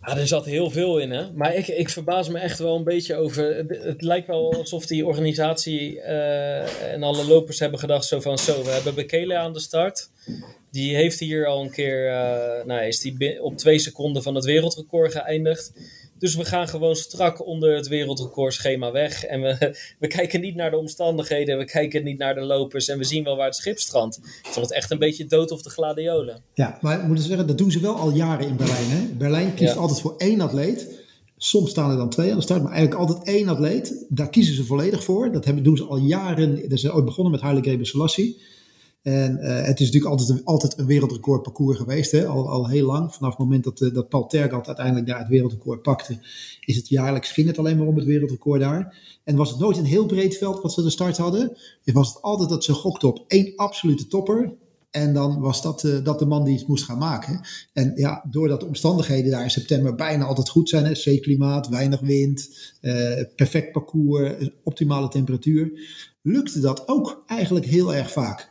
Ja, 0.05 0.17
er 0.17 0.27
zat 0.27 0.45
heel 0.45 0.69
veel 0.69 0.97
in, 0.97 1.11
hè. 1.11 1.31
Maar 1.31 1.55
ik, 1.55 1.67
ik 1.67 1.89
verbaas 1.89 2.29
me 2.29 2.39
echt 2.39 2.59
wel 2.59 2.75
een 2.75 2.83
beetje 2.83 3.15
over... 3.15 3.55
Het, 3.67 4.01
lijkt 4.01 4.27
wel 4.27 4.53
alsof 4.53 4.85
die 4.85 5.05
organisatie 5.05 5.95
uh, 5.95 6.93
en 6.93 7.03
alle 7.03 7.25
lopers 7.25 7.59
hebben 7.59 7.79
gedacht 7.79 8.05
zo 8.05 8.19
van... 8.19 8.37
Zo, 8.37 8.63
we 8.63 8.69
hebben 8.69 8.95
Bekele 8.95 9.37
aan 9.37 9.53
de 9.53 9.59
start. 9.59 10.09
Die 10.71 10.95
heeft 10.95 11.19
hier 11.19 11.45
al 11.45 11.61
een 11.61 11.71
keer... 11.71 12.05
Uh, 12.07 12.65
nou, 12.65 12.85
is 12.85 12.99
die 12.99 13.43
op 13.43 13.57
twee 13.57 13.79
seconden 13.79 14.23
van 14.23 14.35
het 14.35 14.45
wereldrecord 14.45 15.11
geëindigd. 15.11 15.73
Dus 16.21 16.35
we 16.35 16.45
gaan 16.45 16.67
gewoon 16.67 16.95
strak 16.95 17.45
onder 17.45 17.75
het 17.75 17.87
wereldrecordschema 17.87 18.91
weg. 18.91 19.23
En 19.23 19.41
we, 19.41 19.75
we 19.99 20.07
kijken 20.07 20.41
niet 20.41 20.55
naar 20.55 20.69
de 20.69 20.77
omstandigheden. 20.77 21.57
We 21.57 21.65
kijken 21.65 22.03
niet 22.03 22.17
naar 22.17 22.35
de 22.35 22.41
lopers. 22.41 22.87
En 22.87 22.97
we 22.97 23.03
zien 23.03 23.23
wel 23.23 23.35
waar 23.35 23.45
het 23.45 23.55
schip 23.55 23.79
strandt. 23.79 24.17
Ik 24.17 24.49
vond 24.49 24.65
het 24.65 24.75
echt 24.75 24.91
een 24.91 24.99
beetje 24.99 25.25
dood 25.25 25.51
of 25.51 25.61
de 25.61 25.69
gladiolen. 25.69 26.43
Ja, 26.53 26.77
maar 26.81 26.99
ik 26.99 27.07
moet 27.07 27.21
zeggen, 27.21 27.47
dat 27.47 27.57
doen 27.57 27.71
ze 27.71 27.79
wel 27.79 27.95
al 27.95 28.11
jaren 28.11 28.47
in 28.47 28.55
Berlijn. 28.55 28.89
Hè? 28.89 29.05
Berlijn 29.17 29.53
kiest 29.53 29.73
ja. 29.73 29.79
altijd 29.79 30.01
voor 30.01 30.15
één 30.17 30.41
atleet. 30.41 30.99
Soms 31.37 31.69
staan 31.69 31.91
er 31.91 31.97
dan 31.97 32.09
twee 32.09 32.31
aan 32.31 32.37
de 32.37 32.43
start, 32.43 32.63
maar 32.63 32.71
eigenlijk 32.71 33.01
altijd 33.01 33.27
één 33.27 33.47
atleet. 33.47 34.05
Daar 34.09 34.29
kiezen 34.29 34.55
ze 34.55 34.63
volledig 34.63 35.03
voor. 35.03 35.31
Dat 35.31 35.45
hebben, 35.45 35.63
doen 35.63 35.77
ze 35.77 35.83
al 35.83 35.97
jaren. 35.97 36.61
Dat 36.61 36.71
is 36.71 36.89
ooit 36.89 37.05
begonnen 37.05 37.31
met 37.31 37.41
Haile 37.41 37.63
Gebre 37.63 37.85
Selassie. 37.85 38.41
En 39.01 39.37
uh, 39.41 39.65
het 39.65 39.79
is 39.79 39.85
natuurlijk 39.85 40.11
altijd 40.11 40.29
een, 40.29 40.45
altijd 40.45 40.77
een 40.77 40.85
wereldrecord 40.85 41.41
parcours 41.41 41.77
geweest, 41.77 42.11
hè? 42.11 42.25
Al, 42.25 42.49
al 42.49 42.69
heel 42.69 42.85
lang. 42.85 43.13
Vanaf 43.13 43.29
het 43.29 43.39
moment 43.39 43.63
dat, 43.63 43.81
uh, 43.81 43.93
dat 43.93 44.09
Paul 44.09 44.27
Tergat 44.27 44.67
uiteindelijk 44.67 45.07
daar 45.07 45.19
het 45.19 45.27
wereldrecord 45.27 45.81
pakte, 45.81 46.17
is 46.65 46.75
het 46.75 46.87
jaarlijks, 46.87 47.31
ging 47.31 47.47
het 47.47 47.57
alleen 47.57 47.77
maar 47.77 47.87
om 47.87 47.95
het 47.95 48.05
wereldrecord 48.05 48.61
daar. 48.61 48.97
En 49.23 49.35
was 49.35 49.49
het 49.49 49.59
nooit 49.59 49.77
een 49.77 49.85
heel 49.85 50.05
breed 50.05 50.37
veld 50.37 50.61
wat 50.61 50.73
ze 50.73 50.83
de 50.83 50.89
start 50.89 51.17
hadden. 51.17 51.57
Het 51.83 51.93
was 51.93 52.07
het 52.07 52.21
altijd 52.21 52.49
dat 52.49 52.63
ze 52.63 52.73
gokten 52.73 53.07
op 53.07 53.23
één 53.27 53.53
absolute 53.55 54.07
topper. 54.07 54.53
En 54.91 55.13
dan 55.13 55.39
was 55.39 55.61
dat, 55.61 55.83
uh, 55.83 56.03
dat 56.03 56.19
de 56.19 56.25
man 56.25 56.43
die 56.43 56.57
het 56.57 56.67
moest 56.67 56.83
gaan 56.83 56.97
maken. 56.97 57.41
En 57.73 57.91
ja, 57.95 58.25
doordat 58.29 58.59
de 58.59 58.65
omstandigheden 58.65 59.31
daar 59.31 59.43
in 59.43 59.49
september 59.49 59.95
bijna 59.95 60.25
altijd 60.25 60.49
goed 60.49 60.69
zijn. 60.69 60.85
Hè, 60.85 60.95
zeeklimaat, 60.95 61.67
weinig 61.67 61.99
wind, 61.99 62.49
perfect 63.35 63.71
parcours, 63.71 64.49
optimale 64.63 65.07
temperatuur. 65.07 65.71
Lukte 66.21 66.59
dat 66.59 66.87
ook 66.87 67.23
eigenlijk 67.27 67.65
heel 67.65 67.93
erg 67.93 68.11
vaak. 68.11 68.50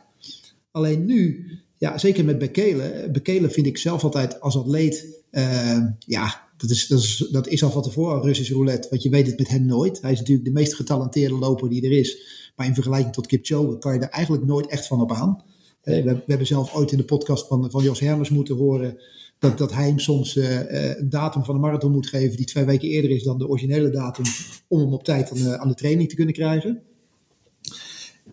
Alleen 0.71 1.05
nu, 1.05 1.47
ja, 1.77 1.97
zeker 1.97 2.25
met 2.25 2.37
Bekele. 2.37 3.09
Bekele 3.11 3.49
vind 3.49 3.65
ik 3.65 3.77
zelf 3.77 4.03
altijd 4.03 4.41
als 4.41 4.57
atleet, 4.57 5.23
uh, 5.31 5.85
ja, 5.99 6.49
dat 6.57 6.69
is, 6.69 6.87
dat, 6.87 6.99
is, 6.99 7.27
dat 7.31 7.47
is 7.47 7.63
al 7.63 7.71
van 7.71 7.81
tevoren 7.81 8.21
Russisch 8.21 8.51
roulette. 8.51 8.89
Want 8.89 9.03
je 9.03 9.09
weet 9.09 9.27
het 9.27 9.37
met 9.37 9.47
hem 9.47 9.65
nooit. 9.65 10.01
Hij 10.01 10.11
is 10.11 10.19
natuurlijk 10.19 10.47
de 10.47 10.53
meest 10.53 10.73
getalenteerde 10.73 11.35
loper 11.35 11.69
die 11.69 11.85
er 11.85 11.91
is. 11.91 12.39
Maar 12.55 12.67
in 12.67 12.73
vergelijking 12.73 13.13
tot 13.13 13.27
Kipchoge 13.27 13.77
kan 13.77 13.93
je 13.93 13.99
er 13.99 14.09
eigenlijk 14.09 14.45
nooit 14.45 14.67
echt 14.67 14.87
van 14.87 15.01
op 15.01 15.11
aan. 15.11 15.43
We, 15.81 16.03
we, 16.03 16.23
hebben 16.25 16.47
zelf 16.47 16.75
ooit 16.75 16.91
in 16.91 16.97
de 16.97 17.03
podcast 17.03 17.47
van, 17.47 17.71
van 17.71 17.83
Jos 17.83 17.99
Hermers 17.99 18.29
moeten 18.29 18.55
horen 18.55 18.97
dat, 19.39 19.57
dat 19.57 19.73
hij 19.73 19.87
hem 19.87 19.99
soms 19.99 20.35
uh, 20.35 20.97
een 20.97 21.09
datum 21.09 21.43
van 21.43 21.55
de 21.55 21.61
marathon 21.61 21.91
moet 21.91 22.07
geven 22.07 22.37
die 22.37 22.45
twee 22.45 22.65
weken 22.65 22.89
eerder 22.89 23.11
is 23.11 23.23
dan 23.23 23.37
de 23.37 23.47
originele 23.47 23.89
datum, 23.89 24.25
om 24.67 24.79
hem 24.79 24.93
op 24.93 25.03
tijd 25.03 25.31
aan 25.31 25.57
aan 25.57 25.67
de 25.67 25.75
training 25.75 26.09
te 26.09 26.15
kunnen 26.15 26.33
krijgen. 26.33 26.81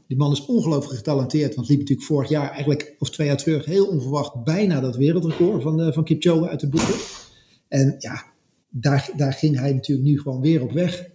Die 0.09 0.17
man 0.17 0.33
is 0.33 0.47
ongelooflijk 0.47 0.97
getalenteerd, 0.97 1.55
want 1.55 1.69
liep 1.69 1.79
natuurlijk 1.79 2.07
vorig 2.07 2.29
jaar, 2.29 2.51
eigenlijk, 2.51 2.97
of 2.99 3.11
twee 3.11 3.27
jaar 3.27 3.37
terug, 3.37 3.65
heel 3.65 3.87
onverwacht 3.87 4.45
bijna 4.45 4.81
dat 4.81 4.97
wereldrecord 4.97 5.63
van, 5.63 5.81
uh, 5.81 5.93
van 5.93 6.05
Kipchoge 6.05 6.49
uit 6.49 6.61
de 6.61 6.69
boeken. 6.69 6.95
En 7.69 7.95
ja, 7.99 8.25
daar, 8.69 9.11
daar 9.17 9.33
ging 9.33 9.59
hij 9.59 9.73
natuurlijk 9.73 10.09
nu 10.09 10.21
gewoon 10.21 10.41
weer 10.41 10.63
op 10.63 10.73
weg. 10.73 11.11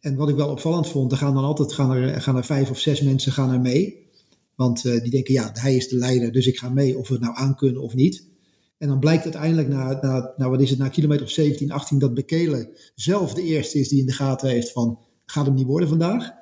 En 0.00 0.16
wat 0.16 0.28
ik 0.28 0.36
wel 0.36 0.48
opvallend 0.48 0.88
vond, 0.88 1.12
er 1.12 1.18
gaan 1.18 1.34
dan 1.34 1.44
altijd 1.44 1.72
gaan 1.72 1.90
er, 1.90 2.20
gaan 2.20 2.36
er 2.36 2.44
vijf 2.44 2.70
of 2.70 2.78
zes 2.78 3.00
mensen 3.00 3.32
gaan 3.32 3.52
er 3.52 3.60
mee. 3.60 4.10
Want 4.54 4.84
uh, 4.84 5.00
die 5.00 5.10
denken, 5.10 5.34
ja, 5.34 5.50
hij 5.52 5.76
is 5.76 5.88
de 5.88 5.96
leider, 5.96 6.32
dus 6.32 6.46
ik 6.46 6.58
ga 6.58 6.68
mee 6.68 6.98
of 6.98 7.08
we 7.08 7.14
het 7.14 7.22
nou 7.22 7.36
aankunnen 7.36 7.82
of 7.82 7.94
niet. 7.94 8.30
En 8.78 8.88
dan 8.88 8.98
blijkt 8.98 9.22
uiteindelijk 9.24 9.68
na, 9.68 9.98
na, 10.00 10.32
nou 10.36 10.50
wat 10.50 10.60
is 10.60 10.70
het, 10.70 10.78
na 10.78 10.88
kilometer 10.88 11.24
of 11.24 11.30
17, 11.30 11.70
18, 11.70 11.98
dat 11.98 12.14
Bekele 12.14 12.78
zelf 12.94 13.34
de 13.34 13.42
eerste 13.42 13.78
is 13.78 13.88
die 13.88 14.00
in 14.00 14.06
de 14.06 14.12
gaten 14.12 14.48
heeft 14.48 14.72
van, 14.72 14.98
gaat 15.24 15.46
hem 15.46 15.54
niet 15.54 15.66
worden 15.66 15.88
vandaag. 15.88 16.41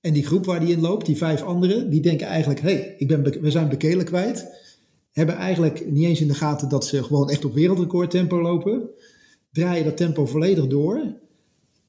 En 0.00 0.12
die 0.12 0.26
groep 0.26 0.44
waar 0.44 0.60
die 0.60 0.72
in 0.72 0.80
loopt, 0.80 1.06
die 1.06 1.16
vijf 1.16 1.42
anderen, 1.42 1.90
die 1.90 2.00
denken 2.00 2.26
eigenlijk, 2.26 2.60
hé, 2.60 2.72
hey, 2.72 2.94
ik 2.98 3.08
ben, 3.08 3.40
we 3.40 3.50
zijn 3.50 3.68
Bekele 3.68 4.04
kwijt. 4.04 4.46
Hebben 5.12 5.36
eigenlijk 5.36 5.90
niet 5.90 6.04
eens 6.04 6.20
in 6.20 6.28
de 6.28 6.34
gaten 6.34 6.68
dat 6.68 6.86
ze 6.86 7.02
gewoon 7.02 7.30
echt 7.30 7.44
op 7.44 7.54
wereldrecord 7.54 8.10
tempo 8.10 8.40
lopen. 8.40 8.90
Draaien 9.52 9.84
dat 9.84 9.96
tempo 9.96 10.26
volledig 10.26 10.66
door. 10.66 11.00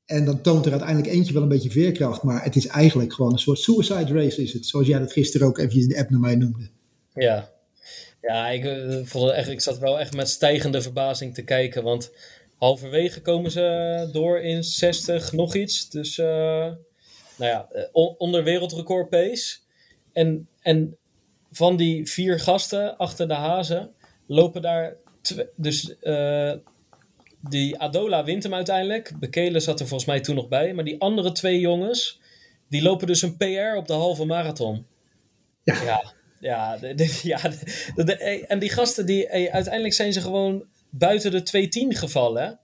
En 0.06 0.26
dan 0.26 0.42
toont 0.42 0.66
er 0.66 0.72
uiteindelijk 0.72 1.14
eentje 1.14 1.34
wel 1.34 1.42
een 1.42 1.48
beetje 1.48 1.70
veerkracht. 1.70 2.24
Maar 2.24 2.44
het 2.44 2.56
is 2.56 2.68
eigenlijk 2.68 3.14
gewoon 3.14 3.32
een 3.32 3.40
soort 3.40 3.60
suicide 3.60 4.14
race 4.14 4.42
is 4.42 4.54
het. 4.54 4.66
Zoals 4.66 4.88
jij 4.88 5.00
dat 5.00 5.12
gisteren 5.12 5.48
ook 5.48 5.58
eventjes 5.58 5.84
in 5.84 5.90
de 5.90 6.00
app 6.00 6.10
naar 6.10 6.20
mij 6.20 6.36
noemde. 6.36 6.70
Ja, 7.14 7.52
ja 8.22 8.50
ik, 8.50 8.64
vond 9.08 9.26
het 9.26 9.34
echt, 9.36 9.50
ik 9.50 9.62
zat 9.62 9.78
wel 9.78 10.00
echt 10.00 10.16
met 10.16 10.30
stijgende 10.30 10.82
verbazing 10.82 11.34
te 11.34 11.42
kijken. 11.42 11.84
Want 11.84 12.12
halverwege 12.58 13.22
komen 13.22 13.52
ze 13.52 14.10
door 14.12 14.40
in 14.40 14.64
60 14.64 15.32
nog 15.32 15.56
iets. 15.56 15.90
Dus 15.90 16.18
uh, 16.18 16.72
nou 17.40 17.52
ja, 17.52 17.90
onder 18.18 18.44
wereldrecord 18.44 19.10
pace. 19.10 19.58
En, 20.14 20.48
en 20.62 20.98
van 21.52 21.78
die 21.78 22.10
vier 22.10 22.40
gasten 22.40 22.98
achter 22.98 23.28
de 23.28 23.34
hazen 23.34 23.92
lopen 24.28 24.62
daar... 24.62 24.96
Dus... 25.56 25.96
Uh, 26.02 26.54
die 27.42 27.78
Adola 27.80 28.24
wint 28.24 28.44
hem 28.44 28.54
uiteindelijk. 28.54 29.14
Bekele 29.20 29.60
zat 29.60 29.80
er 29.80 29.88
volgens 29.88 30.10
mij 30.10 30.20
toen 30.20 30.36
nog 30.36 30.48
bij. 30.48 30.74
Maar 30.74 30.84
die 30.84 31.02
andere 31.02 31.32
twee 31.32 31.60
jongens, 31.60 32.20
die 32.70 32.82
lopen 32.82 33.08
dus 33.08 33.22
een 33.22 33.38
PR 33.38 33.78
op 33.78 33.88
de 33.88 33.94
halve 33.94 34.26
marathon. 34.26 34.86
Ja. 35.64 35.84
Ja, 35.84 36.14
ja, 36.40 36.78
de, 36.78 36.96
de, 36.96 37.20
ja 37.24 37.40
de, 37.96 38.18
en 38.48 38.60
die 38.60 38.70
gasten, 38.70 39.06
die, 39.06 39.30
uiteindelijk 39.30 39.94
zijn 39.94 40.14
ze 40.14 40.22
gewoon 40.22 40.66
buiten 40.90 41.32
de 41.32 41.70
2-10 41.94 41.98
gevallen. 41.98 42.60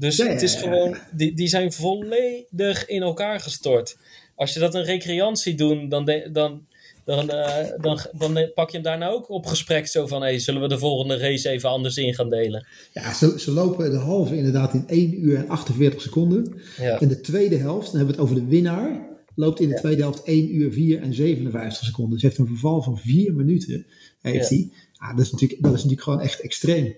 Dus 0.00 0.16
Ja, 0.16 0.26
het 0.26 0.42
is 0.42 0.54
gewoon, 0.54 0.96
die, 1.12 1.34
die 1.34 1.48
zijn 1.48 1.72
volledig 1.72 2.86
in 2.86 3.02
elkaar 3.02 3.40
gestort. 3.40 3.96
Als 4.34 4.52
je 4.54 4.60
dat 4.60 4.74
een 4.74 4.84
recreantie 4.84 5.54
doen, 5.54 5.88
dan, 5.88 6.04
de- 6.04 6.28
dan, 6.32 6.66
dan, 7.04 7.30
eh, 7.30 7.66
dan, 7.80 8.00
dan 8.18 8.50
pak 8.54 8.70
je 8.70 8.74
hem 8.76 8.84
daarna 8.84 9.08
ook 9.08 9.30
op 9.30 9.46
gesprek. 9.46 9.86
Zo 9.86 10.06
van, 10.06 10.22
hey, 10.22 10.38
zullen 10.38 10.60
we 10.60 10.68
de 10.68 10.78
volgende 10.78 11.16
race 11.18 11.48
even 11.48 11.68
anders 11.70 11.96
in 11.96 12.14
gaan 12.14 12.28
delen? 12.28 12.66
Ja, 12.92 13.12
ze, 13.14 13.34
ze 13.40 13.50
lopen 13.50 13.90
de 13.90 13.96
halve 13.96 14.36
inderdaad 14.36 14.74
in 14.74 14.84
1 14.86 15.24
uur 15.24 15.36
en 15.36 15.48
48 15.48 16.00
seconden. 16.02 16.60
Ja. 16.78 17.00
En 17.00 17.08
de 17.08 17.20
tweede 17.20 17.56
helft, 17.56 17.86
dan 17.86 17.96
hebben 17.96 18.14
we 18.16 18.20
het 18.22 18.30
over 18.30 18.44
de 18.44 18.50
winnaar, 18.50 19.08
loopt 19.34 19.60
in 19.60 19.68
de 19.68 19.74
tweede 19.74 20.02
helft 20.02 20.22
1 20.24 20.54
uur 20.54 20.72
4 20.72 21.02
en 21.02 21.14
57 21.14 21.84
seconden. 21.86 22.12
Dus 22.14 22.22
heeft 22.22 22.38
een 22.38 22.46
verval 22.46 22.82
van 22.82 22.98
4 22.98 23.34
minuten. 23.34 23.86
Heeft 24.20 24.48
hij. 24.48 24.68
Ja, 25.00 25.14
dat, 25.14 25.24
is 25.24 25.32
natuurlijk, 25.32 25.62
dat 25.62 25.70
is 25.72 25.76
natuurlijk 25.76 26.02
gewoon 26.02 26.20
echt 26.20 26.40
extreem. 26.40 26.94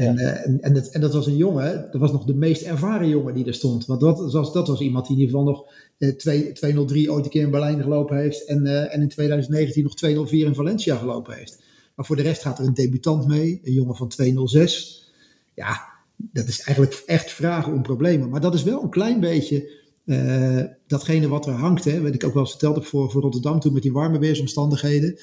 En, 0.00 0.18
eh, 0.18 0.46
en, 0.46 0.60
en, 0.60 0.74
dat, 0.74 0.86
en 0.86 1.00
dat 1.00 1.14
was 1.14 1.26
een 1.26 1.36
jongen, 1.36 1.88
dat 1.90 2.00
was 2.00 2.12
nog 2.12 2.24
de 2.24 2.34
meest 2.34 2.62
ervaren 2.62 3.08
jongen 3.08 3.34
die 3.34 3.46
er 3.46 3.54
stond. 3.54 3.86
Want 3.86 4.00
dat 4.00 4.32
was, 4.32 4.52
dat 4.52 4.68
was 4.68 4.80
iemand 4.80 5.06
die 5.06 5.16
in 5.16 5.22
ieder 5.22 5.38
geval 5.38 5.52
nog 5.52 5.72
eh, 5.98 6.08
2 6.08 6.52
203 6.52 7.12
ooit 7.12 7.24
een 7.24 7.30
keer 7.30 7.42
in 7.42 7.50
Berlijn 7.50 7.82
gelopen 7.82 8.16
heeft. 8.16 8.44
En, 8.44 8.66
eh, 8.66 8.94
en 8.94 9.00
in 9.00 9.08
2019 9.08 9.82
nog 9.82 9.96
204 9.96 10.46
in 10.46 10.54
Valencia 10.54 10.96
gelopen 10.96 11.34
heeft. 11.34 11.62
Maar 11.94 12.06
voor 12.06 12.16
de 12.16 12.22
rest 12.22 12.42
gaat 12.42 12.58
er 12.58 12.64
een 12.64 12.74
debutant 12.74 13.26
mee, 13.26 13.60
een 13.64 13.72
jongen 13.72 13.96
van 13.96 14.08
206. 14.08 15.12
Ja, 15.54 15.88
dat 16.16 16.48
is 16.48 16.60
eigenlijk 16.60 17.02
echt 17.06 17.30
vragen 17.30 17.72
om 17.72 17.82
problemen. 17.82 18.28
Maar 18.28 18.40
dat 18.40 18.54
is 18.54 18.62
wel 18.62 18.82
een 18.82 18.90
klein 18.90 19.20
beetje 19.20 19.70
eh, 20.04 20.62
datgene 20.86 21.28
wat 21.28 21.46
er 21.46 21.52
hangt. 21.52 21.84
Hè, 21.84 22.02
wat 22.02 22.14
ik 22.14 22.24
ook 22.24 22.32
wel 22.34 22.42
eens 22.42 22.50
verteld 22.50 22.74
heb 22.74 22.84
voor, 22.84 23.10
voor 23.10 23.22
Rotterdam 23.22 23.60
toen 23.60 23.72
met 23.72 23.82
die 23.82 23.92
warme 23.92 24.18
weersomstandigheden. 24.18 25.18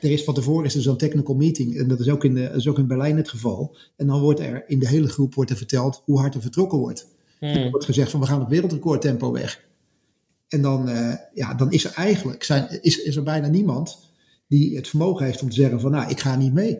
Er 0.00 0.10
is 0.10 0.24
van 0.24 0.34
tevoren 0.34 0.64
is 0.64 0.74
er 0.74 0.82
zo'n 0.82 0.96
technical 0.96 1.34
meeting. 1.34 1.76
En 1.76 1.88
dat 1.88 2.00
is, 2.00 2.08
ook 2.08 2.24
in, 2.24 2.34
de, 2.34 2.42
dat 2.42 2.56
is 2.56 2.68
ook 2.68 2.78
in 2.78 2.86
Berlijn 2.86 3.16
het 3.16 3.28
geval. 3.28 3.76
En 3.96 4.06
dan 4.06 4.20
wordt 4.20 4.40
er 4.40 4.64
in 4.66 4.78
de 4.78 4.88
hele 4.88 5.08
groep 5.08 5.34
wordt 5.34 5.50
er 5.50 5.56
verteld 5.56 6.02
hoe 6.04 6.18
hard 6.18 6.34
er 6.34 6.40
vertrokken 6.40 6.78
wordt. 6.78 7.16
Er 7.40 7.60
Hmm. 7.60 7.70
wordt 7.70 7.84
gezegd 7.84 8.10
van 8.10 8.20
we 8.20 8.26
gaan 8.26 8.42
op 8.42 8.48
wereldrecordtempo 8.48 9.32
weg. 9.32 9.66
En 10.48 10.62
dan, 10.62 10.88
eh, 10.88 11.14
ja, 11.34 11.54
dan 11.54 11.72
is 11.72 11.84
er 11.84 11.92
eigenlijk 11.94 12.44
zijn, 12.44 12.82
is, 12.82 13.02
is 13.02 13.16
er 13.16 13.22
bijna 13.22 13.48
niemand 13.48 13.98
die 14.48 14.76
het 14.76 14.88
vermogen 14.88 15.24
heeft 15.24 15.42
om 15.42 15.48
te 15.48 15.54
zeggen 15.54 15.80
van 15.80 15.90
nou, 15.90 16.10
ik 16.10 16.20
ga 16.20 16.36
niet 16.36 16.52
mee. 16.52 16.78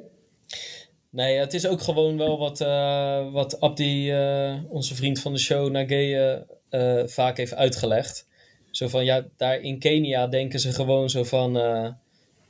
Nee, 1.10 1.38
het 1.38 1.54
is 1.54 1.66
ook 1.66 1.80
gewoon 1.80 2.16
wel 2.16 2.38
wat, 2.38 2.60
eh, 2.60 3.32
wat 3.32 3.60
Abdi, 3.60 4.10
eh, 4.10 4.54
onze 4.68 4.94
vriend 4.94 5.20
van 5.20 5.32
de 5.32 5.38
show, 5.38 5.70
Nageye, 5.70 6.46
eh 6.68 7.02
vaak 7.06 7.36
heeft 7.36 7.54
uitgelegd. 7.54 8.26
Zo 8.70 8.88
van, 8.88 9.04
ja, 9.04 9.26
daar 9.36 9.60
in 9.60 9.78
Kenia 9.78 10.26
denken 10.26 10.60
ze 10.60 10.72
gewoon 10.72 11.10
zo 11.10 11.24
van... 11.24 11.56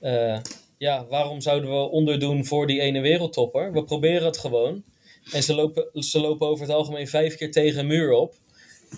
eh, 0.01 0.39
ja, 0.79 1.07
waarom 1.07 1.41
zouden 1.41 1.71
we 1.71 1.77
onderdoen 1.77 2.45
voor 2.45 2.67
die 2.67 2.81
ene 2.81 3.01
wereldtopper? 3.01 3.73
We 3.73 3.85
proberen 3.85 4.27
het 4.27 4.39
gewoon. 4.39 4.85
En 5.33 5.43
ze 5.43 5.55
lopen, 5.55 6.03
ze 6.03 6.21
lopen 6.21 6.47
over 6.47 6.67
het 6.67 6.75
algemeen 6.75 7.09
vijf 7.09 7.37
keer 7.37 7.51
tegen 7.51 7.79
een 7.79 7.87
muur 7.87 8.13
op. 8.13 8.35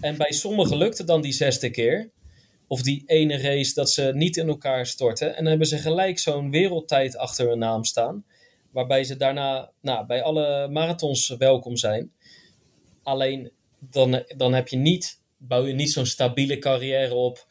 En 0.00 0.16
bij 0.16 0.32
sommigen 0.32 0.76
lukt 0.76 0.98
het 0.98 1.06
dan 1.06 1.20
die 1.20 1.32
zesde 1.32 1.70
keer. 1.70 2.10
Of 2.66 2.82
die 2.82 3.02
ene 3.06 3.36
race 3.36 3.74
dat 3.74 3.90
ze 3.90 4.10
niet 4.14 4.36
in 4.36 4.48
elkaar 4.48 4.86
storten. 4.86 5.28
En 5.28 5.36
dan 5.36 5.46
hebben 5.46 5.66
ze 5.66 5.78
gelijk 5.78 6.18
zo'n 6.18 6.50
wereldtijd 6.50 7.16
achter 7.16 7.48
hun 7.48 7.58
naam 7.58 7.84
staan. 7.84 8.24
Waarbij 8.70 9.04
ze 9.04 9.16
daarna 9.16 9.70
nou, 9.80 10.06
bij 10.06 10.22
alle 10.22 10.68
marathons 10.68 11.28
welkom 11.28 11.76
zijn. 11.76 12.12
Alleen 13.02 13.50
dan, 13.78 14.24
dan 14.36 14.52
heb 14.52 14.68
je 14.68 14.76
niet, 14.76 15.20
bouw 15.36 15.66
je 15.66 15.72
niet 15.72 15.92
zo'n 15.92 16.06
stabiele 16.06 16.58
carrière 16.58 17.14
op. 17.14 17.46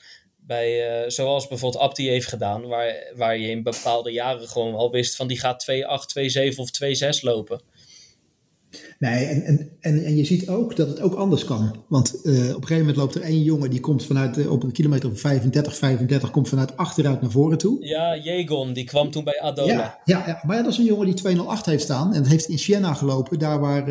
Bij, 0.49 0.87
eh, 0.87 1.09
zoals 1.09 1.47
bijvoorbeeld 1.47 1.83
Abdi 1.83 2.09
heeft 2.09 2.27
gedaan. 2.27 2.67
Waar, 2.67 3.11
waar 3.15 3.37
je 3.37 3.49
in 3.49 3.63
bepaalde 3.63 4.11
jaren 4.11 4.47
gewoon 4.47 4.75
al 4.75 4.91
wist 4.91 5.15
van 5.15 5.27
die 5.27 5.39
gaat 5.39 5.65
2,8, 5.71 6.07
2,7 6.07 6.59
of 6.59 6.71
2,6 6.71 7.21
lopen. 7.21 7.61
Nee, 8.99 9.25
en, 9.25 9.43
en, 9.43 9.71
en, 9.79 10.05
en 10.05 10.15
je 10.15 10.25
ziet 10.25 10.49
ook 10.49 10.75
dat 10.75 10.87
het 10.87 11.01
ook 11.01 11.13
anders 11.13 11.45
kan. 11.45 11.83
Want 11.87 12.21
eh, 12.21 12.33
op 12.33 12.33
een 12.33 12.53
gegeven 12.53 12.77
moment 12.77 12.95
loopt 12.95 13.15
er 13.15 13.21
één 13.21 13.43
jongen 13.43 13.69
die 13.69 13.79
komt 13.79 14.05
vanuit 14.05 14.37
eh, 14.37 14.51
op 14.51 14.63
een 14.63 14.71
kilometer 14.71 15.09
of 15.09 15.19
35, 15.19 15.75
35, 15.75 16.31
komt 16.31 16.49
vanuit 16.49 16.77
achteruit 16.77 17.21
naar 17.21 17.31
voren 17.31 17.57
toe. 17.57 17.85
Ja, 17.85 18.17
Jegon, 18.17 18.73
die 18.73 18.83
kwam 18.83 19.11
toen 19.11 19.23
bij 19.23 19.41
Adola. 19.41 19.73
Ja, 19.73 19.99
ja, 20.05 20.27
ja, 20.27 20.43
maar 20.45 20.55
ja, 20.55 20.63
dat 20.63 20.71
is 20.71 20.77
een 20.77 20.85
jongen 20.85 21.05
die 21.05 21.15
208 21.15 21.65
heeft 21.65 21.83
staan. 21.83 22.13
En 22.13 22.25
heeft 22.25 22.49
in 22.49 22.59
Siena 22.59 22.93
gelopen, 22.93 23.39
daar 23.39 23.59
waar. 23.59 23.87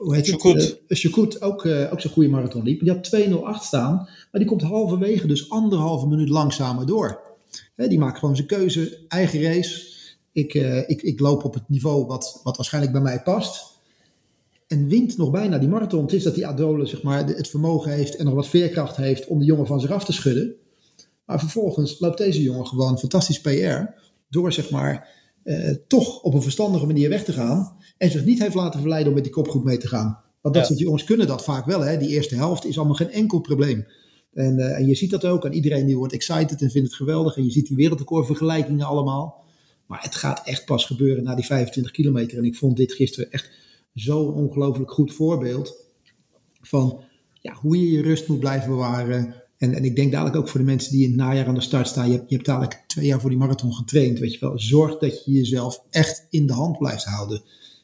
Hoe 0.00 0.14
heet 0.14 0.28
Choukout. 0.28 0.54
het? 0.54 0.80
Uh, 0.88 0.98
Choukout 0.98 1.42
ook, 1.42 1.64
eh, 1.64 1.92
ook 1.92 2.00
zo'n 2.00 2.10
goede 2.10 2.28
marathon 2.28 2.62
liep. 2.62 2.80
Die 2.80 2.90
had 2.90 3.04
208 3.04 3.64
staan, 3.64 3.94
maar 3.94 4.40
die 4.40 4.44
komt 4.44 4.62
halverwege 4.62 5.26
dus 5.26 5.50
anderhalve 5.50 6.06
minuut 6.06 6.28
langzamer 6.28 6.86
door. 6.86 7.20
Hè, 7.76 7.88
die 7.88 7.98
maakt 7.98 8.18
gewoon 8.18 8.36
zijn 8.36 8.46
keuze, 8.46 8.98
eigen 9.08 9.42
race. 9.42 9.88
Ik, 10.32 10.54
eh, 10.54 10.88
ik, 10.88 11.02
ik 11.02 11.20
loop 11.20 11.44
op 11.44 11.54
het 11.54 11.68
niveau 11.68 12.06
wat, 12.06 12.40
wat 12.44 12.56
waarschijnlijk 12.56 12.92
bij 12.92 13.02
mij 13.02 13.22
past. 13.22 13.78
En 14.66 14.88
wint 14.88 15.16
nog 15.16 15.30
bijna 15.30 15.58
die 15.58 15.68
marathon. 15.68 16.02
Het 16.02 16.12
is 16.12 16.22
dat 16.22 16.34
die 16.34 16.46
Adole 16.46 16.86
zeg 16.86 17.02
maar, 17.02 17.26
het 17.26 17.48
vermogen 17.48 17.92
heeft 17.92 18.16
en 18.16 18.24
nog 18.24 18.34
wat 18.34 18.48
veerkracht 18.48 18.96
heeft 18.96 19.26
om 19.26 19.38
de 19.38 19.44
jongen 19.44 19.66
van 19.66 19.80
zich 19.80 19.90
af 19.90 20.04
te 20.04 20.12
schudden. 20.12 20.54
Maar 21.24 21.40
vervolgens 21.40 22.00
loopt 22.00 22.18
deze 22.18 22.42
jongen 22.42 22.66
gewoon 22.66 22.98
fantastisch 22.98 23.40
PR. 23.40 23.82
Door 24.28 24.52
zeg 24.52 24.70
maar 24.70 25.08
eh, 25.42 25.74
toch 25.86 26.22
op 26.22 26.34
een 26.34 26.42
verstandige 26.42 26.86
manier 26.86 27.08
weg 27.08 27.24
te 27.24 27.32
gaan. 27.32 27.76
En 27.98 28.10
zich 28.10 28.24
niet 28.24 28.38
heeft 28.42 28.54
laten 28.54 28.80
verleiden 28.80 29.08
om 29.08 29.14
met 29.14 29.24
die 29.24 29.32
kopgroep 29.32 29.64
mee 29.64 29.78
te 29.78 29.88
gaan. 29.88 30.18
Want 30.40 30.54
dat 30.54 30.62
Ja. 30.64 30.68
soort 30.68 30.78
jongens 30.78 31.04
kunnen 31.04 31.26
dat 31.26 31.44
vaak 31.44 31.64
wel. 31.66 31.80
Hè? 31.80 31.96
Die 31.96 32.08
eerste 32.08 32.34
helft 32.34 32.64
is 32.64 32.76
allemaal 32.78 32.94
geen 32.96 33.10
enkel 33.10 33.40
probleem. 33.40 33.86
En, 34.32 34.58
uh, 34.58 34.76
en 34.78 34.86
je 34.86 34.94
ziet 34.94 35.10
dat 35.10 35.24
ook. 35.24 35.44
En 35.44 35.52
iedereen 35.52 35.86
die 35.86 35.96
wordt 35.96 36.12
excited 36.12 36.62
en 36.62 36.70
vindt 36.70 36.88
het 36.88 36.96
geweldig. 36.96 37.36
En 37.36 37.44
je 37.44 37.50
ziet 37.50 37.66
die 37.66 37.76
wereldrecordvergelijkingen 37.76 38.86
allemaal. 38.86 39.44
Maar 39.86 40.02
het 40.02 40.14
gaat 40.14 40.46
echt 40.46 40.64
pas 40.64 40.84
gebeuren 40.84 41.24
na 41.24 41.34
die 41.34 41.44
25 41.44 41.92
kilometer. 41.92 42.38
En 42.38 42.44
ik 42.44 42.56
vond 42.56 42.76
dit 42.76 42.92
gisteren 42.92 43.30
echt 43.30 43.50
zo'n 43.94 44.34
ongelooflijk 44.34 44.90
goed 44.90 45.12
voorbeeld. 45.14 45.88
Van 46.60 47.00
ja, 47.40 47.52
hoe 47.54 47.80
je 47.80 47.90
je 47.90 48.02
rust 48.02 48.28
moet 48.28 48.40
blijven 48.40 48.68
bewaren. 48.68 49.39
En, 49.60 49.74
en 49.74 49.84
ik 49.84 49.96
denk 49.96 50.12
dadelijk 50.12 50.36
ook 50.36 50.48
voor 50.48 50.60
de 50.60 50.66
mensen 50.66 50.92
die 50.92 51.02
in 51.02 51.08
het 51.08 51.16
najaar 51.16 51.46
aan 51.46 51.54
de 51.54 51.60
start 51.60 51.88
staan. 51.88 52.10
Je 52.10 52.16
hebt, 52.16 52.28
je 52.28 52.34
hebt 52.34 52.46
dadelijk 52.46 52.82
twee 52.86 53.06
jaar 53.06 53.20
voor 53.20 53.30
die 53.30 53.38
marathon 53.38 53.74
getraind. 53.74 54.18
Weet 54.18 54.32
je 54.32 54.40
wel. 54.40 54.58
Zorg 54.58 54.98
dat 54.98 55.24
je 55.24 55.32
jezelf 55.32 55.82
echt 55.90 56.26
in 56.30 56.46
de 56.46 56.52
hand 56.52 56.78
blijft 56.78 57.04
houden. 57.04 57.42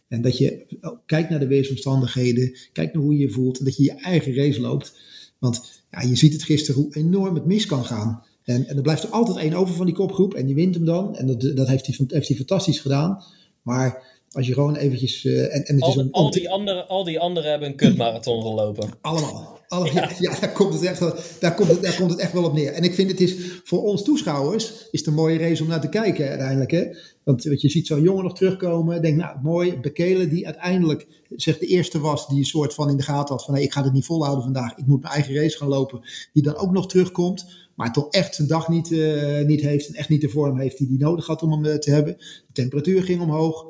En 0.08 0.22
dat 0.22 0.38
je 0.38 0.66
oh, 0.80 0.98
kijkt 1.06 1.30
naar 1.30 1.38
de 1.38 1.46
weersomstandigheden. 1.46 2.56
Kijkt 2.72 2.94
naar 2.94 3.02
hoe 3.02 3.12
je 3.12 3.18
je 3.18 3.30
voelt. 3.30 3.58
En 3.58 3.64
dat 3.64 3.76
je 3.76 3.82
je 3.82 3.92
eigen 3.92 4.34
race 4.34 4.60
loopt. 4.60 4.94
Want 5.38 5.82
ja, 5.90 6.00
je 6.00 6.16
ziet 6.16 6.32
het 6.32 6.42
gisteren 6.42 6.82
hoe 6.82 6.94
enorm 6.94 7.34
het 7.34 7.46
mis 7.46 7.66
kan 7.66 7.84
gaan. 7.84 8.22
En, 8.44 8.66
en 8.66 8.76
er 8.76 8.82
blijft 8.82 9.02
er 9.02 9.10
altijd 9.10 9.36
één 9.36 9.54
over 9.54 9.74
van 9.74 9.86
die 9.86 9.94
kopgroep. 9.94 10.34
En 10.34 10.46
die 10.46 10.54
wint 10.54 10.74
hem 10.74 10.84
dan. 10.84 11.16
En 11.16 11.26
dat, 11.26 11.40
dat 11.40 11.68
heeft, 11.68 11.86
hij, 11.86 12.06
heeft 12.08 12.28
hij 12.28 12.36
fantastisch 12.36 12.80
gedaan. 12.80 13.22
Maar 13.62 14.15
als 14.36 14.46
je 14.46 14.52
gewoon 14.52 14.76
eventjes... 14.76 15.24
Uh, 15.24 15.54
en, 15.54 15.64
en 15.64 15.74
het 15.74 15.82
al, 15.82 15.88
is 15.88 15.96
een, 15.96 16.10
al, 16.10 16.30
die 16.30 16.50
andere, 16.50 16.86
al 16.86 17.04
die 17.04 17.20
anderen 17.20 17.50
hebben 17.50 17.68
een 17.68 17.76
kutmarathon 17.76 18.42
gelopen. 18.42 18.88
Allemaal. 19.00 19.58
Alle, 19.68 19.92
ja. 19.92 20.10
ja, 20.18 20.40
daar, 20.40 20.52
komt 20.52 20.72
het 20.72 20.82
echt 20.82 20.98
wel, 20.98 21.14
daar, 21.40 21.54
komt 21.54 21.68
het, 21.68 21.82
daar 21.82 21.96
komt 21.96 22.10
het 22.10 22.20
echt 22.20 22.32
wel 22.32 22.44
op 22.44 22.52
neer. 22.52 22.72
En 22.72 22.82
ik 22.82 22.94
vind 22.94 23.10
het 23.10 23.20
is 23.20 23.36
voor 23.64 23.82
ons 23.82 24.02
toeschouwers 24.02 24.70
is 24.90 24.98
het 24.98 25.06
een 25.06 25.14
mooie 25.14 25.38
race 25.38 25.62
om 25.62 25.68
naar 25.68 25.80
te 25.80 25.88
kijken 25.88 26.28
uiteindelijk. 26.28 26.70
Hè? 26.70 26.84
Want 27.24 27.44
wat 27.44 27.60
je 27.60 27.68
ziet 27.68 27.86
zo'n 27.86 28.02
jongen 28.02 28.24
nog 28.24 28.34
terugkomen. 28.34 29.02
Denk 29.02 29.16
nou 29.16 29.38
mooi, 29.42 29.80
Bekele 29.80 30.28
die 30.28 30.46
uiteindelijk 30.46 31.06
zeg, 31.36 31.58
de 31.58 31.66
eerste 31.66 32.00
was 32.00 32.28
die 32.28 32.38
een 32.38 32.44
soort 32.44 32.74
van 32.74 32.90
in 32.90 32.96
de 32.96 33.02
gaten 33.02 33.34
had 33.34 33.44
van 33.44 33.54
hey, 33.54 33.62
ik 33.62 33.72
ga 33.72 33.82
het 33.82 33.92
niet 33.92 34.04
volhouden 34.04 34.44
vandaag. 34.44 34.76
Ik 34.76 34.86
moet 34.86 35.02
mijn 35.02 35.14
eigen 35.14 35.34
race 35.34 35.56
gaan 35.56 35.68
lopen. 35.68 36.00
Die 36.32 36.42
dan 36.42 36.56
ook 36.56 36.70
nog 36.70 36.88
terugkomt. 36.88 37.46
Maar 37.74 37.92
toch 37.92 38.10
echt 38.10 38.34
zijn 38.34 38.48
dag 38.48 38.68
niet, 38.68 38.90
uh, 38.90 39.44
niet 39.44 39.60
heeft 39.60 39.88
en 39.88 39.94
echt 39.94 40.08
niet 40.08 40.20
de 40.20 40.28
vorm 40.28 40.58
heeft 40.58 40.78
die 40.78 40.88
hij 40.88 40.96
nodig 40.96 41.26
had 41.26 41.42
om 41.42 41.52
hem 41.52 41.64
uh, 41.64 41.74
te 41.74 41.90
hebben. 41.90 42.16
De 42.16 42.52
temperatuur 42.52 43.02
ging 43.02 43.20
omhoog. 43.20 43.66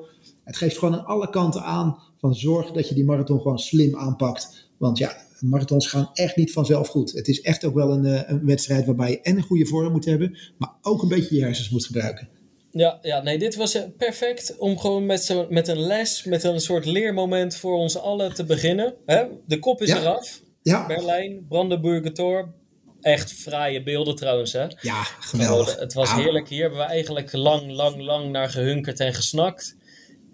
Het 0.46 0.56
geeft 0.56 0.78
gewoon 0.78 0.94
aan 0.94 1.06
alle 1.06 1.30
kanten 1.30 1.62
aan 1.62 1.98
van 2.18 2.34
zorg 2.34 2.70
dat 2.70 2.88
je 2.88 2.94
die 2.94 3.04
marathon 3.04 3.40
gewoon 3.40 3.58
slim 3.58 3.96
aanpakt. 3.96 4.68
Want 4.78 4.98
ja, 4.98 5.16
marathons 5.40 5.86
gaan 5.86 6.10
echt 6.12 6.36
niet 6.36 6.52
vanzelf 6.52 6.88
goed. 6.88 7.12
Het 7.12 7.28
is 7.28 7.40
echt 7.40 7.64
ook 7.64 7.74
wel 7.74 7.90
een, 7.90 8.04
uh, 8.04 8.20
een 8.26 8.46
wedstrijd 8.46 8.86
waarbij 8.86 9.10
je 9.10 9.20
en 9.20 9.36
een 9.36 9.42
goede 9.42 9.66
vorm 9.66 9.92
moet 9.92 10.04
hebben, 10.04 10.38
maar 10.58 10.70
ook 10.82 11.02
een 11.02 11.08
beetje 11.08 11.34
je 11.34 11.42
hersens 11.42 11.70
moet 11.70 11.86
gebruiken. 11.86 12.28
Ja, 12.70 12.98
ja, 13.02 13.22
nee, 13.22 13.38
dit 13.38 13.56
was 13.56 13.78
perfect 13.96 14.58
om 14.58 14.78
gewoon 14.78 15.06
met, 15.06 15.24
zo, 15.24 15.46
met 15.50 15.68
een 15.68 15.80
les, 15.80 16.24
met 16.24 16.44
een 16.44 16.60
soort 16.60 16.84
leermoment 16.84 17.56
voor 17.56 17.76
ons 17.76 17.96
allen 17.98 18.34
te 18.34 18.44
beginnen. 18.44 18.94
Hè? 19.06 19.24
De 19.46 19.58
kop 19.58 19.82
is 19.82 19.88
Ja. 19.88 20.00
eraf. 20.00 20.42
Ja, 20.62 20.86
Berlijn, 20.86 21.46
Brandenburger 21.48 22.12
Tor. 22.12 22.54
Echt 23.00 23.32
fraaie 23.32 23.82
beelden 23.82 24.16
trouwens, 24.16 24.52
hè? 24.52 24.66
ja 24.80 25.02
geweldig. 25.02 25.78
Het 25.78 25.92
was 25.92 26.12
heerlijk. 26.14 26.48
Hier 26.48 26.60
hebben 26.60 26.78
we 26.78 26.84
eigenlijk 26.84 27.32
lang, 27.32 27.70
lang, 27.72 28.00
lang 28.02 28.30
naar 28.30 28.48
gehunkerd 28.48 29.00
en 29.00 29.14
gesnakt. 29.14 29.76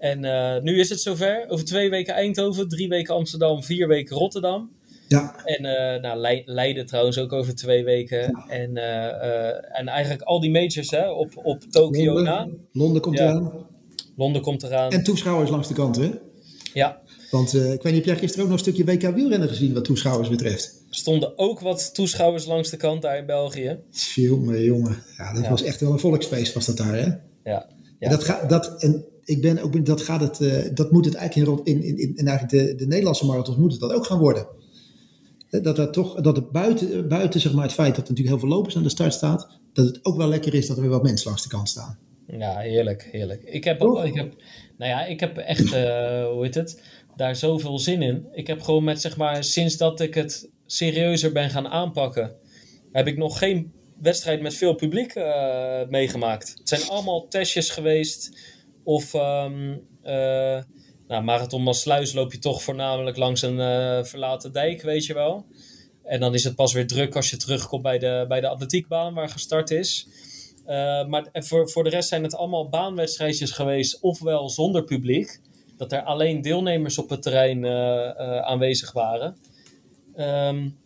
En 0.02 0.24
eh, 0.24 0.62
nu 0.62 0.78
is 0.80 0.88
het 0.88 1.00
zover. 1.00 1.44
Over 1.48 1.64
twee 1.64 1.90
weken 1.90 2.14
Eindhoven, 2.14 2.68
drie 2.68 2.88
weken 2.88 3.14
Amsterdam, 3.14 3.62
vier 3.62 3.88
weken 3.88 4.16
Rotterdam. 4.16 4.70
Ja, 5.08 5.34
En 5.44 5.64
eh, 5.64 6.00
nou, 6.02 6.18
Lei- 6.18 6.42
Leiden 6.46 6.86
trouwens 6.86 7.18
ook 7.18 7.32
over 7.32 7.54
twee 7.54 7.84
weken. 7.84 8.44
En, 8.48 8.76
eh, 8.76 9.78
en 9.78 9.88
eigenlijk 9.88 10.22
al 10.22 10.40
die 10.40 10.50
majors 10.50 10.90
hè, 10.90 11.10
op, 11.10 11.30
op 11.42 11.62
Tokio 11.70 12.20
na. 12.20 12.48
Londen, 12.72 13.02
komt 13.02 13.18
Ja. 13.18 13.24
eraan. 13.28 13.52
Londen 14.16 14.42
komt 14.42 14.62
eraan. 14.62 14.90
En 14.90 15.02
toeschouwers 15.04 15.50
langs 15.50 15.68
de 15.68 15.74
kant, 15.74 15.96
hè? 15.96 16.10
Ja, 16.74 17.00
Want 17.30 17.54
ik 17.54 17.60
weet 17.82 17.84
niet, 17.84 17.94
heb 17.94 18.04
jij 18.04 18.16
gisteren 18.16 18.44
ook 18.44 18.50
nog 18.50 18.58
een 18.66 18.72
stukje 18.72 18.84
WK 18.84 19.14
wielrennen 19.14 19.48
gezien 19.48 19.74
wat 19.74 19.84
toeschouwers 19.84 20.28
betreft? 20.28 20.84
er 20.90 20.96
stonden 20.98 21.38
ook 21.38 21.60
wat 21.60 21.94
toeschouwers 21.94 22.46
langs 22.46 22.70
de 22.70 22.76
kant 22.76 23.02
daar 23.02 23.18
in 23.18 23.26
België. 23.26 23.78
Jongen, 24.14 24.62
jongen. 24.64 25.02
Ja, 25.16 25.32
dat 25.34 25.42
Ja. 25.42 25.50
was 25.50 25.62
echt 25.62 25.80
wel 25.80 25.92
een 25.92 25.98
volksfeest 25.98 26.54
was 26.54 26.66
dat 26.66 26.76
daar, 26.76 26.94
hè? 26.94 27.00
Ja, 27.04 27.16
ja. 27.44 27.66
En 27.98 28.10
dat, 28.10 28.24
gaat, 28.24 28.48
dat, 28.48 28.82
en 28.82 29.04
ik 29.24 29.40
ben 29.40 29.58
ook, 29.58 29.86
dat, 29.86 30.00
gaat 30.00 30.20
het, 30.20 30.40
eh, 30.40 30.74
dat 30.74 30.92
moet 30.92 31.04
het 31.04 31.14
eigenlijk 31.14 31.66
in, 31.66 31.82
in, 31.82 31.98
in, 31.98 32.16
in, 32.16 32.26
eigenlijk 32.26 32.68
de, 32.68 32.74
de 32.74 32.86
Nederlandse 32.86 33.26
marathons 33.26 33.56
moet 33.56 33.72
het 33.72 33.80
dat 33.80 33.92
ook 33.92 34.06
gaan 34.06 34.18
worden. 34.18 34.46
Dat, 35.50 35.78
er 35.78 35.90
toch, 35.90 36.20
dat 36.20 36.36
het 36.36 36.50
buiten, 36.50 37.08
buiten 37.08 37.40
zeg 37.40 37.52
maar, 37.52 37.64
het 37.64 37.72
feit 37.72 37.94
dat 37.96 38.04
er 38.04 38.10
natuurlijk 38.10 38.28
heel 38.28 38.48
veel 38.48 38.56
lopers 38.56 38.76
aan 38.76 38.82
de 38.82 38.88
start 38.88 39.12
staat, 39.14 39.48
dat 39.72 39.86
het 39.86 40.04
ook 40.04 40.16
wel 40.16 40.28
lekker 40.28 40.54
is 40.54 40.66
dat 40.66 40.76
er 40.76 40.82
weer 40.82 40.92
wat 40.92 41.02
mensen 41.02 41.26
langs 41.26 41.42
de 41.42 41.48
kant 41.48 41.68
staan. 41.68 41.98
Ja, 42.26 42.58
heerlijk, 42.58 43.08
heerlijk. 43.12 43.42
Ik 43.42 43.64
heb, 43.64 43.78
Toch? 43.78 44.04
ik 44.04 44.14
heb, 44.14 44.34
nou 44.78 44.90
ja, 44.90 45.04
ik 45.04 45.20
heb 45.20 45.36
echt, 45.36 45.72
eh, 45.72 46.26
hoe 46.26 46.42
heet 46.42 46.54
het, 46.54 46.82
daar 47.16 47.36
zoveel 47.36 47.78
zin 47.78 48.02
in. 48.02 48.26
Ik 48.32 48.46
heb 48.46 48.62
gewoon 48.62 48.84
met, 48.84 49.00
zeg 49.00 49.16
maar, 49.16 49.44
sinds 49.44 49.76
dat 49.76 50.00
ik 50.00 50.14
het 50.14 50.50
serieuzer 50.66 51.32
ben 51.32 51.50
gaan 51.50 51.68
aanpakken, 51.68 52.34
heb 52.92 53.06
ik 53.06 53.16
nog 53.16 53.38
geen 53.38 53.72
wedstrijd 54.00 54.42
met 54.42 54.54
veel 54.54 54.74
publiek 54.74 55.14
eh, 55.14 55.88
meegemaakt. 55.88 56.54
Het 56.58 56.68
zijn 56.68 56.88
allemaal 56.88 57.28
testjes 57.28 57.70
geweest. 57.70 58.38
Of, 58.84 59.14
ehm 59.14 59.76
eh 60.02 60.62
nou, 61.12 61.24
Marathon 61.24 61.62
Maasluis 61.62 62.12
loop 62.12 62.32
je 62.32 62.38
toch 62.38 62.62
voornamelijk 62.62 63.16
langs 63.16 63.42
een 63.42 63.60
eh, 63.60 64.04
verlaten 64.04 64.52
dijk, 64.52 64.82
weet 64.82 65.06
je 65.06 65.14
wel. 65.14 65.46
En 66.02 66.20
dan 66.20 66.34
is 66.34 66.44
het 66.44 66.54
pas 66.54 66.72
weer 66.72 66.86
druk 66.86 67.16
als 67.16 67.30
je 67.30 67.36
terugkomt 67.36 67.82
bij 67.82 67.98
de, 67.98 68.24
bij 68.28 68.40
de 68.40 68.48
atletiekbaan 68.48 69.14
waar 69.14 69.28
gestart 69.28 69.70
is. 69.70 70.06
Uh, 70.62 71.06
maar 71.06 71.28
voor, 71.32 71.70
voor 71.70 71.84
de 71.84 71.90
rest 71.90 72.08
zijn 72.08 72.22
het 72.22 72.34
allemaal 72.34 72.68
baanwedstrijdjes 72.68 73.50
geweest, 73.50 74.00
ofwel 74.00 74.48
zonder 74.48 74.84
publiek. 74.84 75.40
Dat 75.76 75.92
er 75.92 76.02
alleen 76.02 76.42
deelnemers 76.42 76.98
op 76.98 77.10
het 77.10 77.22
terrein 77.22 77.64
uh, 77.64 77.70
uh, 77.70 78.38
aanwezig 78.38 78.92
waren. 78.92 79.36
Um, 80.16 80.76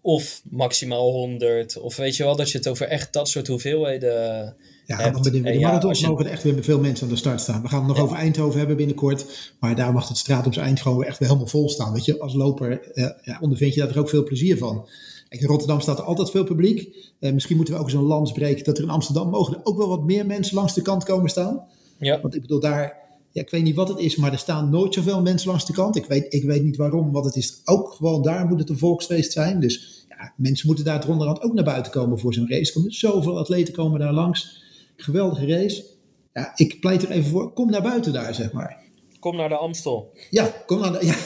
of 0.00 0.42
maximaal 0.50 1.10
100. 1.10 1.78
Of 1.78 1.96
weet 1.96 2.16
je 2.16 2.24
wel, 2.24 2.36
dat 2.36 2.50
je 2.50 2.58
het 2.58 2.68
over 2.68 2.86
echt 2.86 3.12
dat 3.12 3.28
soort 3.28 3.46
hoeveelheden. 3.46 4.56
Ja, 4.86 5.00
ja, 5.00 5.60
marathons 5.60 6.00
je... 6.00 6.06
mogen 6.06 6.24
er 6.24 6.30
echt 6.30 6.42
weer 6.42 6.64
veel 6.64 6.80
mensen 6.80 7.06
aan 7.06 7.12
de 7.12 7.18
start 7.18 7.40
staan. 7.40 7.62
We 7.62 7.68
gaan 7.68 7.78
het 7.78 7.88
nog 7.88 7.96
ja. 7.96 8.02
over 8.02 8.16
Eindhoven 8.16 8.58
hebben 8.58 8.76
binnenkort. 8.76 9.52
Maar 9.60 9.76
daar 9.76 9.92
mag 9.92 10.08
het 10.08 10.16
straat 10.16 10.46
op 10.46 10.52
zijn 10.52 10.66
eind 10.66 10.80
gewoon 10.80 11.04
echt 11.04 11.18
weer 11.18 11.28
helemaal 11.28 11.50
vol 11.50 11.68
staan. 11.68 11.92
Weet 11.92 12.04
je, 12.04 12.20
als 12.20 12.34
loper 12.34 12.90
ja, 13.22 13.38
ondervind 13.40 13.74
je 13.74 13.80
daar 13.80 13.90
er 13.90 13.98
ook 13.98 14.08
veel 14.08 14.24
plezier 14.24 14.58
van. 14.58 14.88
In 15.28 15.46
Rotterdam 15.46 15.80
staat 15.80 15.98
er 15.98 16.04
altijd 16.04 16.30
veel 16.30 16.44
publiek. 16.44 16.96
Uh, 17.20 17.32
misschien 17.32 17.56
moeten 17.56 17.74
we 17.74 17.80
ook 17.80 17.86
eens 17.86 17.96
een 17.96 18.02
lans 18.02 18.32
breken 18.32 18.64
dat 18.64 18.78
er 18.78 18.84
in 18.84 18.90
Amsterdam 18.90 19.30
mogen 19.30 19.54
er 19.54 19.60
ook 19.62 19.76
wel 19.76 19.88
wat 19.88 20.04
meer 20.04 20.26
mensen 20.26 20.54
langs 20.54 20.74
de 20.74 20.82
kant 20.82 21.04
komen 21.04 21.30
staan. 21.30 21.62
Ja. 21.98 22.20
Want 22.20 22.34
ik 22.34 22.40
bedoel, 22.40 22.60
daar, 22.60 22.96
ja, 23.30 23.42
ik 23.42 23.50
weet 23.50 23.62
niet 23.62 23.74
wat 23.74 23.88
het 23.88 23.98
is, 23.98 24.16
maar 24.16 24.32
er 24.32 24.38
staan 24.38 24.70
nooit 24.70 24.94
zoveel 24.94 25.22
mensen 25.22 25.48
langs 25.48 25.66
de 25.66 25.72
kant. 25.72 25.96
Ik 25.96 26.04
weet, 26.04 26.34
ik 26.34 26.44
weet 26.44 26.64
niet 26.64 26.76
waarom, 26.76 27.12
want 27.12 27.24
het 27.24 27.36
is 27.36 27.60
ook 27.64 27.92
gewoon 27.92 28.22
daar 28.22 28.46
moet 28.46 28.58
het 28.58 28.68
een 28.68 28.78
volksfeest 28.78 29.32
zijn. 29.32 29.60
Dus 29.60 30.04
ja, 30.08 30.32
mensen 30.36 30.66
moeten 30.66 30.84
daar 30.84 31.08
onderhand 31.08 31.42
ook 31.42 31.52
naar 31.52 31.64
buiten 31.64 31.92
komen 31.92 32.18
voor 32.18 32.34
zo'n 32.34 32.48
race. 32.48 32.66
Er 32.66 32.72
komen 32.72 32.92
zoveel 32.92 33.38
atleten 33.38 33.74
komen 33.74 34.00
daar 34.00 34.12
langs. 34.12 34.64
Geweldige 34.96 35.46
race. 35.46 35.84
Ja, 36.32 36.52
ik 36.54 36.80
pleit 36.80 37.02
er 37.02 37.10
even 37.10 37.30
voor, 37.30 37.52
kom 37.52 37.70
naar 37.70 37.82
buiten 37.82 38.12
daar, 38.12 38.34
zeg 38.34 38.52
maar. 38.52 38.84
Kom 39.18 39.36
naar 39.36 39.48
de 39.48 39.56
Amstel. 39.56 40.12
Ja, 40.30 40.54
kom 40.66 40.80
naar 40.80 40.92
de, 40.92 41.06
ja, 41.06 41.16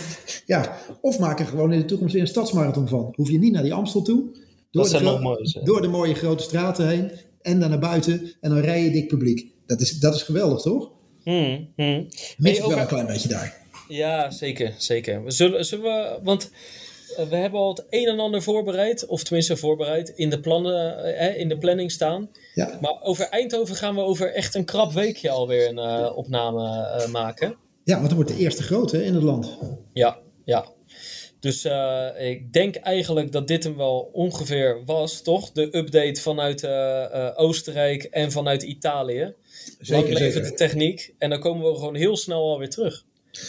ja. 0.57 0.77
of 1.01 1.18
maak 1.18 1.41
er 1.41 1.47
gewoon 1.47 1.73
in 1.73 1.79
de 1.79 1.85
toekomst 1.85 2.12
weer 2.12 2.23
een 2.23 2.29
stadsmarathon 2.29 2.89
van. 2.89 3.12
Hoef 3.16 3.31
je 3.31 3.39
niet 3.39 3.53
naar 3.53 3.62
die 3.62 3.75
Amstel 3.75 4.03
toe. 4.03 4.25
Door, 4.71 4.83
dat 4.83 4.93
de, 4.93 5.01
nog 5.01 5.21
moois, 5.21 5.59
door 5.64 5.83
de 5.83 5.89
mooie 5.89 6.14
grote 6.14 6.43
straten 6.43 6.89
heen. 6.89 7.11
En 7.43 7.61
dan 7.61 7.71
naar 7.71 7.79
buiten. 7.79 8.33
En 8.41 8.51
dan 8.51 8.59
rij 8.59 8.83
je 8.83 8.91
dik 8.91 9.09
publiek. 9.09 9.47
Dat 9.66 9.81
is, 9.81 9.99
dat 9.99 10.14
is 10.14 10.23
geweldig, 10.23 10.61
toch? 10.61 10.91
Hmm, 11.23 11.73
hmm. 11.77 12.07
Mis 12.37 12.59
hey, 12.59 12.68
wel 12.68 12.79
een 12.79 12.87
klein 12.87 13.07
beetje 13.07 13.29
daar. 13.29 13.66
Ja, 13.89 14.31
zeker. 14.31 14.75
zeker. 14.79 15.25
We 15.25 15.31
zullen, 15.31 15.64
zullen 15.64 15.85
we... 15.85 16.18
Want 16.23 16.51
we 17.16 17.37
hebben 17.37 17.61
al 17.61 17.68
het 17.68 17.87
een 17.91 18.07
en 18.07 18.21
ander 18.21 18.43
voorbereid. 18.43 19.07
Of 19.07 19.23
tenminste 19.23 19.57
voorbereid. 19.57 20.09
In 20.09 20.31
de, 20.31 20.41
plannen, 20.41 21.05
eh, 21.16 21.41
in 21.41 21.49
de 21.49 21.59
planning 21.59 21.91
staan. 21.91 22.31
Ja. 22.55 22.79
Maar 22.81 23.03
over 23.03 23.29
Eindhoven 23.29 23.77
gaan 23.77 23.95
we 23.95 24.01
over 24.01 24.33
echt 24.33 24.55
een 24.55 24.65
krap 24.65 24.93
weekje 24.93 25.31
alweer 25.31 25.69
een 25.69 26.01
uh, 26.01 26.17
opname 26.17 26.99
uh, 27.01 27.09
maken. 27.13 27.57
Ja, 27.85 27.95
want 27.95 28.07
dat 28.09 28.17
wordt 28.17 28.31
de 28.31 28.37
eerste 28.37 28.63
grote 28.63 29.05
in 29.05 29.15
het 29.15 29.23
land. 29.23 29.59
Ja, 29.93 30.19
ja. 30.45 30.67
Dus 31.41 31.65
uh, 31.65 32.07
ik 32.19 32.53
denk 32.53 32.77
eigenlijk 32.77 33.33
dat 33.33 33.49
dit 33.49 33.65
hem 33.65 33.77
wel 33.77 34.11
ongeveer 34.13 34.85
was, 34.85 35.23
toch? 35.23 35.53
De 35.53 35.77
update 35.77 36.21
vanuit 36.21 36.67
Oostenrijk 37.37 38.05
en 38.05 38.33
vanuit 38.33 38.63
Italië. 38.63 39.35
Zeker, 39.79 40.17
zeker. 40.17 40.43
de 40.43 40.55
techniek. 40.55 41.15
En 41.19 41.31
dan 41.31 41.41
komen 41.41 41.73
we 41.73 41.79
gewoon 41.79 41.95
heel 41.95 42.17
snel 42.17 42.43
alweer 42.43 42.71
terug 42.71 43.05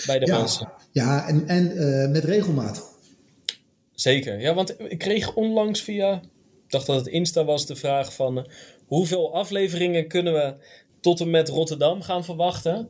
bij 0.05 0.19
de 0.19 0.25
ja, 0.25 0.37
mensen. 0.37 0.71
Ja, 0.91 1.27
en, 1.27 1.47
en 1.47 2.11
met 2.11 2.23
regelmaat. 2.23 2.89
Zeker. 3.93 4.39
Ja, 4.39 4.53
want 4.53 4.75
ik 4.79 4.97
kreeg 4.97 5.35
onlangs 5.35 5.81
via, 5.81 6.13
ik 6.63 6.69
dacht 6.69 6.85
dat 6.85 6.95
het 6.95 7.07
Insta 7.07 7.45
was, 7.45 7.65
de 7.65 7.75
vraag 7.75 8.13
van... 8.13 8.47
hoeveel 8.97 9.33
afleveringen 9.33 10.07
kunnen 10.07 10.33
we 10.33 10.53
tot 11.01 11.19
en 11.19 11.29
met 11.29 11.49
Rotterdam 11.49 12.01
gaan 12.01 12.25
verwachten? 12.25 12.89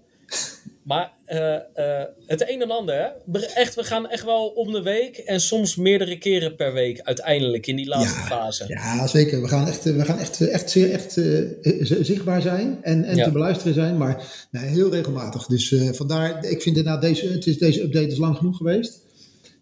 Maar 0.84 1.12
uh, 1.28 1.56
uh, 1.76 2.04
het 2.26 2.50
een 2.50 2.62
en 2.62 2.72
ander, 2.72 2.96
hè? 2.96 3.40
Echt, 3.40 3.76
we 3.76 3.84
gaan 3.84 4.10
echt 4.10 4.24
wel 4.24 4.48
om 4.48 4.72
de 4.72 4.82
week 4.82 5.18
en 5.18 5.42
soms 5.42 5.76
meerdere 5.76 6.18
keren 6.18 6.56
per 6.56 6.74
week 6.74 7.02
uiteindelijk 7.02 7.68
in 7.68 7.76
die 7.76 7.88
laatste 7.88 8.20
ja, 8.20 8.26
fase. 8.26 8.66
Ja, 8.68 9.08
zeker. 9.08 9.42
We 9.42 9.48
gaan 9.48 9.68
echt, 9.68 9.84
we 9.84 10.06
gaan 10.06 10.20
echt, 10.20 10.42
echt, 10.42 10.70
zeer, 10.72 10.92
echt 10.92 11.18
uh, 11.18 11.48
zichtbaar 11.82 12.42
zijn 12.42 12.80
en, 12.82 13.04
en 13.04 13.16
ja. 13.16 13.24
te 13.24 13.32
beluisteren 13.32 13.74
zijn, 13.74 13.98
maar 13.98 14.48
nee, 14.52 14.66
heel 14.66 14.92
regelmatig. 14.92 15.46
Dus 15.46 15.76
vandaar, 15.92 16.46
ik 16.46 16.62
vind 16.62 16.78
inderdaad, 16.78 17.02
deze, 17.02 17.28
het 17.28 17.48
is, 17.48 17.58
deze 17.58 17.82
update 17.82 18.08
is 18.08 18.18
lang 18.18 18.38
genoeg 18.38 18.58
geweest. 18.58 19.00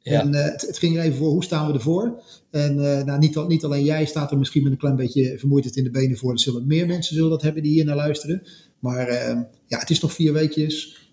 En 0.03 0.33
het, 0.33 0.61
het, 0.61 0.77
ging 0.77 0.97
er 0.97 1.03
even 1.03 1.17
voor, 1.17 1.29
hoe 1.29 1.43
staan 1.43 1.67
we 1.67 1.73
ervoor? 1.73 2.23
En 2.51 2.75
nou, 2.75 3.19
niet, 3.19 3.47
niet, 3.47 3.63
alleen 3.63 3.83
jij 3.83 4.05
staat 4.05 4.31
er 4.31 4.37
misschien 4.37 4.63
met 4.63 4.71
een 4.71 4.77
klein 4.77 4.95
beetje 4.95 5.37
vermoeidheid 5.39 5.75
in 5.75 5.83
de 5.83 5.91
benen 5.91 6.17
voor. 6.17 6.31
Er 6.31 6.39
zullen 6.39 6.67
meer 6.67 6.87
mensen 6.87 7.15
zullen 7.15 7.29
dat 7.29 7.41
hebben 7.41 7.63
die 7.63 7.71
hier 7.71 7.85
naar 7.85 7.95
luisteren. 7.95 8.41
Maar 8.79 9.07
ehm, 9.07 9.41
ja, 9.65 9.79
het 9.79 9.89
is 9.89 9.99
nog 9.99 10.13
vier 10.13 10.33
weekjes. 10.33 11.07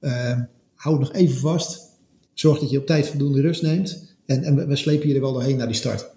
Ehm, 0.00 0.44
hou 0.74 0.98
nog 0.98 1.12
even 1.12 1.36
vast. 1.36 1.80
Zorg 2.32 2.58
dat 2.58 2.70
je 2.70 2.78
op 2.78 2.86
tijd 2.86 3.08
voldoende 3.08 3.40
rust 3.40 3.62
neemt. 3.62 4.16
En, 4.26 4.42
en 4.42 4.68
we 4.68 4.76
slepen 4.76 5.08
je 5.08 5.14
er 5.14 5.20
wel 5.20 5.32
doorheen 5.32 5.56
naar 5.56 5.66
die 5.66 5.76
start. 5.76 6.15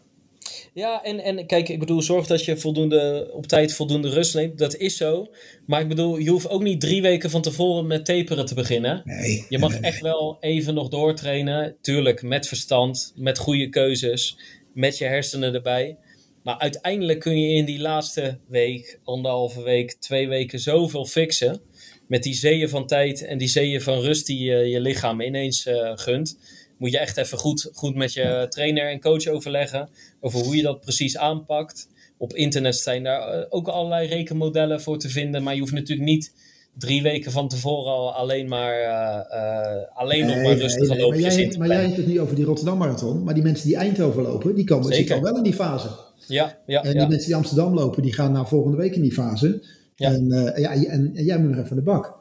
Ja, 0.80 1.04
en, 1.04 1.20
en 1.20 1.46
kijk, 1.46 1.70
ik 1.70 1.80
bedoel, 1.80 2.02
zorg 2.02 2.28
dat 2.28 2.46
je 2.46 2.58
voldoende, 2.58 3.30
op 3.34 3.48
tijd 3.48 3.74
voldoende 3.74 4.10
rust 4.10 4.36
neemt. 4.36 4.58
Dat 4.58 4.76
is 4.76 4.98
zo. 4.98 5.28
Maar 5.66 5.82
ik 5.82 5.88
bedoel, 5.88 6.18
je 6.18 6.30
hoeft 6.30 6.50
ook 6.50 6.64
niet 6.64 6.82
drie 6.82 7.02
weken 7.02 7.30
van 7.30 7.42
tevoren 7.42 7.88
met 7.88 8.06
taperen 8.06 8.46
te 8.46 8.54
beginnen. 8.54 9.02
Nee, 9.06 9.46
je 9.50 9.60
mag 9.60 9.80
echt 9.80 10.02
wel 10.02 10.38
even 10.40 10.74
nog 10.74 10.88
doortrainen. 10.88 11.76
Tuurlijk, 11.82 12.22
met 12.22 12.48
verstand, 12.48 13.14
met 13.16 13.38
goede 13.38 13.70
keuzes, 13.70 14.38
met 14.74 14.98
je 14.98 15.06
hersenen 15.06 15.54
erbij. 15.54 15.98
Maar 16.44 16.58
uiteindelijk 16.58 17.20
kun 17.20 17.40
je 17.40 17.56
in 17.56 17.66
die 17.66 17.80
laatste 17.80 18.38
week, 18.48 19.00
anderhalve 19.04 19.64
week, 19.64 19.92
twee 19.92 20.28
weken 20.28 20.60
zoveel 20.60 21.06
fixen. 21.06 21.62
Met 22.08 22.24
die 22.24 22.34
zeeën 22.34 22.70
van 22.70 22.88
tijd 22.88 23.26
en 23.26 23.38
die 23.38 23.48
zeeën 23.48 23.82
van 23.82 24.00
rust 24.00 24.26
die 24.26 24.44
je, 24.44 24.58
je 24.70 24.80
lichaam 24.80 25.22
ineens 25.22 25.66
uh, 25.66 25.92
gunt 25.96 26.38
moet 26.80 26.92
je 26.92 26.98
echt 26.98 27.18
even 27.18 27.38
goed, 27.38 27.70
goed 27.74 27.96
met 27.96 28.14
je 28.14 28.46
trainer 28.50 28.90
en 28.90 29.00
coach 29.00 29.28
overleggen. 29.28 29.90
Over 30.20 30.40
hoe 30.40 30.56
je 30.56 30.62
dat 30.62 30.82
precies 30.82 31.18
aanpakt. 31.18 31.88
Op 32.18 32.34
internet 32.34 32.76
zijn 32.76 33.04
daar 33.04 33.22
eh, 33.22 33.46
ook 33.50 33.68
allerlei 33.68 34.08
rekenmodellen 34.08 34.82
voor 34.82 34.98
te 34.98 35.10
vinden. 35.10 35.44
Maar 35.44 35.54
je 35.54 35.60
hoeft 35.60 35.74
natuurlijk 35.74 36.10
niet 36.10 36.34
drie 36.78 37.02
weken 37.02 37.32
van 37.32 37.48
tevoren 37.48 37.92
al 37.92 38.14
alleen 38.14 38.48
maar 38.48 38.82
uh, 38.82 39.40
uh, 39.40 39.98
alleen 39.98 40.26
nog 40.26 40.36
maar 40.36 40.58
rustige 40.58 40.94
nee, 40.94 41.02
loopjes 41.02 41.38
in 41.38 41.56
Maar 41.58 41.68
jij 41.68 41.82
hebt 41.82 41.98
het 41.98 42.08
niet 42.08 42.20
over 42.20 42.36
die 42.36 42.46
Rotterdam 42.46 42.78
Marathon. 42.78 43.24
Maar 43.24 43.34
die 43.34 43.44
mensen 43.44 43.68
die 43.68 43.76
Eindhoven 43.76 44.24
lopen, 44.24 44.56
die 44.56 44.66
komen 44.66 44.94
zitten 44.94 45.16
al 45.16 45.22
wel 45.22 45.38
in 45.38 45.44
die 45.44 45.54
fase. 45.54 45.90
Ja, 46.28 46.58
ja, 46.66 46.84
en 46.84 46.98
die 46.98 47.08
mensen 47.08 47.26
die 47.26 47.36
Amsterdam 47.36 47.74
lopen, 47.74 48.02
die 48.02 48.14
gaan 48.14 48.32
naar 48.32 48.48
volgende 48.48 48.78
week 48.78 48.96
in 48.96 49.02
die 49.02 49.14
fase. 49.14 49.64
Ja. 49.96 50.12
En, 50.12 50.54
ja, 50.56 50.74
en, 50.74 51.16
en, 51.16 51.24
jij 51.24 51.40
moet 51.40 51.50
nog 51.50 51.58
even 51.58 51.70
aan 51.70 51.78
de 51.78 51.84
bak. 51.84 52.18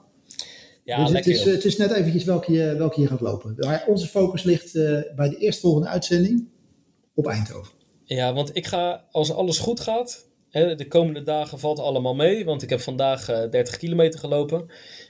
Ja, 0.85 1.05
dus 1.05 1.17
het 1.17 1.27
is, 1.27 1.45
het 1.45 1.65
is, 1.65 1.77
net 1.77 1.91
eventjes 1.91 2.25
welke 2.25 2.53
je, 2.53 2.75
welke 2.79 3.01
je 3.01 3.07
gaat 3.07 3.21
lopen. 3.21 3.55
Maar 3.59 3.85
onze 3.87 4.07
focus 4.07 4.43
ligt 4.43 4.75
uh, 4.75 5.01
bij 5.17 5.29
de 5.29 5.37
eerstvolgende 5.37 5.89
uitzending 5.89 6.49
op 7.15 7.27
Eindhoven. 7.27 7.78
Ja, 8.09 8.33
want 8.33 8.57
ik 8.57 8.67
ga, 8.67 9.05
als 9.11 9.33
alles 9.33 9.59
goed 9.59 9.81
gaat, 9.81 10.27
hè, 10.51 10.75
de 10.75 10.89
komende 10.89 11.23
dagen 11.23 11.59
valt 11.59 11.79
allemaal 11.79 12.15
mee, 12.15 12.45
want 12.45 12.63
ik 12.63 12.71
heb 12.71 12.81
vandaag 12.81 13.31
uh, 13.31 13.51
30 13.51 13.77
kilometer 13.77 14.21
gelopen. 14.21 14.67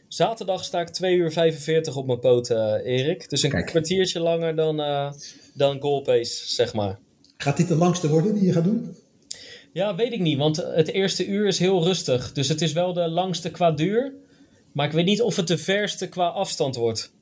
Zaterdag 0.09 0.65
sta 0.65 0.81
ik 0.81 0.89
2 0.89 1.17
uur 1.17 1.33
45 1.33 1.97
op 1.97 2.07
mijn 2.07 2.19
poten, 2.19 2.57
uh, 2.57 2.99
Erik. 2.99 3.31
Dus 3.31 3.43
een 3.43 3.51
Kijk. 3.51 3.67
kwartiertje 3.67 4.21
langer 4.21 4.57
dan, 4.57 4.81
uh, 4.81 5.13
dan 5.55 5.81
goal 5.81 6.03
pace, 6.03 6.53
zeg 6.53 6.75
maar. 6.75 6.99
Gaat 7.37 7.57
dit 7.57 7.69
de 7.69 7.75
langste 7.75 8.09
worden 8.09 8.35
die 8.35 8.45
je 8.45 8.53
gaat 8.53 8.65
doen? 8.65 8.97
Ja, 9.73 9.95
weet 9.95 10.13
ik 10.13 10.21
niet, 10.21 10.39
want 10.39 10.57
het 10.57 10.89
eerste 10.89 11.27
uur 11.27 11.47
is 11.47 11.59
heel 11.59 11.85
rustig. 11.85 12.33
Dus 12.33 12.49
het 12.49 12.63
is 12.63 12.73
wel 12.73 12.93
de 12.93 13.09
langste 13.09 13.51
qua 13.51 13.71
duur. 13.71 14.15
Maar 14.73 14.87
ik 14.87 14.93
weet 14.93 15.05
niet 15.05 15.23
of 15.23 15.37
het 15.37 15.47
de 15.47 15.59
verste 15.59 16.09
qua 16.09 16.27
afstand 16.27 16.77
wordt. 16.77 17.13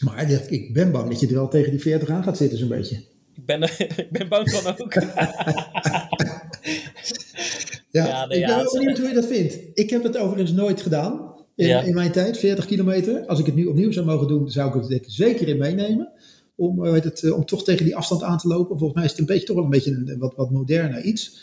Maar 0.00 0.30
ik 0.30 0.72
ben 0.72 0.92
bang 0.92 1.10
dat 1.10 1.20
je 1.20 1.26
er 1.26 1.34
wel 1.34 1.48
tegen 1.48 1.70
die 1.70 1.80
40 1.80 2.08
aan 2.08 2.22
gaat 2.22 2.36
zitten, 2.36 2.58
zo'n 2.58 2.68
beetje. 2.68 3.02
Ik 3.40 3.46
ben, 3.46 3.62
ik 3.96 4.10
ben 4.10 4.28
bang 4.28 4.50
van 4.50 4.78
ook. 4.78 4.94
ja, 7.90 8.06
ja 8.06 8.26
nee, 8.26 8.38
ik 8.38 8.46
ben 8.46 8.56
wel 8.56 8.72
benieuwd 8.72 8.98
hoe 8.98 9.08
je 9.08 9.14
dat 9.14 9.26
vindt. 9.26 9.58
Ik 9.74 9.90
heb 9.90 10.02
het 10.02 10.16
overigens 10.16 10.52
nooit 10.52 10.80
gedaan 10.80 11.34
in, 11.56 11.84
in, 11.86 11.94
mijn 11.94 12.12
tijd, 12.12 12.38
40 12.38 12.66
kilometer. 12.66 13.26
Als 13.26 13.38
ik 13.38 13.46
het 13.46 13.54
nu 13.54 13.66
opnieuw 13.66 13.92
zou 13.92 14.06
mogen 14.06 14.28
doen, 14.28 14.50
zou 14.50 14.84
ik 14.84 14.90
het 14.90 15.12
zeker 15.12 15.48
in 15.48 15.58
meenemen. 15.58 16.12
Om, 16.56 16.80
weet 16.80 17.04
het, 17.04 17.22
eh, 17.22 17.36
om 17.36 17.44
toch 17.44 17.64
tegen 17.64 17.84
die 17.84 17.96
afstand 17.96 18.22
aan 18.22 18.38
te 18.38 18.48
lopen. 18.48 18.78
Volgens 18.78 18.94
mij 18.94 19.04
is 19.04 19.10
het 19.10 19.20
een 19.20 19.26
beetje, 19.26 19.46
toch 19.46 19.56
wel 19.56 19.64
een 19.64 19.70
beetje 19.70 19.90
een 19.90 20.18
wat, 20.18 20.34
wat 20.36 20.50
moderner 20.50 21.02
iets. 21.02 21.38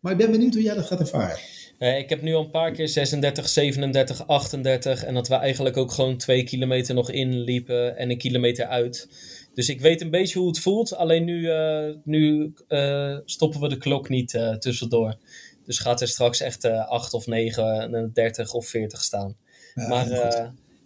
Maar 0.00 0.12
ik 0.12 0.18
ben 0.18 0.30
benieuwd 0.30 0.54
hoe 0.54 0.62
jij 0.62 0.74
dat 0.74 0.86
gaat 0.86 1.00
ervaren. 1.00 1.38
Uh, 1.82 1.98
ik 1.98 2.08
heb 2.08 2.22
nu 2.22 2.34
al 2.34 2.44
een 2.44 2.50
paar 2.50 2.72
keer 2.72 2.88
36, 2.88 3.48
37, 3.48 4.26
38 4.26 5.04
en 5.04 5.14
dat 5.14 5.28
we 5.28 5.34
eigenlijk 5.34 5.76
ook 5.76 5.92
gewoon 5.92 6.16
twee 6.16 6.44
kilometer 6.44 6.94
nog 6.94 7.10
inliepen 7.10 7.96
en 7.96 8.10
een 8.10 8.18
kilometer 8.18 8.66
uit. 8.66 9.08
Dus 9.54 9.68
ik 9.68 9.80
weet 9.80 10.00
een 10.00 10.10
beetje 10.10 10.38
hoe 10.38 10.48
het 10.48 10.58
voelt, 10.58 10.94
alleen 10.94 11.24
nu, 11.24 11.38
uh, 11.38 11.94
nu 12.04 12.52
uh, 12.68 13.18
stoppen 13.24 13.60
we 13.60 13.68
de 13.68 13.76
klok 13.76 14.08
niet 14.08 14.38
tussendoor. 14.58 15.16
Dus 15.66 15.78
gaat 15.78 16.00
er 16.00 16.08
straks 16.08 16.40
echt 16.40 16.64
8 16.64 17.14
of 17.14 17.26
9, 17.26 18.10
30 18.12 18.52
of 18.52 18.66
40 18.66 19.02
staan. 19.02 19.36
Ja, 19.74 19.88
maar 19.88 20.08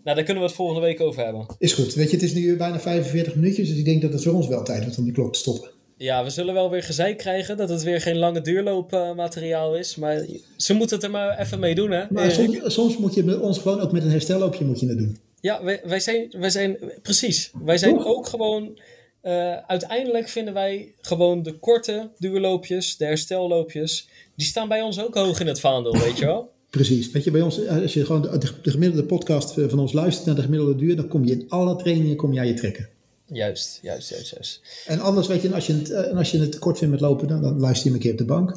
nou, 0.06 0.16
daar 0.16 0.26
kunnen 0.26 0.42
we 0.42 0.48
het 0.48 0.58
volgende 0.58 0.80
week 0.80 1.00
over 1.00 1.24
hebben. 1.24 1.46
Is 1.58 1.72
goed. 1.72 1.94
Weet 1.94 2.10
je, 2.10 2.16
het 2.16 2.24
is 2.24 2.34
nu 2.34 2.56
bijna 2.56 2.80
45 2.80 3.34
minuutjes, 3.34 3.68
dus 3.68 3.78
ik 3.78 3.84
denk 3.84 4.02
dat 4.02 4.12
het 4.12 4.22
voor 4.22 4.32
ons 4.32 4.48
wel 4.48 4.64
tijd 4.64 4.82
wordt 4.82 4.98
om 4.98 5.04
die 5.04 5.12
klok 5.12 5.32
te 5.32 5.38
stoppen. 5.38 5.70
Ja, 5.96 6.24
we 6.24 6.30
zullen 6.30 6.54
wel 6.54 6.70
weer 6.70 6.82
gezeik 6.82 7.18
krijgen 7.18 7.56
dat 7.56 7.68
het 7.68 7.82
weer 7.82 8.00
geen 8.00 8.16
lange 8.16 8.40
duurloopmateriaal 8.40 9.74
uh, 9.74 9.78
is. 9.78 9.96
Maar 9.96 10.26
ze 10.56 10.74
moeten 10.74 10.96
het 10.96 11.04
er 11.04 11.10
maar 11.10 11.38
even 11.38 11.58
mee 11.58 11.74
doen, 11.74 11.90
hè? 11.90 12.04
Maar 12.10 12.30
soms, 12.30 12.74
soms, 12.74 12.96
moet 12.96 13.14
je 13.14 13.24
met 13.24 13.40
ons 13.40 13.58
gewoon 13.58 13.80
ook 13.80 13.92
met 13.92 14.02
een 14.02 14.10
herstelloopje 14.10 14.64
moet 14.64 14.80
je 14.80 14.86
het 14.86 14.98
doen. 14.98 15.18
Ja, 15.40 15.64
wij, 15.64 15.80
wij, 15.84 16.00
zijn, 16.00 16.28
wij 16.30 16.50
zijn, 16.50 16.78
precies. 17.02 17.50
Wij 17.64 17.78
zijn 17.78 18.04
ook 18.04 18.26
gewoon, 18.26 18.78
uh, 19.22 19.56
uiteindelijk 19.56 20.28
vinden 20.28 20.54
wij 20.54 20.94
gewoon 21.00 21.42
de 21.42 21.52
korte 21.52 22.10
duurloopjes, 22.18 22.96
de 22.96 23.04
herstelloopjes, 23.04 24.08
die 24.34 24.46
staan 24.46 24.68
bij 24.68 24.82
ons 24.82 25.00
ook 25.00 25.14
hoog 25.14 25.40
in 25.40 25.46
het 25.46 25.60
vaandel, 25.60 25.98
weet 25.98 26.18
je 26.18 26.24
wel? 26.24 26.54
Precies. 26.70 27.10
Weet 27.10 27.24
je, 27.24 27.30
bij 27.30 27.42
ons, 27.42 27.66
als 27.68 27.94
je 27.94 28.04
gewoon 28.04 28.22
de, 28.22 28.38
de, 28.62 28.70
gemiddelde 28.70 29.06
podcast 29.06 29.52
van 29.52 29.78
ons 29.78 29.92
luistert 29.92 30.26
naar 30.26 30.34
de 30.34 30.42
gemiddelde 30.42 30.76
duur, 30.76 30.96
dan 30.96 31.08
kom 31.08 31.24
je 31.24 31.32
in 31.32 31.44
alle 31.48 31.76
trainingen 31.76 32.16
kom 32.16 32.32
je 32.32 32.40
aan 32.40 32.46
je 32.46 32.54
trekken. 32.54 32.88
Juist, 33.26 33.78
juist, 33.82 34.10
juist, 34.10 34.30
juist. 34.30 34.60
En 34.86 35.00
anders, 35.00 35.26
weet 35.26 35.42
je, 35.42 35.54
als 35.54 35.66
je 35.66 35.72
het, 35.72 35.90
eh, 35.90 36.16
als 36.16 36.30
je 36.30 36.38
het 36.38 36.58
kort 36.58 36.78
vindt 36.78 36.92
met 36.92 37.02
lopen, 37.02 37.28
dan, 37.28 37.42
dan 37.42 37.60
luister 37.60 37.88
je 37.88 37.94
een 37.94 38.00
keer 38.00 38.12
op 38.12 38.18
de 38.18 38.24
bank. 38.24 38.56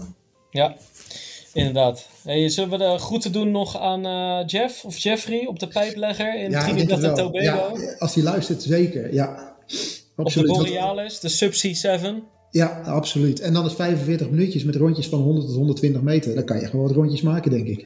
Ja, 0.52 0.78
inderdaad. 1.60 2.08
Hey, 2.24 2.50
zullen 2.50 2.70
we 2.70 2.78
de 2.78 2.98
groeten 2.98 3.32
doen 3.32 3.52
nog 3.52 3.80
aan 3.80 4.06
uh, 4.06 4.48
Jeff 4.48 4.84
of 4.86 4.98
Jeffrey 4.98 5.46
op 5.46 5.60
de 5.60 5.68
pijplegger 5.68 6.40
in 6.44 6.52
ja, 6.52 6.64
Trinidad 6.64 7.04
en 7.04 7.14
Tobago? 7.14 7.80
Ja, 7.80 7.96
als 8.00 8.16
hij 8.16 8.24
luistert, 8.24 8.62
zeker. 8.62 9.14
Ja, 9.14 9.56
absoluut. 10.16 10.50
Op 10.50 10.58
de 10.58 10.64
Borealis, 10.64 11.20
de 11.20 11.30
Subsea 11.30 11.74
7. 11.74 12.24
Ja, 12.52 12.82
absoluut. 12.82 13.40
En 13.40 13.54
dan 13.54 13.66
is 13.66 13.74
45 13.74 14.30
minuutjes 14.30 14.64
met 14.64 14.76
rondjes 14.76 15.08
van 15.08 15.20
100 15.20 15.46
tot 15.46 15.56
120 15.56 16.02
meter. 16.02 16.36
Dan 16.36 16.46
kan 16.46 16.60
je 16.60 16.68
gewoon 16.68 16.86
wat 16.86 16.96
rondjes 16.96 17.22
maken, 17.22 17.52
denk 17.52 17.68
ik. 17.68 17.80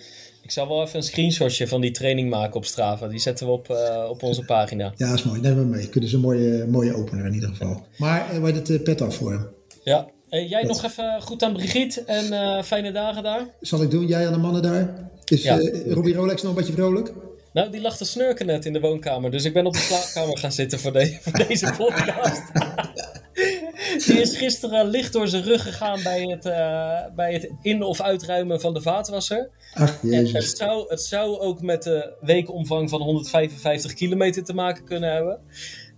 Ik 0.44 0.52
zal 0.52 0.68
wel 0.68 0.82
even 0.82 0.96
een 0.96 1.04
screenshotje 1.04 1.68
van 1.68 1.82
die 1.82 1.92
training 1.92 2.30
maken 2.30 2.56
op 2.56 2.66
Strava. 2.66 3.08
Die 3.08 3.20
zetten 3.20 3.46
we 3.46 3.52
op, 3.52 3.70
uh, 3.70 4.10
op 4.10 4.24
onze 4.24 4.46
pagina. 4.46 4.94
Ja, 4.96 5.10
dat 5.10 5.18
is 5.18 5.24
mooi. 5.24 5.42
Neem 5.42 5.56
we 5.56 5.64
mee. 5.64 5.90
Kunnen 5.90 6.10
ze 6.10 6.16
een 6.16 6.22
mooie, 6.22 6.66
mooie 6.68 6.96
opener 6.96 7.26
in 7.26 7.34
ieder 7.34 7.50
geval. 7.50 7.86
Maar 7.98 8.34
uh, 8.34 8.40
waar 8.40 8.54
het 8.54 8.70
uh, 8.70 8.82
pet 8.82 9.02
af 9.02 9.16
voor 9.16 9.32
hem. 9.32 9.48
Ja. 9.84 10.08
Hey, 10.34 10.46
jij 10.48 10.64
nog 10.64 10.84
even 10.84 11.22
goed 11.22 11.44
aan 11.44 11.54
Brigitte 11.54 12.04
en 12.04 12.64
fijne 12.64 12.92
dagen 12.92 13.24
daar. 13.24 13.48
Zal 13.62 13.82
ik 13.82 13.92
doen. 13.92 14.08
Jij 14.08 14.28
aan 14.28 14.34
de 14.34 14.40
mannen 14.40 14.62
daar. 14.62 15.10
Is 15.26 15.44
ja. 15.44 15.60
Robbie 15.88 16.14
Rolex 16.14 16.42
nog 16.42 16.52
een 16.52 16.58
beetje 16.58 16.74
vrolijk? 16.74 17.14
Nou, 17.54 17.72
die 17.72 17.82
lag 17.82 17.98
te 17.98 18.06
snurken 18.06 18.46
net 18.46 18.66
in 18.66 18.74
de 18.74 18.80
woonkamer. 18.80 19.32
Dus 19.32 19.46
ik 19.46 19.54
ben 19.54 19.66
op 19.66 19.74
de 19.74 19.80
slaapkamer 19.80 20.38
gaan 20.38 20.52
zitten 20.52 20.80
voor, 20.80 20.94
de, 20.94 21.18
voor 21.22 21.48
deze 21.48 21.74
podcast. 21.78 22.42
Die 24.08 24.22
is 24.22 24.38
gisteren 24.38 24.88
licht 24.88 25.14
door 25.14 25.28
zijn 25.28 25.44
rug 25.44 25.64
gegaan 25.64 26.04
bij 26.04 26.22
het, 26.22 26.46
uh, 26.46 27.16
bij 27.16 27.34
het 27.34 27.50
in- 27.62 27.84
of 27.84 28.02
uitruimen 28.02 28.62
van 28.62 28.74
de 28.74 28.82
vaatwasser. 28.82 29.50
Ach, 29.74 30.00
jezus. 30.02 30.34
En 30.34 30.42
het, 30.42 30.58
zou, 30.58 30.86
het 30.90 31.02
zou 31.02 31.40
ook 31.40 31.62
met 31.62 31.84
de 31.84 32.14
weekomvang 32.22 32.90
van 32.90 33.02
155 33.02 33.94
kilometer 33.94 34.44
te 34.44 34.54
maken 34.54 34.84
kunnen 34.84 35.12
hebben. 35.14 35.40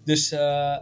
Dus, 0.05 0.31
uh, 0.31 0.39
uh, 0.39 0.77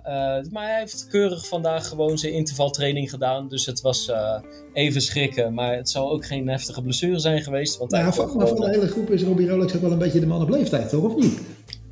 maar 0.52 0.68
hij 0.68 0.80
heeft 0.80 1.08
keurig 1.08 1.48
vandaag 1.48 1.88
gewoon 1.88 2.18
zijn 2.18 2.34
intervaltraining 2.34 3.10
gedaan. 3.10 3.48
Dus 3.48 3.66
het 3.66 3.82
was 3.82 4.08
uh, 4.08 4.40
even 4.74 5.02
schrikken. 5.02 5.54
Maar 5.54 5.76
het 5.76 5.90
zou 5.90 6.10
ook 6.10 6.26
geen 6.26 6.48
heftige 6.48 6.82
blessure 6.82 7.20
zijn 7.20 7.44
geweest. 7.44 7.78
Want 7.78 7.92
nou, 7.92 8.14
voor, 8.14 8.36
maar 8.36 8.48
voor 8.48 8.60
de 8.60 8.70
hele 8.70 8.88
groep 8.88 9.12
is 9.12 9.24
Robbie 9.24 9.48
Rolex 9.48 9.76
ook 9.76 9.82
wel 9.82 9.92
een 9.92 9.98
beetje 9.98 10.20
de 10.20 10.26
man 10.26 10.42
op 10.42 10.50
leeftijd, 10.50 10.90
toch? 10.90 11.04
Of 11.04 11.16
niet? 11.16 11.42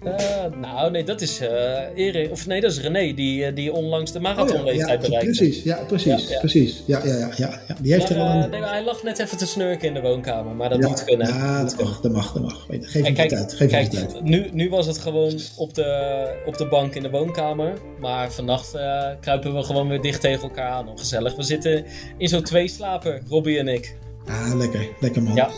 Uh, 0.05 0.59
nou, 0.61 0.91
nee, 0.91 1.03
dat 1.03 1.21
is 1.21 1.41
uh, 1.41 1.49
Erik, 1.95 2.31
of 2.31 2.47
nee, 2.47 2.61
dat 2.61 2.71
is 2.71 2.79
René, 2.79 3.13
die, 3.13 3.45
eh, 3.45 3.55
die 3.55 3.73
onlangs 3.73 4.11
de 4.11 4.19
marathonleeftijd 4.19 5.03
oh, 5.03 5.09
ja, 5.09 5.19
ja, 5.19 5.25
Precies, 5.25 5.63
ja, 5.63 5.83
precies, 5.87 6.27
ja, 6.27 6.39
precies. 6.39 6.83
Ja, 6.85 7.05
ja, 7.05 7.15
ja, 7.15 7.29
ja. 7.37 7.59
Die 7.81 7.93
heeft 7.93 8.09
maar, 8.09 8.17
er 8.17 8.33
wel 8.33 8.43
een... 8.43 8.49
nee, 8.49 8.63
hij 8.63 8.83
lag 8.83 9.03
net 9.03 9.19
even 9.19 9.37
te 9.37 9.45
snurken 9.47 9.87
in 9.87 9.93
de 9.93 10.01
woonkamer, 10.01 10.55
maar 10.55 10.69
dat 10.69 10.81
moet 10.81 11.03
kunnen. 11.03 11.27
Ja, 11.27 11.63
dat, 11.63 11.83
mag, 11.83 12.01
dat 12.01 12.11
mag, 12.11 12.33
dat 12.33 12.41
mag. 12.41 12.65
Geef 12.69 13.03
hem 13.03 13.15
tijd, 13.15 13.53
geef 13.53 13.69
kijk, 13.69 13.89
tijd. 13.89 14.23
Nu, 14.23 14.49
nu 14.53 14.69
was 14.69 14.85
het 14.85 14.97
gewoon 14.97 15.39
op 15.57 15.73
de, 15.73 16.41
op 16.45 16.57
de 16.57 16.67
bank 16.67 16.95
in 16.95 17.03
de 17.03 17.09
woonkamer, 17.09 17.73
maar 17.99 18.31
vannacht 18.31 18.75
uh, 18.75 19.07
kruipen 19.19 19.55
we 19.55 19.63
gewoon 19.63 19.87
weer 19.87 20.01
dicht 20.01 20.21
tegen 20.21 20.41
elkaar 20.41 20.71
aan. 20.71 20.87
Gezellig, 20.95 21.35
we 21.35 21.43
zitten 21.43 21.85
in 22.17 22.27
zo'n 22.27 22.43
twee 22.43 22.67
slapen, 22.67 23.21
Robbie 23.29 23.59
en 23.59 23.67
ik. 23.67 23.95
Ah, 24.25 24.53
lekker, 24.57 24.87
lekker 24.99 25.23
man. 25.23 25.35
Ja. 25.35 25.49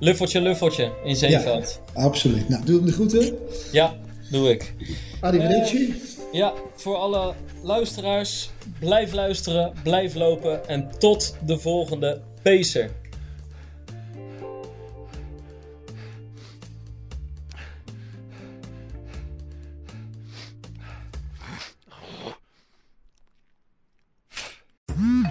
Luffeltje, 0.00 0.40
luffeltje 0.40 0.92
in 1.04 1.16
Zeeveld. 1.16 1.80
Ja, 1.94 2.02
absoluut. 2.02 2.48
Nou, 2.48 2.64
doe 2.64 2.76
hem 2.76 2.86
de 2.86 2.92
groeten. 2.92 3.38
Ja, 3.72 3.94
doe 4.30 4.50
ik. 4.50 4.74
Arrivederci. 5.20 5.88
Uh, 5.88 5.94
ja, 6.32 6.52
voor 6.74 6.96
alle 6.96 7.34
luisteraars, 7.62 8.50
blijf 8.80 9.12
luisteren, 9.12 9.72
blijf 9.82 10.14
lopen 10.14 10.68
en 10.68 10.90
tot 10.98 11.36
de 11.46 11.58
volgende 11.58 12.20
Pacer. 12.42 12.90